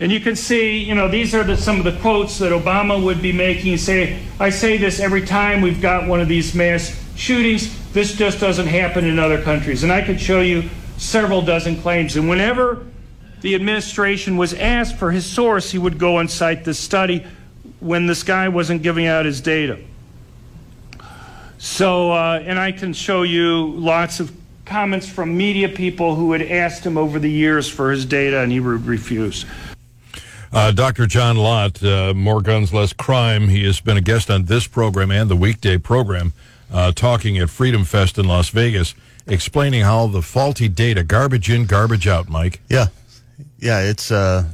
And 0.00 0.10
you 0.10 0.20
can 0.20 0.36
see, 0.36 0.78
you 0.78 0.94
know, 0.94 1.08
these 1.08 1.34
are 1.34 1.44
the, 1.44 1.56
some 1.56 1.78
of 1.78 1.84
the 1.84 1.98
quotes 2.00 2.38
that 2.38 2.52
Obama 2.52 3.02
would 3.02 3.22
be 3.22 3.32
making. 3.32 3.72
And 3.72 3.80
say, 3.80 4.22
I 4.38 4.50
say 4.50 4.76
this 4.76 5.00
every 5.00 5.24
time 5.24 5.60
we've 5.62 5.80
got 5.80 6.06
one 6.06 6.20
of 6.20 6.28
these 6.28 6.54
mass 6.54 7.02
shootings. 7.14 7.74
This 7.92 8.14
just 8.14 8.40
doesn't 8.40 8.66
happen 8.66 9.06
in 9.06 9.18
other 9.18 9.40
countries. 9.40 9.84
And 9.84 9.92
I 9.92 10.02
could 10.02 10.20
show 10.20 10.40
you 10.40 10.68
several 10.98 11.40
dozen 11.40 11.80
claims. 11.80 12.16
And 12.16 12.28
whenever 12.28 12.86
the 13.40 13.54
administration 13.54 14.36
was 14.36 14.52
asked 14.52 14.96
for 14.96 15.10
his 15.10 15.24
source, 15.24 15.70
he 15.70 15.78
would 15.78 15.98
go 15.98 16.18
and 16.18 16.30
cite 16.30 16.64
this 16.64 16.78
study 16.78 17.24
when 17.80 18.06
this 18.06 18.22
guy 18.22 18.48
wasn't 18.48 18.82
giving 18.82 19.06
out 19.06 19.24
his 19.24 19.40
data. 19.40 19.78
So, 21.66 22.12
uh, 22.12 22.42
and 22.44 22.60
I 22.60 22.70
can 22.70 22.92
show 22.92 23.22
you 23.22 23.66
lots 23.72 24.20
of 24.20 24.34
comments 24.64 25.06
from 25.08 25.36
media 25.36 25.68
people 25.68 26.14
who 26.14 26.30
had 26.30 26.40
asked 26.40 26.86
him 26.86 26.96
over 26.96 27.18
the 27.18 27.30
years 27.30 27.68
for 27.68 27.90
his 27.90 28.06
data, 28.06 28.40
and 28.40 28.52
he 28.52 28.60
would 28.60 28.86
refuse. 28.86 29.44
Uh, 30.52 30.70
Dr. 30.70 31.06
John 31.06 31.36
Lott, 31.36 31.82
uh, 31.82 32.14
More 32.14 32.40
Guns, 32.40 32.72
Less 32.72 32.92
Crime. 32.92 33.48
He 33.48 33.64
has 33.64 33.80
been 33.80 33.96
a 33.96 34.00
guest 34.00 34.30
on 34.30 34.44
this 34.44 34.68
program 34.68 35.10
and 35.10 35.28
the 35.28 35.36
weekday 35.36 35.76
program, 35.76 36.34
uh, 36.72 36.92
talking 36.92 37.36
at 37.36 37.50
Freedom 37.50 37.84
Fest 37.84 38.16
in 38.16 38.26
Las 38.26 38.48
Vegas, 38.50 38.94
explaining 39.26 39.82
how 39.82 40.06
the 40.06 40.22
faulty 40.22 40.68
data, 40.68 41.02
garbage 41.02 41.50
in, 41.50 41.66
garbage 41.66 42.06
out, 42.06 42.28
Mike. 42.28 42.60
Yeah. 42.70 42.86
Yeah, 43.58 43.80
it's 43.80 44.12
uh, 44.12 44.44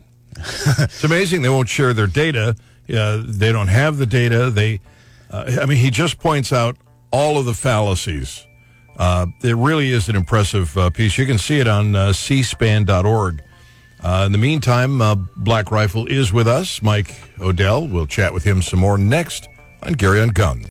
it's 0.36 1.02
amazing 1.02 1.42
they 1.42 1.48
won't 1.48 1.68
share 1.68 1.92
their 1.92 2.06
data. 2.06 2.56
Uh, 2.88 3.22
they 3.26 3.50
don't 3.50 3.68
have 3.68 3.98
the 3.98 4.06
data. 4.06 4.50
They, 4.50 4.80
uh, 5.30 5.58
I 5.60 5.66
mean, 5.66 5.78
he 5.78 5.90
just 5.90 6.18
points 6.18 6.52
out 6.52 6.76
all 7.10 7.38
of 7.38 7.44
the 7.44 7.54
fallacies. 7.54 8.46
Uh, 8.96 9.26
it 9.42 9.56
really 9.56 9.90
is 9.90 10.08
an 10.08 10.16
impressive 10.16 10.76
uh, 10.78 10.90
piece. 10.90 11.18
You 11.18 11.26
can 11.26 11.38
see 11.38 11.58
it 11.58 11.66
on 11.66 11.96
uh, 11.96 12.08
cspan.org. 12.08 13.42
Uh, 14.02 14.24
in 14.26 14.32
the 14.32 14.38
meantime, 14.38 15.00
uh, 15.00 15.14
Black 15.36 15.70
Rifle 15.70 16.06
is 16.06 16.32
with 16.32 16.46
us. 16.46 16.82
Mike 16.82 17.14
Odell. 17.40 17.88
We'll 17.88 18.06
chat 18.06 18.34
with 18.34 18.44
him 18.44 18.62
some 18.62 18.80
more 18.80 18.98
next 18.98 19.48
on 19.82 19.94
Gary 19.94 20.20
on 20.20 20.28
Gun. 20.28 20.62